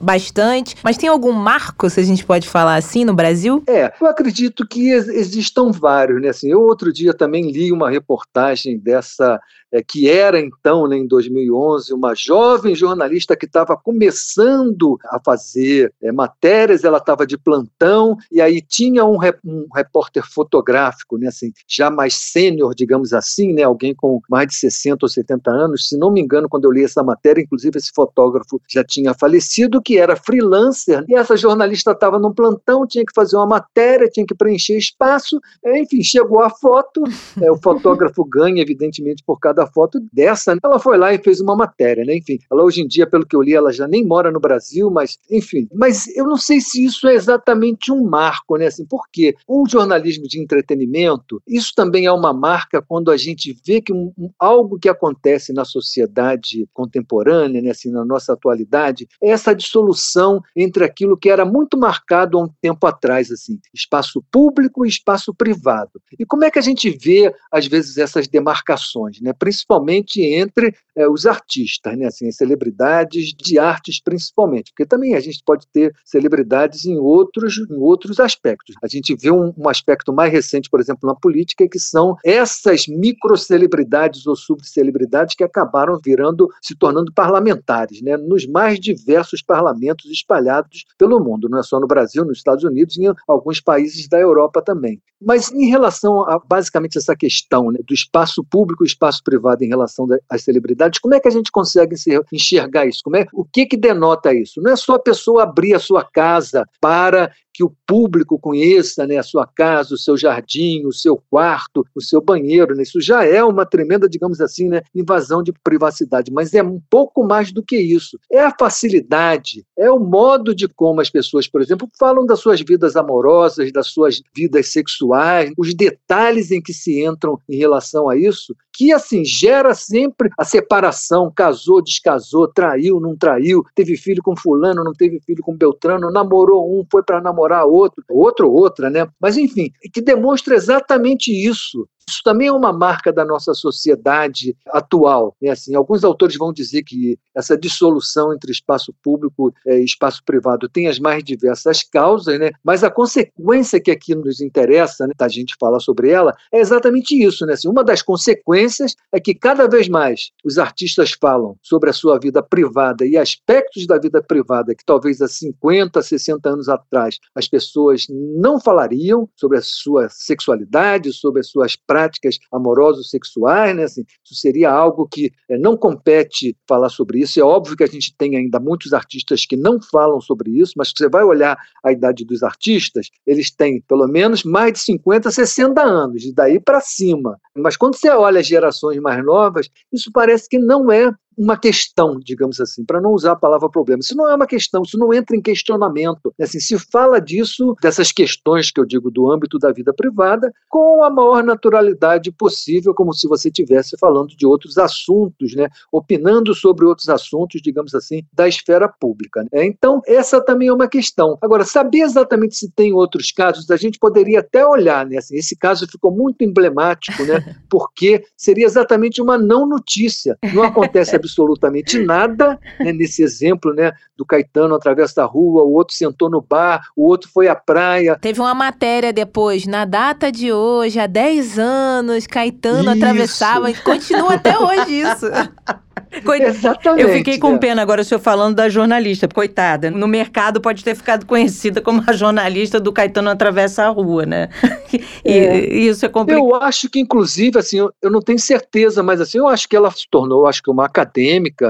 bastante. 0.00 0.76
Mas 0.82 0.96
tem 0.96 1.08
algum 1.08 1.32
marco, 1.32 1.90
se 1.90 2.00
a 2.00 2.02
gente 2.02 2.24
pode 2.24 2.48
falar 2.48 2.76
assim, 2.76 3.04
no 3.04 3.14
Brasil? 3.14 3.62
É, 3.66 3.92
eu 4.00 4.06
acredito 4.06 4.66
que 4.66 4.90
existam 4.90 5.70
vários, 5.70 6.20
né? 6.20 6.28
Assim, 6.28 6.50
eu 6.50 6.60
outro 6.60 6.92
dia 6.92 7.12
também 7.12 7.50
li 7.50 7.72
uma 7.72 7.90
reportagem 7.90 8.78
dessa 8.78 9.40
é, 9.72 9.82
que 9.82 10.08
era 10.08 10.40
então, 10.40 10.86
né, 10.88 10.96
em 10.96 11.06
2011, 11.06 11.92
uma 11.92 12.14
jovem 12.14 12.74
jornalista 12.74 13.36
que 13.36 13.46
estava 13.46 13.76
começando 13.76 14.98
a 15.04 15.20
fazer 15.24 15.92
é, 16.02 16.10
matérias, 16.10 16.84
ela 16.84 16.98
estava 16.98 17.26
de 17.26 17.38
plantão, 17.38 18.16
e 18.32 18.40
aí 18.40 18.60
tinha 18.60 19.04
um, 19.04 19.18
um 19.44 19.66
repórter 19.74 20.24
fotográfico, 20.26 21.16
né, 21.18 21.28
assim, 21.28 21.52
já 21.68 21.90
mais 21.90 22.14
sênior, 22.20 22.74
digamos 22.74 23.12
assim, 23.12 23.52
né, 23.52 23.62
alguém 23.62 23.94
com 23.94 24.20
mais 24.28 24.48
de 24.48 24.54
60 24.56 25.04
ou 25.04 25.08
70 25.08 25.50
anos, 25.50 25.88
se 25.88 25.96
não 25.96 26.10
me 26.10 26.20
engano, 26.20 26.48
quando 26.48 26.64
eu 26.64 26.72
li 26.72 26.84
essa 26.84 27.02
matéria, 27.02 27.42
inclusive 27.42 27.78
esse 27.78 27.92
fotógrafo 27.94 28.60
já 28.68 28.82
tinha 28.82 29.14
falecido, 29.14 29.80
que 29.80 29.98
era 29.98 30.16
freelancer, 30.16 31.04
e 31.08 31.14
essa 31.14 31.36
jornalista 31.36 31.92
estava 31.92 32.18
num 32.18 32.32
plantão, 32.32 32.86
tinha 32.86 33.04
que 33.04 33.14
fazer 33.14 33.36
uma 33.36 33.46
matéria, 33.46 34.08
tinha 34.08 34.26
que 34.26 34.34
preencher 34.34 34.76
espaço, 34.76 35.40
enfim, 35.64 36.02
chegou 36.02 36.40
a 36.40 36.50
foto, 36.50 37.02
é, 37.40 37.50
o 37.50 37.56
fotógrafo 37.56 38.24
ganha, 38.24 38.62
evidentemente, 38.62 39.22
por 39.24 39.38
cada 39.38 39.60
da 39.60 39.66
foto 39.66 40.00
dessa. 40.12 40.54
Né? 40.54 40.60
Ela 40.64 40.78
foi 40.78 40.96
lá 40.96 41.12
e 41.12 41.18
fez 41.18 41.40
uma 41.40 41.54
matéria, 41.54 42.04
né? 42.04 42.16
Enfim, 42.16 42.38
ela 42.50 42.64
hoje 42.64 42.80
em 42.80 42.88
dia, 42.88 43.06
pelo 43.06 43.26
que 43.26 43.36
eu 43.36 43.42
li, 43.42 43.54
ela 43.54 43.72
já 43.72 43.86
nem 43.86 44.04
mora 44.04 44.30
no 44.30 44.40
Brasil, 44.40 44.90
mas 44.90 45.18
enfim. 45.30 45.68
Mas 45.74 46.06
eu 46.16 46.24
não 46.24 46.36
sei 46.36 46.60
se 46.60 46.84
isso 46.84 47.06
é 47.06 47.14
exatamente 47.14 47.92
um 47.92 48.02
marco, 48.04 48.56
né? 48.56 48.66
Assim, 48.66 48.86
por 48.86 49.04
quê? 49.12 49.34
O 49.46 49.64
jornalismo 49.68 50.26
de 50.26 50.40
entretenimento, 50.40 51.42
isso 51.46 51.72
também 51.76 52.06
é 52.06 52.09
uma 52.12 52.32
marca 52.32 52.82
quando 52.82 53.10
a 53.10 53.16
gente 53.16 53.56
vê 53.64 53.80
que 53.80 53.92
um, 53.92 54.12
um, 54.18 54.30
algo 54.38 54.78
que 54.78 54.88
acontece 54.88 55.52
na 55.52 55.64
sociedade 55.64 56.68
contemporânea, 56.72 57.60
né? 57.62 57.70
Assim, 57.70 57.90
na 57.90 58.04
nossa 58.04 58.32
atualidade, 58.32 59.08
é 59.22 59.30
essa 59.30 59.54
dissolução 59.54 60.40
entre 60.54 60.84
aquilo 60.84 61.16
que 61.16 61.30
era 61.30 61.44
muito 61.44 61.76
marcado 61.78 62.38
há 62.38 62.42
um 62.42 62.48
tempo 62.60 62.86
atrás, 62.86 63.30
assim, 63.30 63.58
espaço 63.74 64.22
público 64.30 64.84
e 64.84 64.88
espaço 64.88 65.34
privado. 65.34 66.00
E 66.18 66.24
como 66.24 66.44
é 66.44 66.50
que 66.50 66.58
a 66.58 66.62
gente 66.62 66.90
vê, 66.90 67.32
às 67.50 67.66
vezes, 67.66 67.96
essas 67.96 68.28
demarcações, 68.28 69.20
né? 69.20 69.32
principalmente 69.32 70.20
entre 70.20 70.74
é, 70.96 71.08
os 71.08 71.26
artistas, 71.26 71.96
né? 71.96 72.06
assim, 72.06 72.28
as 72.28 72.36
celebridades 72.36 73.32
de 73.32 73.58
artes 73.58 74.00
principalmente, 74.00 74.72
porque 74.72 74.86
também 74.86 75.14
a 75.14 75.20
gente 75.20 75.42
pode 75.44 75.66
ter 75.68 75.94
celebridades 76.04 76.84
em 76.84 76.98
outros, 76.98 77.58
em 77.58 77.76
outros 77.76 78.20
aspectos. 78.20 78.74
A 78.82 78.88
gente 78.88 79.14
vê 79.14 79.30
um, 79.30 79.52
um 79.56 79.68
aspecto 79.68 80.12
mais 80.12 80.32
recente, 80.32 80.68
por 80.68 80.80
exemplo, 80.80 81.08
na 81.08 81.14
política, 81.14 81.68
que 81.68 81.78
são 81.78 81.99
essas 82.24 82.86
microcelebridades 82.86 84.26
ou 84.26 84.36
subcelebridades 84.36 85.34
que 85.34 85.44
acabaram 85.44 85.98
virando, 86.02 86.48
se 86.60 86.74
tornando 86.74 87.12
parlamentares, 87.12 88.02
né? 88.02 88.16
nos 88.16 88.46
mais 88.46 88.78
diversos 88.78 89.42
parlamentos 89.42 90.10
espalhados 90.10 90.84
pelo 90.98 91.20
mundo, 91.20 91.48
não 91.48 91.58
é 91.58 91.62
só 91.62 91.78
no 91.80 91.86
Brasil, 91.86 92.24
nos 92.24 92.38
Estados 92.38 92.64
Unidos 92.64 92.96
e 92.96 93.06
em 93.06 93.14
alguns 93.26 93.60
países 93.60 94.08
da 94.08 94.18
Europa 94.18 94.62
também. 94.62 95.00
Mas 95.22 95.52
em 95.52 95.68
relação 95.68 96.22
a 96.22 96.38
basicamente 96.38 96.96
essa 96.96 97.14
questão 97.14 97.70
né, 97.70 97.80
do 97.86 97.92
espaço 97.92 98.42
público 98.42 98.82
e 98.82 98.86
espaço 98.86 99.22
privado, 99.22 99.62
em 99.62 99.68
relação 99.68 100.06
às 100.28 100.42
celebridades, 100.42 100.98
como 100.98 101.14
é 101.14 101.20
que 101.20 101.28
a 101.28 101.30
gente 101.30 101.52
consegue 101.52 101.94
enxergar 102.32 102.86
isso? 102.86 103.00
Como 103.04 103.16
é, 103.16 103.26
o 103.34 103.44
que, 103.44 103.66
que 103.66 103.76
denota 103.76 104.32
isso? 104.32 104.62
Não 104.62 104.70
é 104.70 104.76
só 104.76 104.94
a 104.94 104.98
pessoa 104.98 105.42
abrir 105.42 105.74
a 105.74 105.78
sua 105.78 106.02
casa 106.04 106.66
para 106.80 107.30
que 107.60 107.64
o 107.64 107.76
público 107.86 108.38
conheça 108.38 109.06
né, 109.06 109.18
a 109.18 109.22
sua 109.22 109.46
casa, 109.46 109.94
o 109.94 109.98
seu 109.98 110.16
jardim, 110.16 110.86
o 110.86 110.92
seu 110.92 111.22
quarto, 111.28 111.84
o 111.94 112.00
seu 112.00 112.18
banheiro. 112.18 112.74
Né? 112.74 112.82
Isso 112.82 113.02
já 113.02 113.22
é 113.22 113.44
uma 113.44 113.66
tremenda, 113.66 114.08
digamos 114.08 114.40
assim, 114.40 114.66
né, 114.66 114.80
invasão 114.94 115.42
de 115.42 115.52
privacidade, 115.52 116.32
mas 116.32 116.54
é 116.54 116.62
um 116.62 116.80
pouco 116.88 117.22
mais 117.22 117.52
do 117.52 117.62
que 117.62 117.76
isso. 117.76 118.18
É 118.32 118.40
a 118.40 118.54
facilidade, 118.58 119.62
é 119.76 119.90
o 119.90 119.98
modo 119.98 120.54
de 120.54 120.66
como 120.68 121.02
as 121.02 121.10
pessoas, 121.10 121.46
por 121.46 121.60
exemplo, 121.60 121.86
falam 121.98 122.24
das 122.24 122.40
suas 122.40 122.62
vidas 122.62 122.96
amorosas, 122.96 123.70
das 123.70 123.88
suas 123.88 124.22
vidas 124.34 124.68
sexuais, 124.68 125.52
os 125.58 125.74
detalhes 125.74 126.50
em 126.50 126.62
que 126.62 126.72
se 126.72 127.04
entram 127.04 127.38
em 127.46 127.58
relação 127.58 128.08
a 128.08 128.16
isso, 128.16 128.56
que 128.72 128.92
assim 128.92 129.24
gera 129.24 129.74
sempre 129.74 130.30
a 130.38 130.44
separação, 130.44 131.32
casou, 131.34 131.82
descasou, 131.82 132.48
traiu, 132.48 133.00
não 133.00 133.16
traiu, 133.16 133.62
teve 133.74 133.96
filho 133.96 134.22
com 134.22 134.36
fulano, 134.36 134.84
não 134.84 134.92
teve 134.92 135.20
filho 135.20 135.42
com 135.42 135.56
Beltrano, 135.56 136.10
namorou 136.10 136.70
um, 136.70 136.84
foi 136.90 137.02
para 137.02 137.20
namorar 137.20 137.66
outro, 137.66 138.02
outro 138.08 138.48
ou 138.48 138.58
outra, 138.58 138.90
né? 138.90 139.06
Mas 139.20 139.36
enfim, 139.36 139.70
que 139.92 140.00
demonstra 140.00 140.54
exatamente 140.54 141.30
isso. 141.30 141.86
Isso 142.10 142.22
também 142.24 142.48
é 142.48 142.52
uma 142.52 142.72
marca 142.72 143.12
da 143.12 143.24
nossa 143.24 143.54
sociedade 143.54 144.56
atual. 144.68 145.36
Né? 145.40 145.50
Assim, 145.50 145.74
alguns 145.74 146.02
autores 146.02 146.36
vão 146.36 146.52
dizer 146.52 146.82
que 146.82 147.16
essa 147.34 147.56
dissolução 147.56 148.34
entre 148.34 148.50
espaço 148.50 148.92
público 149.02 149.54
e 149.64 149.84
espaço 149.84 150.22
privado 150.24 150.68
tem 150.68 150.88
as 150.88 150.98
mais 150.98 151.22
diversas 151.22 151.82
causas, 151.84 152.38
né? 152.38 152.50
mas 152.64 152.82
a 152.82 152.90
consequência 152.90 153.80
que 153.80 153.90
aqui 153.90 154.14
nos 154.14 154.40
interessa, 154.40 155.06
né, 155.06 155.12
a 155.20 155.28
gente 155.28 155.54
falar 155.58 155.78
sobre 155.78 156.10
ela, 156.10 156.34
é 156.52 156.58
exatamente 156.58 157.14
isso. 157.14 157.46
Né? 157.46 157.52
Assim, 157.52 157.68
uma 157.68 157.84
das 157.84 158.02
consequências 158.02 158.96
é 159.12 159.20
que 159.20 159.34
cada 159.34 159.68
vez 159.68 159.88
mais 159.88 160.30
os 160.44 160.58
artistas 160.58 161.12
falam 161.12 161.56
sobre 161.62 161.90
a 161.90 161.92
sua 161.92 162.18
vida 162.18 162.42
privada 162.42 163.06
e 163.06 163.16
aspectos 163.16 163.86
da 163.86 163.98
vida 163.98 164.20
privada 164.20 164.74
que 164.74 164.84
talvez 164.84 165.20
há 165.20 165.28
50, 165.28 166.02
60 166.02 166.48
anos 166.48 166.68
atrás 166.68 167.18
as 167.34 167.46
pessoas 167.46 168.06
não 168.10 168.60
falariam 168.60 169.28
sobre 169.36 169.58
a 169.58 169.62
sua 169.62 170.08
sexualidade, 170.08 171.12
sobre 171.12 171.40
as 171.40 171.48
suas 171.48 171.76
práticas 171.76 171.99
práticas 172.00 172.38
amorosos 172.50 173.10
sexuais, 173.10 173.76
né? 173.76 173.84
Assim, 173.84 174.04
isso 174.24 174.34
seria 174.34 174.70
algo 174.70 175.06
que 175.06 175.30
é, 175.48 175.58
não 175.58 175.76
compete 175.76 176.56
falar 176.66 176.88
sobre 176.88 177.20
isso. 177.20 177.38
É 177.38 177.42
óbvio 177.42 177.76
que 177.76 177.84
a 177.84 177.86
gente 177.86 178.14
tem 178.16 178.36
ainda 178.36 178.58
muitos 178.58 178.92
artistas 178.92 179.44
que 179.44 179.56
não 179.56 179.80
falam 179.80 180.20
sobre 180.20 180.50
isso, 180.50 180.72
mas 180.76 180.92
você 180.96 181.08
vai 181.08 181.22
olhar 181.22 181.58
a 181.84 181.92
idade 181.92 182.24
dos 182.24 182.42
artistas, 182.42 183.08
eles 183.26 183.50
têm 183.50 183.82
pelo 183.82 184.06
menos 184.06 184.44
mais 184.44 184.72
de 184.72 184.78
50, 184.80 185.30
60 185.30 185.82
anos, 185.82 186.24
e 186.24 186.32
daí 186.32 186.58
para 186.58 186.80
cima. 186.80 187.38
Mas 187.56 187.76
quando 187.76 187.96
você 187.96 188.10
olha 188.10 188.40
as 188.40 188.46
gerações 188.46 188.98
mais 189.00 189.24
novas, 189.24 189.68
isso 189.92 190.10
parece 190.12 190.48
que 190.48 190.58
não 190.58 190.90
é 190.90 191.12
uma 191.40 191.56
questão, 191.56 192.20
digamos 192.22 192.60
assim, 192.60 192.84
para 192.84 193.00
não 193.00 193.12
usar 193.12 193.32
a 193.32 193.36
palavra 193.36 193.70
problema. 193.70 194.00
Isso 194.00 194.14
não 194.14 194.28
é 194.28 194.34
uma 194.34 194.46
questão, 194.46 194.82
isso 194.82 194.98
não 194.98 195.12
entra 195.14 195.34
em 195.34 195.40
questionamento. 195.40 196.34
Assim, 196.38 196.60
se 196.60 196.78
fala 196.78 197.18
disso, 197.18 197.74
dessas 197.80 198.12
questões 198.12 198.70
que 198.70 198.78
eu 198.78 198.84
digo 198.84 199.10
do 199.10 199.30
âmbito 199.30 199.58
da 199.58 199.72
vida 199.72 199.90
privada, 199.94 200.52
com 200.68 201.02
a 201.02 201.08
maior 201.08 201.42
naturalidade 201.42 202.30
possível, 202.30 202.92
como 202.92 203.14
se 203.14 203.26
você 203.26 203.48
estivesse 203.48 203.96
falando 203.98 204.36
de 204.36 204.46
outros 204.46 204.76
assuntos, 204.76 205.54
né? 205.54 205.68
opinando 205.90 206.54
sobre 206.54 206.84
outros 206.84 207.08
assuntos, 207.08 207.62
digamos 207.62 207.94
assim, 207.94 208.22
da 208.30 208.46
esfera 208.46 208.86
pública. 208.86 209.42
Né? 209.50 209.64
Então, 209.64 210.02
essa 210.06 210.44
também 210.44 210.68
é 210.68 210.72
uma 210.74 210.88
questão. 210.88 211.38
Agora, 211.40 211.64
saber 211.64 212.00
exatamente 212.00 212.54
se 212.54 212.70
tem 212.70 212.92
outros 212.92 213.32
casos, 213.32 213.70
a 213.70 213.76
gente 213.78 213.98
poderia 213.98 214.40
até 214.40 214.66
olhar, 214.66 215.06
né? 215.06 215.16
Assim, 215.16 215.36
esse 215.36 215.56
caso 215.56 215.86
ficou 215.90 216.12
muito 216.12 216.44
emblemático, 216.44 217.22
né? 217.24 217.56
porque 217.70 218.24
seria 218.36 218.66
exatamente 218.66 219.22
uma 219.22 219.38
não 219.38 219.66
notícia. 219.66 220.36
Não 220.52 220.62
acontece 220.62 221.16
absolutamente 221.16 221.29
absolutamente 221.30 221.98
nada 221.98 222.58
né, 222.78 222.92
nesse 222.92 223.22
exemplo 223.22 223.72
né, 223.72 223.92
do 224.16 224.24
Caetano 224.26 224.74
atravessa 224.74 225.22
a 225.22 225.26
rua, 225.26 225.62
o 225.62 225.72
outro 225.72 225.94
sentou 225.94 226.28
no 226.28 226.40
bar, 226.40 226.82
o 226.96 227.06
outro 227.06 227.30
foi 227.32 227.48
à 227.48 227.54
praia. 227.54 228.18
Teve 228.20 228.40
uma 228.40 228.54
matéria 228.54 229.12
depois, 229.12 229.66
na 229.66 229.84
data 229.84 230.30
de 230.30 230.52
hoje, 230.52 230.98
há 230.98 231.06
10 231.06 231.58
anos, 231.58 232.26
Caetano 232.26 232.80
Isso. 232.80 232.90
atravessava, 232.90 233.70
e 233.70 233.74
continua 233.74 234.34
até 234.34 234.58
hoje 234.58 235.00
isso. 235.00 235.26
Coit- 236.24 236.42
Exatamente. 236.42 237.02
Eu 237.02 237.12
fiquei 237.14 237.38
com 237.38 237.52
né? 237.52 237.58
pena 237.58 237.82
agora 237.82 238.00
o 238.00 238.04
senhor 238.04 238.20
falando 238.20 238.56
da 238.56 238.68
jornalista, 238.68 239.28
coitada. 239.28 239.90
No 239.92 240.08
mercado 240.08 240.60
pode 240.60 240.82
ter 240.82 240.96
ficado 240.96 241.24
conhecida 241.24 241.80
como 241.80 242.02
a 242.04 242.12
jornalista 242.12 242.80
do 242.80 242.92
Caetano 242.92 243.30
Atravessa 243.30 243.84
a 243.84 243.88
Rua, 243.90 244.26
né? 244.26 244.48
E 245.24 245.30
É. 245.30 245.72
isso 245.72 246.04
é 246.04 246.08
complicado. 246.08 246.42
Eu 246.44 246.54
acho 246.56 246.88
que, 246.90 246.98
inclusive, 246.98 247.56
assim, 247.58 247.78
eu, 247.78 247.92
eu 248.02 248.10
não 248.10 248.20
tenho 248.20 248.38
certeza, 248.40 249.02
mas 249.04 249.20
assim, 249.20 249.38
eu 249.38 249.46
acho 249.46 249.68
que 249.68 249.76
ela 249.76 249.88
se 249.90 250.04
tornou, 250.10 250.46
acho 250.48 250.60
que 250.62 250.70
uma 250.70 250.86
acadêmica, 250.86 251.19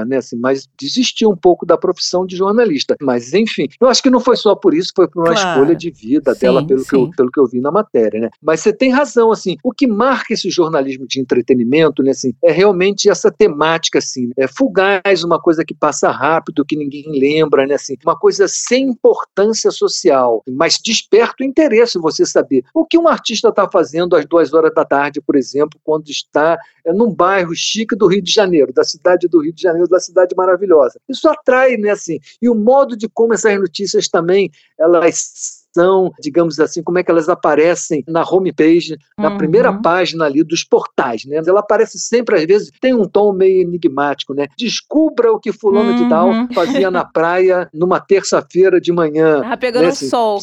né, 0.05 0.17
assim, 0.17 0.37
mas 0.37 0.67
desistiu 0.79 1.29
um 1.29 1.35
pouco 1.35 1.65
da 1.65 1.77
profissão 1.77 2.25
de 2.25 2.35
jornalista. 2.35 2.95
Mas, 3.01 3.33
enfim, 3.33 3.67
eu 3.79 3.87
acho 3.87 4.01
que 4.01 4.09
não 4.09 4.19
foi 4.19 4.35
só 4.35 4.55
por 4.55 4.73
isso, 4.73 4.91
foi 4.95 5.07
por 5.07 5.21
uma 5.21 5.33
Claro. 5.33 5.49
escolha 5.49 5.75
de 5.75 5.89
vida 5.89 6.33
Sim, 6.33 6.39
dela, 6.41 6.65
pelo 6.65 6.85
que, 6.85 6.95
eu, 6.95 7.09
pelo 7.15 7.31
que 7.31 7.39
eu 7.39 7.47
vi 7.47 7.59
na 7.59 7.71
matéria, 7.71 8.19
né? 8.19 8.29
Mas 8.41 8.61
você 8.61 8.73
tem 8.73 8.89
razão, 8.91 9.31
assim, 9.31 9.57
o 9.63 9.71
que 9.71 9.87
marca 9.87 10.33
esse 10.33 10.49
jornalismo 10.49 11.05
de 11.07 11.19
entretenimento, 11.19 12.03
né, 12.03 12.11
assim, 12.11 12.33
é 12.43 12.51
realmente 12.51 13.09
essa 13.09 13.31
temática, 13.31 13.99
assim, 13.99 14.31
é 14.37 14.47
fugaz, 14.47 15.23
uma 15.23 15.39
coisa 15.39 15.63
que 15.65 15.73
passa 15.73 16.09
rápido, 16.11 16.65
que 16.65 16.75
ninguém 16.75 17.05
lembra, 17.07 17.65
né, 17.65 17.75
assim, 17.75 17.95
uma 18.03 18.17
coisa 18.17 18.47
sem 18.47 18.89
importância 18.89 19.71
social, 19.71 20.43
mas 20.49 20.79
desperta 20.83 21.43
o 21.43 21.45
interesse 21.45 21.99
você 21.99 22.25
saber 22.25 22.63
o 22.73 22.85
que 22.85 22.97
um 22.97 23.07
artista 23.07 23.49
está 23.49 23.69
fazendo 23.69 24.15
às 24.15 24.25
duas 24.25 24.53
horas 24.53 24.73
da 24.73 24.85
tarde, 24.85 25.21
por 25.21 25.35
exemplo, 25.35 25.79
quando 25.83 26.09
está 26.09 26.57
é, 26.85 26.93
num 26.93 27.13
bairro 27.13 27.53
chique 27.55 27.95
do 27.95 28.07
Rio 28.07 28.21
de 28.21 28.31
Janeiro, 28.31 28.73
da 28.73 28.83
cidade 28.83 29.27
do 29.31 29.41
Rio 29.41 29.53
de 29.53 29.61
Janeiro, 29.63 29.87
da 29.87 29.99
cidade 29.99 30.35
maravilhosa. 30.35 30.99
Isso 31.09 31.27
atrai, 31.29 31.77
né, 31.77 31.89
assim, 31.91 32.19
e 32.41 32.49
o 32.49 32.53
modo 32.55 32.95
de 32.95 33.07
como 33.09 33.33
essas 33.33 33.57
notícias 33.59 34.07
também, 34.07 34.51
elas 34.79 35.59
são, 35.73 36.11
digamos 36.19 36.59
assim, 36.59 36.83
como 36.83 36.99
é 36.99 37.03
que 37.03 37.09
elas 37.09 37.29
aparecem 37.29 38.03
na 38.05 38.23
homepage, 38.29 38.97
na 39.17 39.29
Uhum. 39.29 39.37
primeira 39.37 39.71
página 39.71 40.25
ali 40.25 40.43
dos 40.43 40.65
portais, 40.65 41.23
né? 41.23 41.41
Ela 41.47 41.61
aparece 41.61 41.97
sempre, 41.97 42.35
às 42.35 42.43
vezes, 42.45 42.69
tem 42.81 42.93
um 42.93 43.05
tom 43.05 43.31
meio 43.31 43.61
enigmático, 43.61 44.33
né? 44.33 44.47
Descubra 44.57 45.31
o 45.31 45.39
que 45.39 45.53
fulano 45.53 45.93
de 45.95 46.09
tal 46.09 46.27
Uhum. 46.31 46.47
fazia 46.53 46.91
na 46.91 47.05
praia 47.05 47.69
numa 47.73 48.01
terça-feira 48.01 48.81
de 48.81 48.91
manhã. 48.91 49.39
Tava 49.41 49.55
pegando 49.55 49.83
né, 49.83 49.89
assim, 49.91 50.09
sol. 50.09 50.39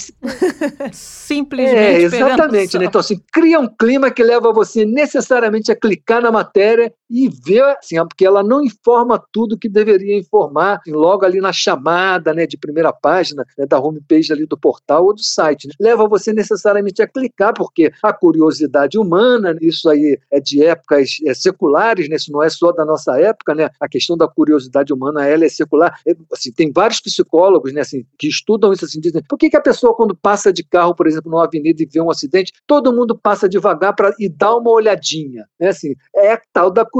Simplesmente 0.92 1.76
é, 1.78 2.08
pegando 2.10 2.14
exatamente, 2.30 2.70
sol. 2.72 2.80
né? 2.80 2.86
Então, 2.86 3.00
assim, 3.00 3.20
cria 3.32 3.60
um 3.60 3.68
clima 3.68 4.10
que 4.10 4.22
leva 4.22 4.52
você 4.52 4.84
necessariamente 4.84 5.70
a 5.70 5.76
clicar 5.76 6.22
na 6.22 6.30
matéria 6.32 6.92
e 7.10 7.28
ver, 7.28 7.62
assim, 7.78 7.96
porque 8.06 8.26
ela 8.26 8.42
não 8.42 8.62
informa 8.62 9.22
tudo 9.32 9.58
que 9.58 9.68
deveria 9.68 10.16
informar, 10.16 10.80
logo 10.86 11.24
ali 11.24 11.40
na 11.40 11.52
chamada, 11.52 12.34
né, 12.34 12.46
de 12.46 12.56
primeira 12.56 12.92
página, 12.92 13.44
né, 13.56 13.66
da 13.66 13.78
homepage 13.78 14.32
ali 14.32 14.46
do 14.46 14.58
portal 14.58 15.06
ou 15.06 15.14
do 15.14 15.22
site. 15.22 15.66
né? 15.68 15.74
Leva 15.80 16.08
você 16.08 16.32
necessariamente 16.32 17.02
a 17.02 17.08
clicar, 17.08 17.54
porque 17.54 17.90
a 18.02 18.12
curiosidade 18.12 18.98
humana, 18.98 19.56
isso 19.60 19.88
aí 19.88 20.18
é 20.30 20.40
de 20.40 20.62
épocas 20.62 21.16
é, 21.26 21.34
seculares, 21.34 22.08
né? 22.08 22.16
Isso 22.16 22.32
não 22.32 22.42
é 22.42 22.50
só 22.50 22.72
da 22.72 22.84
nossa 22.84 23.18
época, 23.20 23.54
né? 23.54 23.70
A 23.80 23.88
questão 23.88 24.16
da 24.16 24.28
curiosidade 24.28 24.92
humana, 24.92 25.26
ela 25.26 25.44
é 25.44 25.48
secular. 25.48 25.98
É, 26.06 26.14
assim, 26.32 26.52
tem 26.52 26.72
vários 26.72 27.00
psicólogos, 27.00 27.72
né, 27.72 27.80
assim, 27.80 28.04
que 28.18 28.28
estudam 28.28 28.72
isso 28.72 28.84
assim, 28.84 29.00
dizem, 29.00 29.22
por 29.28 29.38
que, 29.38 29.50
que 29.50 29.56
a 29.56 29.60
pessoa 29.60 29.94
quando 29.94 30.14
passa 30.14 30.52
de 30.52 30.62
carro, 30.64 30.94
por 30.94 31.06
exemplo, 31.06 31.30
numa 31.30 31.44
avenida 31.44 31.82
e 31.82 31.86
vê 31.86 32.00
um 32.00 32.10
acidente, 32.10 32.52
todo 32.66 32.92
mundo 32.92 33.16
passa 33.16 33.48
devagar 33.48 33.94
para 33.94 34.14
e 34.18 34.28
dá 34.28 34.54
uma 34.56 34.70
olhadinha, 34.70 35.46
né? 35.58 35.68
Assim, 35.68 35.94
é 36.14 36.38
tal 36.52 36.70
da 36.70 36.84
curiosidade. 36.84 36.97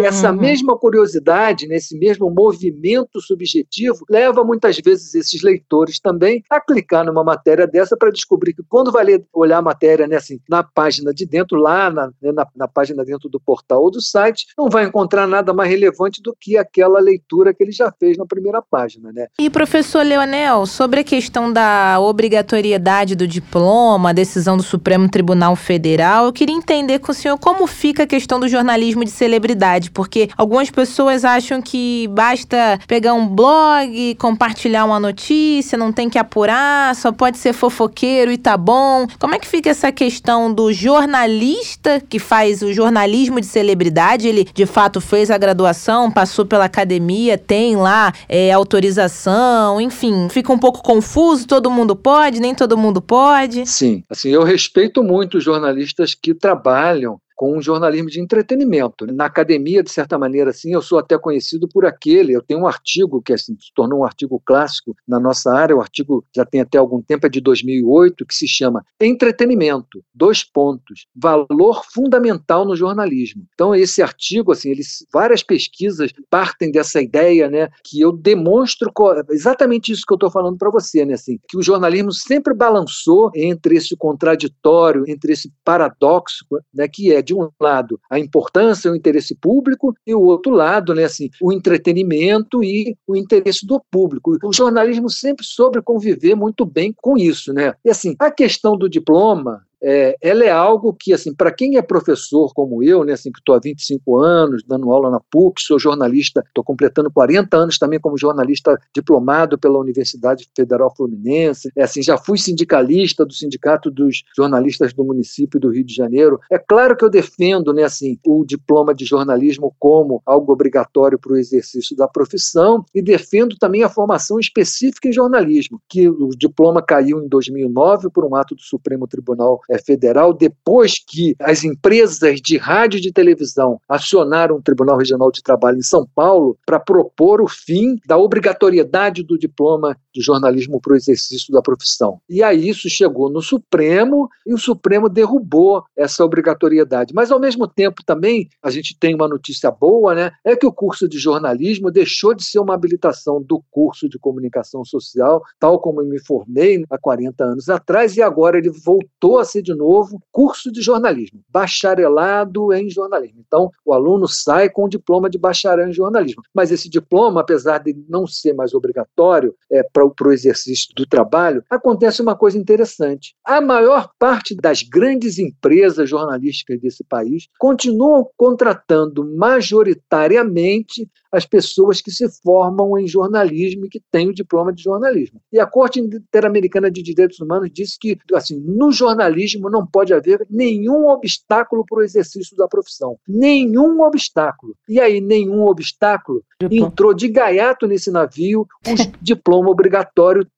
Essa 0.00 0.30
Uhum. 0.30 0.40
mesma 0.40 0.76
curiosidade, 0.78 1.66
né, 1.66 1.76
esse 1.76 1.96
mesmo 1.98 2.30
movimento 2.30 3.20
subjetivo, 3.20 4.04
leva 4.08 4.44
muitas 4.44 4.78
vezes 4.78 5.14
esses 5.14 5.42
leitores 5.42 5.98
também 6.00 6.42
a 6.50 6.60
clicar 6.60 7.04
numa 7.04 7.24
matéria 7.24 7.66
dessa 7.66 7.96
para 7.96 8.10
descobrir 8.10 8.54
que 8.54 8.62
quando 8.68 8.92
vai 8.92 9.04
ler, 9.04 9.24
olhar 9.32 9.58
a 9.58 9.62
matéria, 9.62 10.06
né, 10.06 10.16
assim, 10.16 10.38
na 10.48 10.62
página 10.62 11.12
de 11.12 11.26
dentro, 11.26 11.56
lá 11.58 11.90
na, 11.90 12.06
né, 12.20 12.32
na, 12.32 12.46
na 12.56 12.68
página 12.68 13.04
dentro 13.04 13.28
do 13.28 13.40
portal 13.40 13.82
ou 13.82 13.90
do 13.90 14.00
site, 14.00 14.46
não 14.58 14.68
vai 14.68 14.84
encontrar 14.84 15.26
nada 15.26 15.52
mais 15.52 15.70
relevante 15.70 16.22
do 16.22 16.34
que 16.38 16.56
aquela 16.56 17.00
leitura 17.00 17.54
que 17.54 17.62
ele 17.62 17.72
já 17.72 17.92
fez 17.98 18.16
na 18.16 18.26
primeira 18.26 18.60
página, 18.62 19.12
né? 19.12 19.26
E 19.38 19.48
professor 19.50 20.04
Leonel, 20.04 20.66
sobre 20.66 21.00
a 21.00 21.04
questão 21.04 21.52
da 21.52 21.98
obrigatoriedade 22.00 23.14
do 23.14 23.26
diploma, 23.26 24.10
a 24.10 24.12
decisão 24.12 24.56
do 24.56 24.62
Supremo 24.62 25.08
Tribunal 25.08 25.56
Federal, 25.56 26.26
eu 26.26 26.32
queria 26.32 26.54
entender 26.54 26.98
com 26.98 27.12
o 27.12 27.14
senhor 27.14 27.38
como 27.38 27.66
fica 27.66 28.02
a 28.02 28.06
questão 28.06 28.38
do 28.38 28.48
jornalismo 28.48 29.04
de 29.04 29.10
celebridade, 29.14 29.90
porque 29.90 30.28
algumas 30.36 30.70
pessoas 30.70 31.24
acham 31.24 31.62
que 31.62 32.08
basta 32.08 32.78
pegar 32.86 33.14
um 33.14 33.26
blog, 33.26 34.14
compartilhar 34.16 34.84
uma 34.84 35.00
notícia, 35.00 35.78
não 35.78 35.92
tem 35.92 36.08
que 36.10 36.18
apurar, 36.18 36.94
só 36.94 37.12
pode 37.12 37.38
ser 37.38 37.52
fofoqueiro 37.52 38.30
e 38.30 38.38
tá 38.38 38.56
bom. 38.56 39.06
Como 39.18 39.34
é 39.34 39.38
que 39.38 39.46
fica 39.46 39.70
essa 39.70 39.90
questão 39.90 40.52
do 40.52 40.72
jornalista 40.72 42.02
que 42.08 42.18
faz 42.18 42.62
o 42.62 42.72
jornalismo 42.72 43.40
de 43.40 43.46
celebridade? 43.46 44.28
Ele 44.28 44.44
de 44.52 44.66
fato 44.66 45.00
fez 45.00 45.30
a 45.30 45.38
graduação, 45.38 46.10
passou 46.10 46.44
pela 46.44 46.64
academia, 46.64 47.38
tem 47.38 47.76
lá 47.76 48.12
é, 48.28 48.52
autorização, 48.52 49.80
enfim, 49.80 50.28
fica 50.28 50.52
um 50.52 50.58
pouco 50.58 50.82
confuso. 50.82 51.46
Todo 51.46 51.70
mundo 51.70 51.94
pode, 51.96 52.40
nem 52.40 52.54
todo 52.54 52.76
mundo 52.76 53.00
pode. 53.00 53.66
Sim, 53.66 54.02
assim, 54.10 54.30
eu 54.30 54.42
respeito 54.42 55.02
muito 55.02 55.38
os 55.38 55.44
jornalistas 55.44 56.14
que 56.14 56.34
trabalham 56.34 57.18
com 57.34 57.56
um 57.56 57.62
jornalismo 57.62 58.08
de 58.08 58.20
entretenimento. 58.20 59.06
Na 59.06 59.26
academia, 59.26 59.82
de 59.82 59.90
certa 59.90 60.18
maneira, 60.18 60.50
assim, 60.50 60.72
eu 60.72 60.82
sou 60.82 60.98
até 60.98 61.18
conhecido 61.18 61.68
por 61.68 61.84
aquele. 61.84 62.32
Eu 62.32 62.42
tenho 62.42 62.60
um 62.60 62.66
artigo 62.66 63.20
que 63.22 63.32
assim, 63.32 63.56
se 63.58 63.72
tornou 63.74 64.00
um 64.00 64.04
artigo 64.04 64.40
clássico 64.44 64.94
na 65.06 65.18
nossa 65.18 65.52
área. 65.52 65.76
O 65.76 65.80
artigo 65.80 66.24
já 66.34 66.44
tem 66.44 66.60
até 66.60 66.78
algum 66.78 67.02
tempo, 67.02 67.26
é 67.26 67.28
de 67.28 67.40
2008, 67.40 68.24
que 68.26 68.34
se 68.34 68.46
chama 68.46 68.84
Entretenimento. 69.00 70.02
Dois 70.14 70.44
pontos. 70.44 71.06
Valor 71.14 71.84
fundamental 71.92 72.64
no 72.64 72.76
jornalismo. 72.76 73.44
Então, 73.54 73.74
esse 73.74 74.02
artigo, 74.02 74.52
assim, 74.52 74.70
eles, 74.70 75.06
várias 75.12 75.42
pesquisas 75.42 76.12
partem 76.30 76.70
dessa 76.70 77.00
ideia, 77.00 77.48
né, 77.48 77.68
que 77.84 78.00
eu 78.00 78.12
demonstro 78.12 78.92
exatamente 79.30 79.92
isso 79.92 80.04
que 80.06 80.12
eu 80.12 80.16
estou 80.16 80.30
falando 80.30 80.56
para 80.56 80.70
você, 80.70 81.04
né, 81.04 81.14
assim, 81.14 81.38
que 81.48 81.56
o 81.56 81.62
jornalismo 81.62 82.12
sempre 82.12 82.54
balançou 82.54 83.30
entre 83.34 83.76
esse 83.76 83.96
contraditório, 83.96 85.04
entre 85.08 85.32
esse 85.32 85.52
paradoxo, 85.64 86.44
né, 86.72 86.88
que 86.88 87.12
é 87.12 87.22
de 87.24 87.34
um 87.34 87.48
lado 87.60 87.98
a 88.10 88.18
importância 88.18 88.88
e 88.88 88.92
o 88.92 88.96
interesse 88.96 89.34
público 89.34 89.94
e 90.06 90.14
o 90.14 90.20
outro 90.20 90.52
lado, 90.52 90.94
né, 90.94 91.04
assim, 91.04 91.30
o 91.40 91.52
entretenimento 91.52 92.62
e 92.62 92.96
o 93.06 93.16
interesse 93.16 93.66
do 93.66 93.80
público. 93.90 94.36
O 94.42 94.52
jornalismo 94.52 95.08
sempre 95.10 95.44
soube 95.44 95.80
conviver 95.82 96.34
muito 96.34 96.64
bem 96.64 96.94
com 96.96 97.16
isso, 97.16 97.52
né? 97.52 97.74
E 97.84 97.90
assim, 97.90 98.14
a 98.18 98.30
questão 98.30 98.76
do 98.76 98.88
diploma, 98.88 99.62
é, 99.84 100.16
ela 100.22 100.44
é 100.44 100.50
algo 100.50 100.96
que, 100.98 101.12
assim, 101.12 101.34
para 101.34 101.52
quem 101.52 101.76
é 101.76 101.82
professor 101.82 102.52
como 102.54 102.82
eu, 102.82 103.04
né, 103.04 103.12
assim, 103.12 103.30
que 103.30 103.38
estou 103.38 103.54
há 103.54 103.60
25 103.62 104.16
anos 104.16 104.62
dando 104.66 104.90
aula 104.90 105.10
na 105.10 105.20
PUC, 105.30 105.60
sou 105.60 105.78
jornalista, 105.78 106.42
estou 106.46 106.64
completando 106.64 107.10
40 107.10 107.54
anos 107.54 107.78
também 107.78 108.00
como 108.00 108.16
jornalista 108.16 108.80
diplomado 108.94 109.58
pela 109.58 109.78
Universidade 109.78 110.48
Federal 110.56 110.94
Fluminense, 110.96 111.70
é, 111.76 111.82
assim, 111.82 112.02
já 112.02 112.16
fui 112.16 112.38
sindicalista 112.38 113.26
do 113.26 113.34
Sindicato 113.34 113.90
dos 113.90 114.24
Jornalistas 114.34 114.94
do 114.94 115.04
Município 115.04 115.60
do 115.60 115.68
Rio 115.68 115.84
de 115.84 115.94
Janeiro. 115.94 116.40
É 116.50 116.58
claro 116.58 116.96
que 116.96 117.04
eu 117.04 117.10
defendo, 117.10 117.72
né, 117.74 117.82
assim, 117.82 118.18
o 118.24 118.44
diploma 118.44 118.94
de 118.94 119.04
jornalismo 119.04 119.74
como 119.78 120.22
algo 120.24 120.52
obrigatório 120.52 121.18
para 121.18 121.32
o 121.32 121.36
exercício 121.36 121.94
da 121.94 122.08
profissão 122.08 122.84
e 122.94 123.02
defendo 123.02 123.56
também 123.58 123.82
a 123.82 123.88
formação 123.88 124.38
específica 124.38 125.08
em 125.08 125.12
jornalismo, 125.12 125.80
que 125.88 126.08
o 126.08 126.30
diploma 126.30 126.80
caiu 126.80 127.22
em 127.22 127.28
2009 127.28 128.08
por 128.10 128.24
um 128.24 128.34
ato 128.34 128.54
do 128.54 128.62
Supremo 128.62 129.06
Tribunal 129.06 129.60
eh, 129.70 129.73
Federal, 129.78 130.32
depois 130.32 130.98
que 130.98 131.34
as 131.40 131.64
empresas 131.64 132.40
de 132.40 132.56
rádio 132.56 132.98
e 132.98 133.00
de 133.00 133.12
televisão 133.12 133.80
acionaram 133.88 134.56
o 134.56 134.62
Tribunal 134.62 134.98
Regional 134.98 135.30
de 135.30 135.42
Trabalho 135.42 135.78
em 135.78 135.82
São 135.82 136.06
Paulo 136.14 136.56
para 136.66 136.80
propor 136.80 137.40
o 137.40 137.48
fim 137.48 137.98
da 138.06 138.16
obrigatoriedade 138.16 139.22
do 139.22 139.38
diploma 139.38 139.96
de 140.14 140.20
jornalismo 140.20 140.80
para 140.80 140.92
o 140.92 140.96
exercício 140.96 141.52
da 141.52 141.60
profissão. 141.60 142.20
E 142.28 142.42
aí 142.42 142.68
isso 142.68 142.88
chegou 142.88 143.28
no 143.28 143.42
Supremo 143.42 144.28
e 144.46 144.54
o 144.54 144.58
Supremo 144.58 145.08
derrubou 145.08 145.84
essa 145.96 146.24
obrigatoriedade. 146.24 147.12
Mas 147.12 147.32
ao 147.32 147.40
mesmo 147.40 147.66
tempo 147.66 148.02
também 148.04 148.48
a 148.62 148.70
gente 148.70 148.96
tem 148.98 149.14
uma 149.14 149.28
notícia 149.28 149.70
boa, 149.70 150.14
né? 150.14 150.30
É 150.44 150.54
que 150.54 150.66
o 150.66 150.72
curso 150.72 151.08
de 151.08 151.18
jornalismo 151.18 151.90
deixou 151.90 152.34
de 152.34 152.44
ser 152.44 152.60
uma 152.60 152.74
habilitação 152.74 153.42
do 153.42 153.62
curso 153.70 154.08
de 154.08 154.18
comunicação 154.18 154.84
social, 154.84 155.42
tal 155.58 155.80
como 155.80 156.00
eu 156.00 156.06
me 156.06 156.20
formei 156.20 156.84
há 156.88 156.98
40 156.98 157.44
anos 157.44 157.68
atrás, 157.68 158.16
e 158.16 158.22
agora 158.22 158.58
ele 158.58 158.70
voltou 158.70 159.38
a 159.38 159.44
ser 159.44 159.62
de 159.62 159.74
novo 159.74 160.20
curso 160.30 160.70
de 160.70 160.80
jornalismo, 160.80 161.40
bacharelado 161.48 162.72
em 162.72 162.88
jornalismo. 162.88 163.42
Então, 163.46 163.70
o 163.84 163.92
aluno 163.92 164.28
sai 164.28 164.68
com 164.68 164.84
o 164.84 164.88
diploma 164.88 165.28
de 165.28 165.38
bacharel 165.38 165.88
em 165.88 165.92
jornalismo. 165.92 166.42
Mas 166.52 166.70
esse 166.70 166.88
diploma, 166.88 167.40
apesar 167.40 167.78
de 167.78 167.96
não 168.08 168.26
ser 168.26 168.52
mais 168.52 168.74
obrigatório 168.74 169.54
é, 169.70 169.82
para 169.82 170.03
para 170.10 170.28
o 170.28 170.32
exercício 170.32 170.88
do 170.94 171.06
trabalho, 171.06 171.62
acontece 171.70 172.22
uma 172.22 172.36
coisa 172.36 172.58
interessante. 172.58 173.34
A 173.44 173.60
maior 173.60 174.10
parte 174.18 174.54
das 174.54 174.82
grandes 174.82 175.38
empresas 175.38 176.08
jornalísticas 176.08 176.80
desse 176.80 177.04
país 177.04 177.48
continuam 177.58 178.28
contratando 178.36 179.24
majoritariamente 179.36 181.08
as 181.34 181.44
pessoas 181.44 182.00
que 182.00 182.12
se 182.12 182.28
formam 182.42 182.96
em 182.96 183.08
jornalismo 183.08 183.86
e 183.86 183.88
que 183.88 184.00
têm 184.10 184.28
o 184.28 184.34
diploma 184.34 184.72
de 184.72 184.82
jornalismo. 184.82 185.40
E 185.52 185.58
a 185.58 185.66
Corte 185.66 186.00
Interamericana 186.00 186.88
de 186.90 187.02
Direitos 187.02 187.40
Humanos 187.40 187.70
disse 187.72 187.98
que, 187.98 188.16
assim, 188.34 188.60
no 188.60 188.92
jornalismo 188.92 189.68
não 189.68 189.84
pode 189.84 190.14
haver 190.14 190.46
nenhum 190.48 191.08
obstáculo 191.08 191.84
para 191.84 191.98
o 191.98 192.02
exercício 192.02 192.56
da 192.56 192.68
profissão. 192.68 193.16
Nenhum 193.26 194.00
obstáculo. 194.02 194.76
E 194.88 195.00
aí, 195.00 195.20
nenhum 195.20 195.62
obstáculo 195.62 196.42
entrou 196.70 197.12
de 197.12 197.28
gaiato 197.28 197.86
nesse 197.86 198.10
navio 198.10 198.60
o 198.60 198.94
diploma 199.20 199.70
obrigatório 199.70 199.93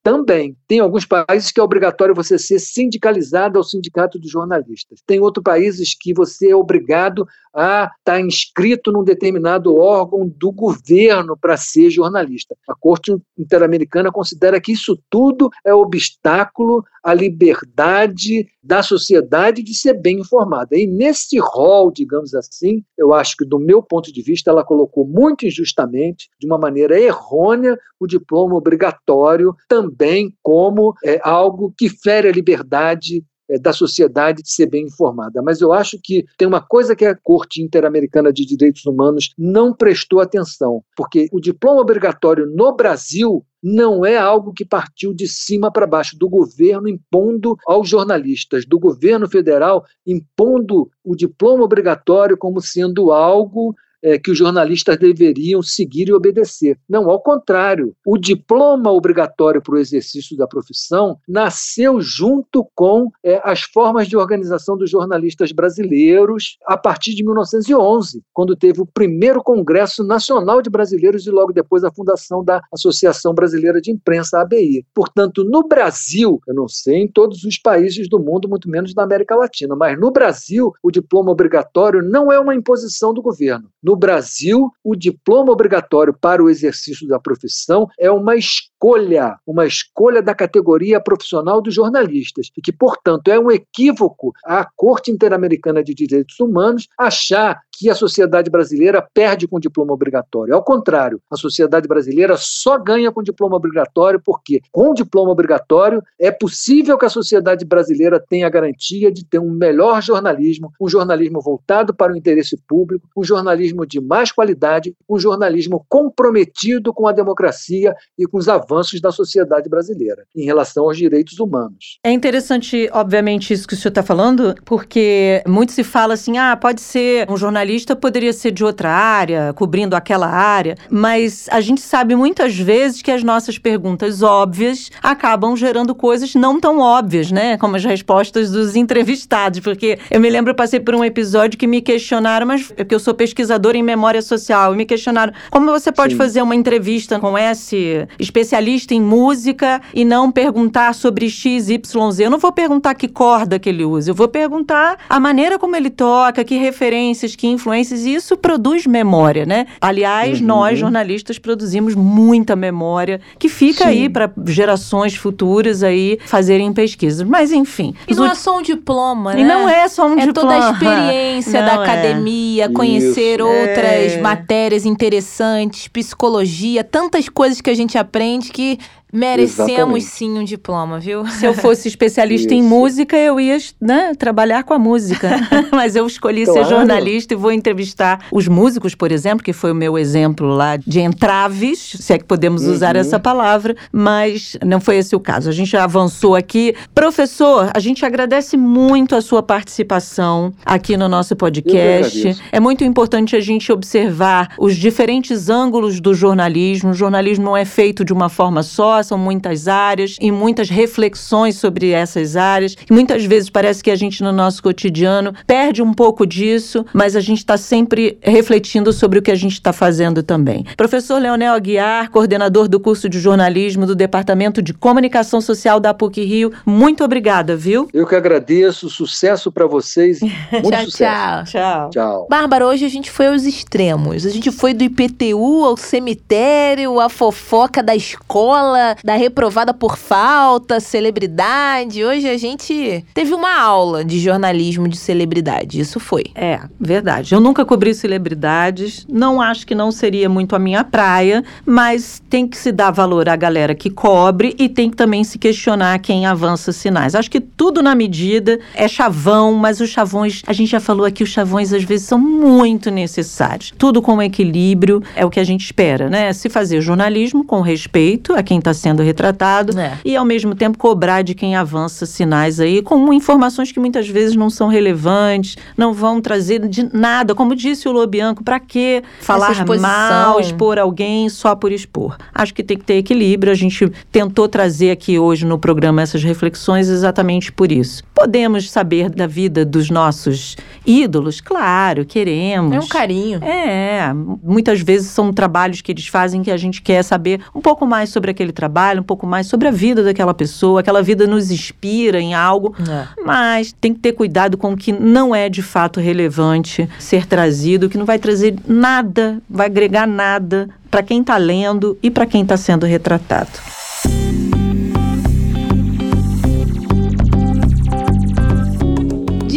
também. 0.02 0.56
Tem 0.68 0.78
alguns 0.78 1.04
países 1.04 1.50
que 1.50 1.58
é 1.58 1.62
obrigatório 1.62 2.14
você 2.14 2.38
ser 2.38 2.60
sindicalizado 2.60 3.58
ao 3.58 3.64
sindicato 3.64 4.18
dos 4.18 4.30
jornalistas. 4.30 5.02
Tem 5.04 5.18
outros 5.18 5.42
países 5.42 5.96
que 5.98 6.14
você 6.14 6.50
é 6.50 6.56
obrigado 6.56 7.26
a 7.52 7.84
estar 7.84 7.92
tá 8.04 8.20
inscrito 8.20 8.92
num 8.92 9.02
determinado 9.02 9.74
órgão 9.74 10.28
do 10.28 10.52
governo 10.52 11.36
para 11.36 11.56
ser 11.56 11.90
jornalista. 11.90 12.54
A 12.68 12.74
Corte 12.74 13.16
Interamericana 13.36 14.12
considera 14.12 14.60
que 14.60 14.72
isso 14.72 14.96
tudo 15.10 15.50
é 15.64 15.74
obstáculo 15.74 16.84
à 17.02 17.14
liberdade 17.14 18.46
da 18.62 18.82
sociedade 18.82 19.62
de 19.62 19.74
ser 19.74 19.94
bem 19.94 20.18
informada. 20.18 20.76
E 20.76 20.86
nesse 20.86 21.38
rol, 21.38 21.90
digamos 21.90 22.34
assim, 22.34 22.84
eu 22.98 23.14
acho 23.14 23.36
que, 23.36 23.44
do 23.44 23.58
meu 23.58 23.82
ponto 23.82 24.12
de 24.12 24.20
vista, 24.20 24.50
ela 24.50 24.64
colocou 24.64 25.06
muito 25.06 25.46
injustamente, 25.46 26.28
de 26.38 26.46
uma 26.46 26.58
maneira 26.58 27.00
errônea, 27.00 27.78
o 27.98 28.06
diploma 28.06 28.56
obrigatório 28.56 29.25
também 29.68 30.32
como 30.42 30.94
é, 31.04 31.20
algo 31.22 31.72
que 31.76 31.88
fere 31.88 32.28
a 32.28 32.32
liberdade 32.32 33.24
é, 33.48 33.58
da 33.58 33.72
sociedade 33.72 34.42
de 34.42 34.50
ser 34.50 34.66
bem 34.66 34.86
informada. 34.86 35.40
Mas 35.40 35.60
eu 35.60 35.72
acho 35.72 35.98
que 36.02 36.24
tem 36.36 36.48
uma 36.48 36.60
coisa 36.60 36.96
que 36.96 37.04
a 37.04 37.14
Corte 37.14 37.62
Interamericana 37.62 38.32
de 38.32 38.44
Direitos 38.44 38.84
Humanos 38.84 39.32
não 39.38 39.72
prestou 39.72 40.20
atenção, 40.20 40.82
porque 40.96 41.28
o 41.30 41.40
diploma 41.40 41.80
obrigatório 41.80 42.46
no 42.46 42.74
Brasil 42.74 43.44
não 43.62 44.04
é 44.04 44.16
algo 44.16 44.52
que 44.52 44.64
partiu 44.64 45.14
de 45.14 45.26
cima 45.28 45.70
para 45.72 45.86
baixo, 45.86 46.16
do 46.18 46.28
governo 46.28 46.88
impondo 46.88 47.56
aos 47.66 47.88
jornalistas, 47.88 48.64
do 48.66 48.78
governo 48.78 49.28
federal 49.28 49.84
impondo 50.06 50.90
o 51.04 51.14
diploma 51.14 51.64
obrigatório 51.64 52.36
como 52.36 52.60
sendo 52.60 53.12
algo 53.12 53.74
é, 54.06 54.18
que 54.20 54.30
os 54.30 54.38
jornalistas 54.38 54.96
deveriam 54.96 55.60
seguir 55.60 56.08
e 56.08 56.12
obedecer. 56.12 56.78
Não, 56.88 57.10
ao 57.10 57.20
contrário. 57.20 57.92
O 58.06 58.16
diploma 58.16 58.92
obrigatório 58.92 59.60
para 59.60 59.74
o 59.74 59.78
exercício 59.78 60.36
da 60.36 60.46
profissão 60.46 61.18
nasceu 61.26 62.00
junto 62.00 62.64
com 62.72 63.10
é, 63.24 63.40
as 63.42 63.62
formas 63.62 64.06
de 64.06 64.16
organização 64.16 64.76
dos 64.76 64.88
jornalistas 64.88 65.50
brasileiros 65.50 66.56
a 66.66 66.76
partir 66.76 67.14
de 67.16 67.24
1911, 67.24 68.22
quando 68.32 68.54
teve 68.54 68.80
o 68.80 68.86
primeiro 68.86 69.42
Congresso 69.42 70.04
Nacional 70.04 70.62
de 70.62 70.70
Brasileiros 70.70 71.26
e 71.26 71.30
logo 71.30 71.52
depois 71.52 71.82
a 71.82 71.90
fundação 71.90 72.44
da 72.44 72.60
Associação 72.72 73.34
Brasileira 73.34 73.80
de 73.80 73.90
Imprensa, 73.90 74.40
ABI. 74.40 74.86
Portanto, 74.94 75.42
no 75.42 75.66
Brasil, 75.66 76.40
eu 76.46 76.54
não 76.54 76.68
sei 76.68 76.98
em 76.98 77.08
todos 77.08 77.42
os 77.42 77.58
países 77.58 78.08
do 78.08 78.20
mundo, 78.20 78.48
muito 78.48 78.70
menos 78.70 78.94
na 78.94 79.02
América 79.02 79.34
Latina, 79.34 79.74
mas 79.74 79.98
no 79.98 80.12
Brasil, 80.12 80.72
o 80.80 80.92
diploma 80.92 81.32
obrigatório 81.32 82.02
não 82.02 82.30
é 82.30 82.38
uma 82.38 82.54
imposição 82.54 83.12
do 83.12 83.20
governo. 83.20 83.68
No 83.82 83.95
Brasil, 83.96 84.70
o 84.84 84.94
diploma 84.94 85.52
obrigatório 85.52 86.12
para 86.12 86.42
o 86.42 86.50
exercício 86.50 87.06
da 87.08 87.18
profissão 87.18 87.88
é 87.98 88.10
uma 88.10 88.36
escolha, 88.76 89.36
uma 89.46 89.66
escolha 89.66 90.22
da 90.22 90.34
categoria 90.34 91.00
profissional 91.00 91.60
dos 91.60 91.74
jornalistas, 91.74 92.50
e 92.56 92.60
que, 92.60 92.72
portanto, 92.72 93.28
é 93.28 93.38
um 93.38 93.50
equívoco 93.50 94.32
a 94.44 94.66
Corte 94.76 95.10
Interamericana 95.10 95.82
de 95.82 95.94
Direitos 95.94 96.38
Humanos 96.38 96.86
achar 96.98 97.58
que 97.72 97.90
a 97.90 97.94
sociedade 97.94 98.50
brasileira 98.50 99.06
perde 99.14 99.46
com 99.46 99.56
o 99.56 99.60
diploma 99.60 99.92
obrigatório. 99.92 100.54
Ao 100.54 100.62
contrário, 100.62 101.20
a 101.30 101.36
sociedade 101.36 101.86
brasileira 101.86 102.36
só 102.38 102.78
ganha 102.78 103.12
com 103.12 103.20
o 103.20 103.24
diploma 103.24 103.56
obrigatório 103.56 104.20
porque, 104.24 104.60
com 104.72 104.94
diploma 104.94 105.30
obrigatório, 105.30 106.02
é 106.18 106.30
possível 106.30 106.96
que 106.96 107.04
a 107.04 107.10
sociedade 107.10 107.64
brasileira 107.64 108.18
tenha 108.18 108.46
a 108.46 108.50
garantia 108.50 109.12
de 109.12 109.24
ter 109.24 109.38
um 109.38 109.50
melhor 109.50 110.02
jornalismo, 110.02 110.72
um 110.80 110.88
jornalismo 110.88 111.40
voltado 111.40 111.94
para 111.94 112.12
o 112.12 112.16
interesse 112.16 112.56
público, 112.66 113.08
um 113.16 113.24
jornalismo 113.24 113.86
de 113.86 114.00
mais 114.00 114.32
qualidade, 114.32 114.94
um 115.08 115.18
jornalismo 115.18 115.84
comprometido 115.88 116.94
com 116.94 117.06
a 117.06 117.12
democracia 117.12 117.94
e 118.18 118.26
com 118.26 118.38
os 118.38 118.48
avanços 118.48 118.75
da 119.00 119.10
sociedade 119.10 119.68
brasileira 119.68 120.24
em 120.34 120.44
relação 120.44 120.84
aos 120.84 120.96
direitos 120.96 121.38
humanos. 121.38 121.98
É 122.04 122.10
interessante, 122.10 122.88
obviamente, 122.92 123.52
isso 123.52 123.66
que 123.66 123.74
o 123.74 123.76
senhor 123.76 123.90
está 123.90 124.02
falando, 124.02 124.54
porque 124.64 125.42
muito 125.46 125.72
se 125.72 125.84
fala 125.84 126.14
assim: 126.14 126.38
ah, 126.38 126.56
pode 126.56 126.80
ser 126.80 127.30
um 127.30 127.36
jornalista 127.36 127.56
jornalista 127.56 127.96
poderia 127.96 128.32
ser 128.32 128.50
de 128.50 128.64
outra 128.64 128.90
área, 128.90 129.52
cobrindo 129.54 129.96
aquela 129.96 130.28
área, 130.28 130.76
mas 130.90 131.48
a 131.50 131.60
gente 131.60 131.80
sabe 131.80 132.14
muitas 132.14 132.56
vezes 132.56 133.02
que 133.02 133.10
as 133.10 133.22
nossas 133.22 133.58
perguntas 133.58 134.22
óbvias 134.22 134.90
acabam 135.02 135.56
gerando 135.56 135.94
coisas 135.94 136.34
não 136.34 136.60
tão 136.60 136.78
óbvias, 136.78 137.30
né? 137.30 137.56
Como 137.56 137.76
as 137.76 137.84
respostas 137.84 138.50
dos 138.50 138.76
entrevistados, 138.76 139.60
porque 139.60 139.98
eu 140.10 140.20
me 140.20 140.28
lembro, 140.30 140.50
eu 140.50 140.54
passei 140.54 140.80
por 140.80 140.94
um 140.94 141.04
episódio 141.04 141.58
que 141.58 141.66
me 141.66 141.80
questionaram, 141.80 142.46
mas 142.46 142.66
porque 142.66 142.94
eu 142.94 143.00
sou 143.00 143.14
pesquisadora 143.14 143.76
em 143.76 143.82
memória 143.82 144.22
social, 144.22 144.74
e 144.74 144.76
me 144.76 144.84
questionaram 144.84 145.32
como 145.50 145.70
você 145.70 145.90
pode 145.90 146.12
Sim. 146.12 146.18
fazer 146.18 146.42
uma 146.42 146.54
entrevista 146.54 147.18
com 147.18 147.36
esse 147.38 148.06
especialista 148.18 148.55
em 148.94 149.00
música 149.00 149.80
e 149.94 150.04
não 150.04 150.30
perguntar 150.30 150.94
sobre 150.94 151.28
X, 151.28 151.68
Y, 151.68 152.10
Z. 152.10 152.24
Eu 152.24 152.30
não 152.30 152.38
vou 152.38 152.52
perguntar 152.52 152.94
que 152.94 153.08
corda 153.08 153.58
que 153.58 153.68
ele 153.68 153.84
usa, 153.84 154.10
eu 154.10 154.14
vou 154.14 154.28
perguntar 154.28 154.98
a 155.08 155.20
maneira 155.20 155.58
como 155.58 155.76
ele 155.76 155.90
toca, 155.90 156.44
que 156.44 156.56
referências, 156.56 157.36
que 157.36 157.46
influências, 157.46 158.04
e 158.04 158.14
isso 158.14 158.36
produz 158.36 158.86
memória, 158.86 159.44
né? 159.44 159.66
Aliás, 159.80 160.40
uhum. 160.40 160.46
nós, 160.46 160.78
jornalistas, 160.78 161.38
produzimos 161.38 161.94
muita 161.94 162.56
memória 162.56 163.20
que 163.38 163.48
fica 163.48 163.84
Sim. 163.84 163.90
aí 163.90 164.08
para 164.08 164.30
gerações 164.46 165.14
futuras 165.14 165.82
aí 165.82 166.18
fazerem 166.24 166.72
pesquisas. 166.72 167.26
Mas, 167.26 167.52
enfim. 167.52 167.94
E 168.08 168.14
não 168.14 168.26
é 168.26 168.34
só 168.34 168.58
um 168.58 168.62
diploma, 168.62 169.34
né? 169.34 169.40
E 169.40 169.44
não 169.44 169.68
é 169.68 169.88
só 169.88 170.06
um 170.06 170.18
é 170.18 170.26
diploma. 170.26 170.54
É 170.54 170.60
toda 170.60 170.66
a 170.68 170.72
experiência 170.72 171.60
não 171.60 171.66
da 171.66 171.72
é. 171.72 171.84
academia, 171.84 172.68
conhecer 172.70 173.40
isso. 173.40 173.46
outras 173.46 174.12
é. 174.12 174.20
matérias 174.20 174.84
interessantes, 174.84 175.88
psicologia, 175.88 176.82
tantas 176.84 177.28
coisas 177.28 177.60
que 177.60 177.70
a 177.70 177.74
gente 177.74 177.98
aprende 177.98 178.45
que 178.50 178.78
Merecemos 179.16 179.70
Exatamente. 179.70 180.04
sim 180.04 180.38
um 180.38 180.44
diploma, 180.44 181.00
viu? 181.00 181.26
Se 181.26 181.46
eu 181.46 181.54
fosse 181.54 181.88
especialista 181.88 182.52
em 182.52 182.62
música, 182.62 183.16
eu 183.16 183.40
ia 183.40 183.56
né, 183.80 184.14
trabalhar 184.14 184.62
com 184.62 184.74
a 184.74 184.78
música. 184.78 185.30
Mas 185.72 185.96
eu 185.96 186.06
escolhi 186.06 186.44
claro. 186.44 186.62
ser 186.62 186.68
jornalista 186.68 187.32
e 187.32 187.36
vou 187.36 187.50
entrevistar 187.50 188.26
os 188.30 188.46
músicos, 188.46 188.94
por 188.94 189.10
exemplo, 189.10 189.42
que 189.42 189.54
foi 189.54 189.72
o 189.72 189.74
meu 189.74 189.96
exemplo 189.96 190.46
lá 190.48 190.76
de 190.76 191.00
entraves, 191.00 191.96
se 191.98 192.12
é 192.12 192.18
que 192.18 192.24
podemos 192.24 192.64
uhum. 192.64 192.72
usar 192.72 192.94
essa 192.94 193.18
palavra, 193.18 193.74
mas 193.90 194.58
não 194.62 194.80
foi 194.80 194.98
esse 194.98 195.16
o 195.16 195.20
caso. 195.20 195.48
A 195.48 195.52
gente 195.52 195.70
já 195.70 195.84
avançou 195.84 196.34
aqui. 196.34 196.74
Professor, 196.94 197.70
a 197.72 197.78
gente 197.78 198.04
agradece 198.04 198.56
muito 198.58 199.16
a 199.16 199.22
sua 199.22 199.42
participação 199.42 200.52
aqui 200.64 200.94
no 200.94 201.08
nosso 201.08 201.34
podcast. 201.34 202.36
É 202.52 202.60
muito 202.60 202.84
importante 202.84 203.34
a 203.34 203.40
gente 203.40 203.72
observar 203.72 204.50
os 204.58 204.76
diferentes 204.76 205.48
ângulos 205.48 206.00
do 206.00 206.12
jornalismo. 206.12 206.90
O 206.90 206.94
jornalismo 206.94 207.46
não 207.46 207.56
é 207.56 207.64
feito 207.64 208.04
de 208.04 208.12
uma 208.12 208.28
forma 208.28 208.62
só, 208.62 209.05
são 209.06 209.18
muitas 209.18 209.68
áreas 209.68 210.16
e 210.20 210.30
muitas 210.30 210.68
reflexões 210.68 211.56
sobre 211.56 211.90
essas 211.90 212.36
áreas. 212.36 212.76
E 212.88 212.92
muitas 212.92 213.24
vezes 213.24 213.50
parece 213.50 213.82
que 213.82 213.90
a 213.90 213.96
gente, 213.96 214.22
no 214.22 214.32
nosso 214.32 214.62
cotidiano, 214.62 215.32
perde 215.46 215.82
um 215.82 215.92
pouco 215.92 216.26
disso, 216.26 216.84
mas 216.92 217.16
a 217.16 217.20
gente 217.20 217.38
está 217.38 217.56
sempre 217.56 218.18
refletindo 218.22 218.92
sobre 218.92 219.18
o 219.18 219.22
que 219.22 219.30
a 219.30 219.36
gente 219.36 219.52
está 219.52 219.72
fazendo 219.72 220.22
também. 220.22 220.64
Professor 220.76 221.20
Leonel 221.20 221.54
Aguiar, 221.54 222.10
coordenador 222.10 222.68
do 222.68 222.78
curso 222.78 223.08
de 223.08 223.18
jornalismo 223.18 223.86
do 223.86 223.94
Departamento 223.94 224.60
de 224.60 224.72
Comunicação 224.72 225.40
Social 225.40 225.80
da 225.80 225.94
PUC 225.94 226.24
Rio, 226.24 226.52
muito 226.64 227.04
obrigada, 227.04 227.56
viu? 227.56 227.88
Eu 227.92 228.06
que 228.06 228.14
agradeço, 228.14 228.88
sucesso 228.88 229.50
para 229.50 229.66
vocês. 229.66 230.20
Muito 230.52 230.70
tchau, 230.70 230.84
sucesso. 230.84 231.52
tchau. 231.52 231.90
Tchau. 231.90 231.90
Tchau. 231.90 232.26
Bárbara, 232.28 232.66
hoje 232.66 232.84
a 232.84 232.88
gente 232.88 233.10
foi 233.10 233.26
aos 233.26 233.44
extremos. 233.44 234.26
A 234.26 234.30
gente 234.30 234.50
foi 234.50 234.72
do 234.74 234.84
IPTU 234.84 235.64
ao 235.64 235.76
cemitério, 235.76 237.00
a 237.00 237.08
fofoca 237.08 237.82
da 237.82 237.94
escola, 237.94 238.85
da 239.02 239.16
reprovada 239.16 239.72
por 239.72 239.96
falta, 239.96 240.80
celebridade. 240.80 242.04
Hoje 242.04 242.28
a 242.28 242.36
gente 242.36 243.04
teve 243.14 243.32
uma 243.34 243.58
aula 243.60 244.04
de 244.04 244.18
jornalismo 244.20 244.86
de 244.88 244.96
celebridade. 244.96 245.80
Isso 245.80 245.98
foi. 245.98 246.24
É, 246.34 246.60
verdade. 246.78 247.34
Eu 247.34 247.40
nunca 247.40 247.64
cobri 247.64 247.94
celebridades. 247.94 249.06
Não 249.08 249.40
acho 249.40 249.66
que 249.66 249.74
não 249.74 249.90
seria 249.90 250.28
muito 250.28 250.54
a 250.54 250.58
minha 250.58 250.84
praia, 250.84 251.42
mas 251.64 252.22
tem 252.28 252.46
que 252.46 252.56
se 252.56 252.70
dar 252.70 252.90
valor 252.90 253.28
à 253.28 253.36
galera 253.36 253.74
que 253.74 253.90
cobre 253.90 254.54
e 254.58 254.68
tem 254.68 254.90
que 254.90 254.96
também 254.96 255.24
se 255.24 255.38
questionar 255.38 255.98
quem 256.00 256.26
avança 256.26 256.72
sinais. 256.72 257.14
Acho 257.14 257.30
que 257.30 257.40
tudo 257.40 257.82
na 257.82 257.94
medida 257.94 258.58
é 258.74 258.86
chavão, 258.86 259.54
mas 259.54 259.80
os 259.80 259.90
chavões, 259.90 260.42
a 260.46 260.52
gente 260.52 260.70
já 260.70 260.80
falou 260.80 261.06
aqui, 261.06 261.22
os 261.22 261.30
chavões 261.30 261.72
às 261.72 261.84
vezes 261.84 262.06
são 262.06 262.18
muito 262.18 262.90
necessários. 262.90 263.72
Tudo 263.78 264.02
com 264.02 264.20
equilíbrio 264.22 265.02
é 265.14 265.24
o 265.24 265.30
que 265.30 265.40
a 265.40 265.44
gente 265.44 265.64
espera, 265.64 266.10
né? 266.10 266.32
Se 266.32 266.48
fazer 266.48 266.80
jornalismo 266.80 267.44
com 267.44 267.60
respeito 267.60 268.34
a 268.34 268.42
quem 268.42 268.58
está 268.58 268.74
sendo 268.76 269.02
retratado 269.02 269.78
É. 269.78 269.98
e, 270.04 270.16
ao 270.16 270.24
mesmo 270.24 270.54
tempo, 270.54 270.78
cobrar 270.78 271.22
de 271.22 271.34
quem 271.34 271.56
avança 271.56 272.06
sinais 272.06 272.60
aí 272.60 272.82
com 272.82 273.12
informações 273.12 273.72
que 273.72 273.80
muitas 273.80 274.08
vezes 274.08 274.36
não 274.36 274.48
são 274.50 274.68
relevantes, 274.68 275.56
não 275.76 275.92
vão 275.92 276.20
trazer 276.20 276.66
de 276.68 276.88
nada. 276.94 277.34
Como 277.34 277.54
disse 277.56 277.88
o 277.88 277.92
Lobianco, 277.92 278.44
para 278.44 278.60
que 278.60 279.02
falar 279.20 279.64
mal, 279.80 280.38
expor 280.38 280.78
alguém 280.78 281.28
só 281.28 281.54
por 281.54 281.72
expor? 281.72 282.16
Acho 282.34 282.54
que 282.54 282.62
tem 282.62 282.76
que 282.76 282.84
ter 282.84 282.94
equilíbrio. 282.94 283.52
A 283.52 283.56
gente 283.56 283.90
tentou 284.12 284.48
trazer 284.48 284.90
aqui 284.90 285.18
hoje 285.18 285.44
no 285.46 285.58
programa 285.58 286.02
essas 286.02 286.22
reflexões 286.22 286.88
exatamente 286.88 287.50
por 287.50 287.72
isso. 287.72 288.04
Podemos 288.14 288.70
saber 288.70 289.10
da 289.10 289.26
vida 289.26 289.64
dos 289.64 289.90
nossos 289.90 290.56
ídolos? 290.84 291.40
Claro, 291.40 292.04
queremos. 292.04 292.74
É 292.74 292.80
um 292.80 292.86
carinho. 292.86 293.42
É, 293.42 294.12
muitas 294.42 294.80
vezes 294.80 295.10
são 295.10 295.32
trabalhos 295.32 295.80
que 295.80 295.92
eles 295.92 296.06
fazem 296.06 296.42
que 296.42 296.50
a 296.50 296.56
gente 296.56 296.82
quer 296.82 297.02
saber 297.02 297.40
um 297.54 297.60
pouco 297.60 297.86
mais 297.86 298.10
sobre 298.10 298.30
aquele 298.30 298.52
trabalho, 298.52 298.65
um 299.00 299.02
pouco 299.02 299.26
mais 299.26 299.46
sobre 299.46 299.68
a 299.68 299.70
vida 299.70 300.02
daquela 300.02 300.34
pessoa. 300.34 300.80
Aquela 300.80 301.02
vida 301.02 301.26
nos 301.26 301.50
inspira 301.50 302.20
em 302.20 302.34
algo, 302.34 302.74
É. 302.88 303.06
mas 303.24 303.72
tem 303.80 303.92
que 303.94 304.00
ter 304.00 304.12
cuidado 304.12 304.56
com 304.56 304.72
o 304.72 304.76
que 304.76 304.92
não 304.92 305.34
é 305.34 305.48
de 305.48 305.62
fato 305.62 306.00
relevante 306.00 306.88
ser 306.98 307.26
trazido, 307.26 307.88
que 307.88 307.98
não 307.98 308.04
vai 308.04 308.18
trazer 308.18 308.54
nada, 308.66 309.38
vai 309.48 309.66
agregar 309.66 310.06
nada 310.06 310.68
para 310.90 311.02
quem 311.02 311.20
está 311.20 311.36
lendo 311.36 311.98
e 312.02 312.10
para 312.10 312.26
quem 312.26 312.42
está 312.42 312.56
sendo 312.56 312.86
retratado. 312.86 313.50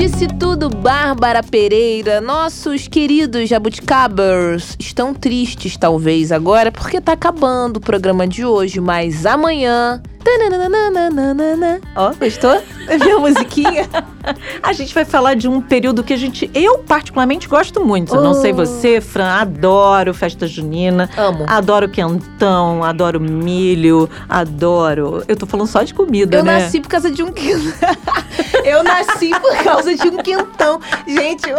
Disse 0.09 0.27
tudo 0.27 0.71
Bárbara 0.71 1.43
Pereira. 1.43 2.19
Nossos 2.19 2.87
queridos 2.87 3.47
jabuticabers 3.47 4.75
estão 4.79 5.13
tristes, 5.13 5.77
talvez, 5.77 6.31
agora, 6.31 6.71
porque 6.71 6.99
tá 6.99 7.11
acabando 7.11 7.77
o 7.77 7.79
programa 7.79 8.27
de 8.27 8.43
hoje, 8.43 8.81
mas 8.81 9.27
amanhã. 9.27 10.01
Ó, 11.95 12.13
gostou? 12.13 12.61
minha 13.03 13.19
musiquinha? 13.19 13.87
A 14.61 14.73
gente 14.73 14.93
vai 14.93 15.05
falar 15.05 15.33
de 15.35 15.47
um 15.47 15.61
período 15.61 16.03
que 16.03 16.13
a 16.13 16.17
gente, 16.17 16.49
eu 16.53 16.79
particularmente 16.79 17.47
gosto 17.47 17.83
muito. 17.83 18.13
Não 18.15 18.33
sei 18.33 18.51
Oh. 18.51 18.55
você, 18.55 19.01
Fran, 19.01 19.27
adoro 19.27 20.13
festa 20.13 20.45
junina. 20.45 21.09
Amo. 21.17 21.45
Adoro 21.47 21.87
quentão, 21.89 22.83
adoro 22.83 23.19
milho, 23.19 24.09
adoro. 24.27 25.23
Eu 25.27 25.35
tô 25.35 25.45
falando 25.45 25.67
só 25.67 25.81
de 25.83 25.93
comida, 25.93 26.37
Eu 26.37 26.43
né? 26.43 26.59
nasci 26.59 26.79
por 26.79 26.89
causa 26.89 27.09
de 27.09 27.23
um 27.23 27.31
quentão. 27.31 27.89
Eu 28.63 28.83
nasci 28.83 29.29
por 29.29 29.63
causa 29.63 29.95
de 29.95 30.07
um 30.09 30.17
quentão. 30.17 30.79
Gente, 31.07 31.49
eu... 31.49 31.57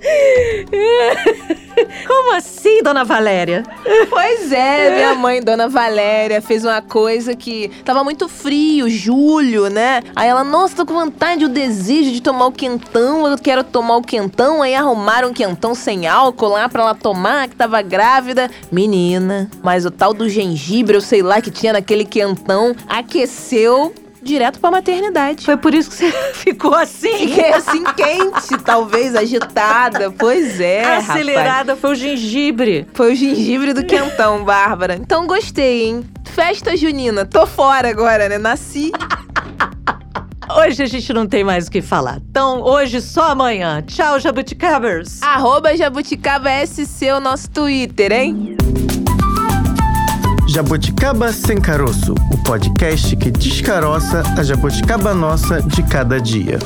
Como 2.06 2.34
assim, 2.34 2.82
dona 2.82 3.04
Valéria? 3.04 3.62
Pois 4.08 4.52
é, 4.52 4.94
minha 4.94 5.14
mãe, 5.14 5.42
Dona 5.42 5.68
Valéria, 5.68 6.40
fez 6.40 6.64
uma 6.64 6.80
coisa 6.80 7.36
que 7.36 7.68
tava 7.84 8.02
muito 8.02 8.28
frio, 8.28 8.88
julho, 8.88 9.68
né? 9.68 10.02
Aí 10.16 10.28
ela, 10.28 10.44
nossa, 10.44 10.76
tô 10.76 10.86
com 10.86 10.94
vontade, 10.94 11.44
o 11.44 11.48
desejo 11.48 12.10
de 12.10 12.22
tomar 12.22 12.46
o 12.46 12.52
quentão, 12.52 13.26
eu 13.26 13.38
quero 13.38 13.62
tomar 13.62 13.96
o 13.96 14.02
quentão. 14.02 14.62
Aí 14.62 14.74
arrumaram 14.74 15.30
um 15.30 15.32
quentão 15.32 15.74
sem 15.74 16.06
álcool 16.06 16.48
lá 16.48 16.68
pra 16.68 16.82
ela 16.82 16.94
tomar, 16.94 17.48
que 17.48 17.56
tava 17.56 17.80
grávida. 17.82 18.50
Menina, 18.70 19.50
mas 19.62 19.84
o 19.84 19.90
tal 19.90 20.12
do 20.12 20.28
gengibre, 20.28 20.96
eu 20.96 21.00
sei 21.00 21.22
lá, 21.22 21.40
que 21.40 21.50
tinha 21.50 21.72
naquele 21.72 22.04
quentão, 22.04 22.74
aqueceu 22.88 23.92
direto 24.22 24.60
pra 24.60 24.70
maternidade. 24.70 25.44
Foi 25.44 25.56
por 25.56 25.74
isso 25.74 25.90
que 25.90 25.96
você 25.96 26.12
ficou 26.34 26.74
assim? 26.74 27.28
Fiquei 27.28 27.52
assim 27.52 27.84
quente, 27.96 28.58
talvez, 28.64 29.14
agitada. 29.14 30.10
Pois 30.10 30.60
é, 30.60 30.82
rapaz. 30.82 31.10
Acelerada 31.10 31.76
foi 31.76 31.92
o 31.92 31.94
gengibre. 31.94 32.86
Foi 32.94 33.12
o 33.12 33.16
gengibre 33.16 33.72
do 33.72 33.84
quentão, 33.84 34.42
Bárbara. 34.44 34.94
Então 34.94 35.26
gostei, 35.26 35.84
hein? 35.84 36.04
Festa 36.32 36.76
junina. 36.76 37.24
Tô 37.24 37.46
fora 37.46 37.88
agora, 37.90 38.28
né? 38.28 38.38
Nasci. 38.38 38.92
Hoje 40.56 40.82
a 40.82 40.86
gente 40.86 41.12
não 41.12 41.26
tem 41.28 41.44
mais 41.44 41.68
o 41.68 41.70
que 41.70 41.80
falar. 41.80 42.20
Então, 42.28 42.60
hoje 42.62 43.00
só 43.00 43.30
amanhã. 43.30 43.82
Tchau, 43.82 44.18
jabuticabers. 44.18 45.22
Arroba 45.22 45.76
Jabuticaba 45.76 46.50
SC, 46.66 47.12
o 47.16 47.20
nosso 47.20 47.48
Twitter, 47.50 48.10
hein? 48.12 48.56
Jabuticaba 50.52 51.32
Sem 51.32 51.60
Caroço, 51.60 52.12
o 52.32 52.36
podcast 52.42 53.14
que 53.14 53.30
descaroça 53.30 54.24
a 54.36 54.42
jabuticaba 54.42 55.14
nossa 55.14 55.62
de 55.62 55.80
cada 55.84 56.20
dia. 56.20 56.58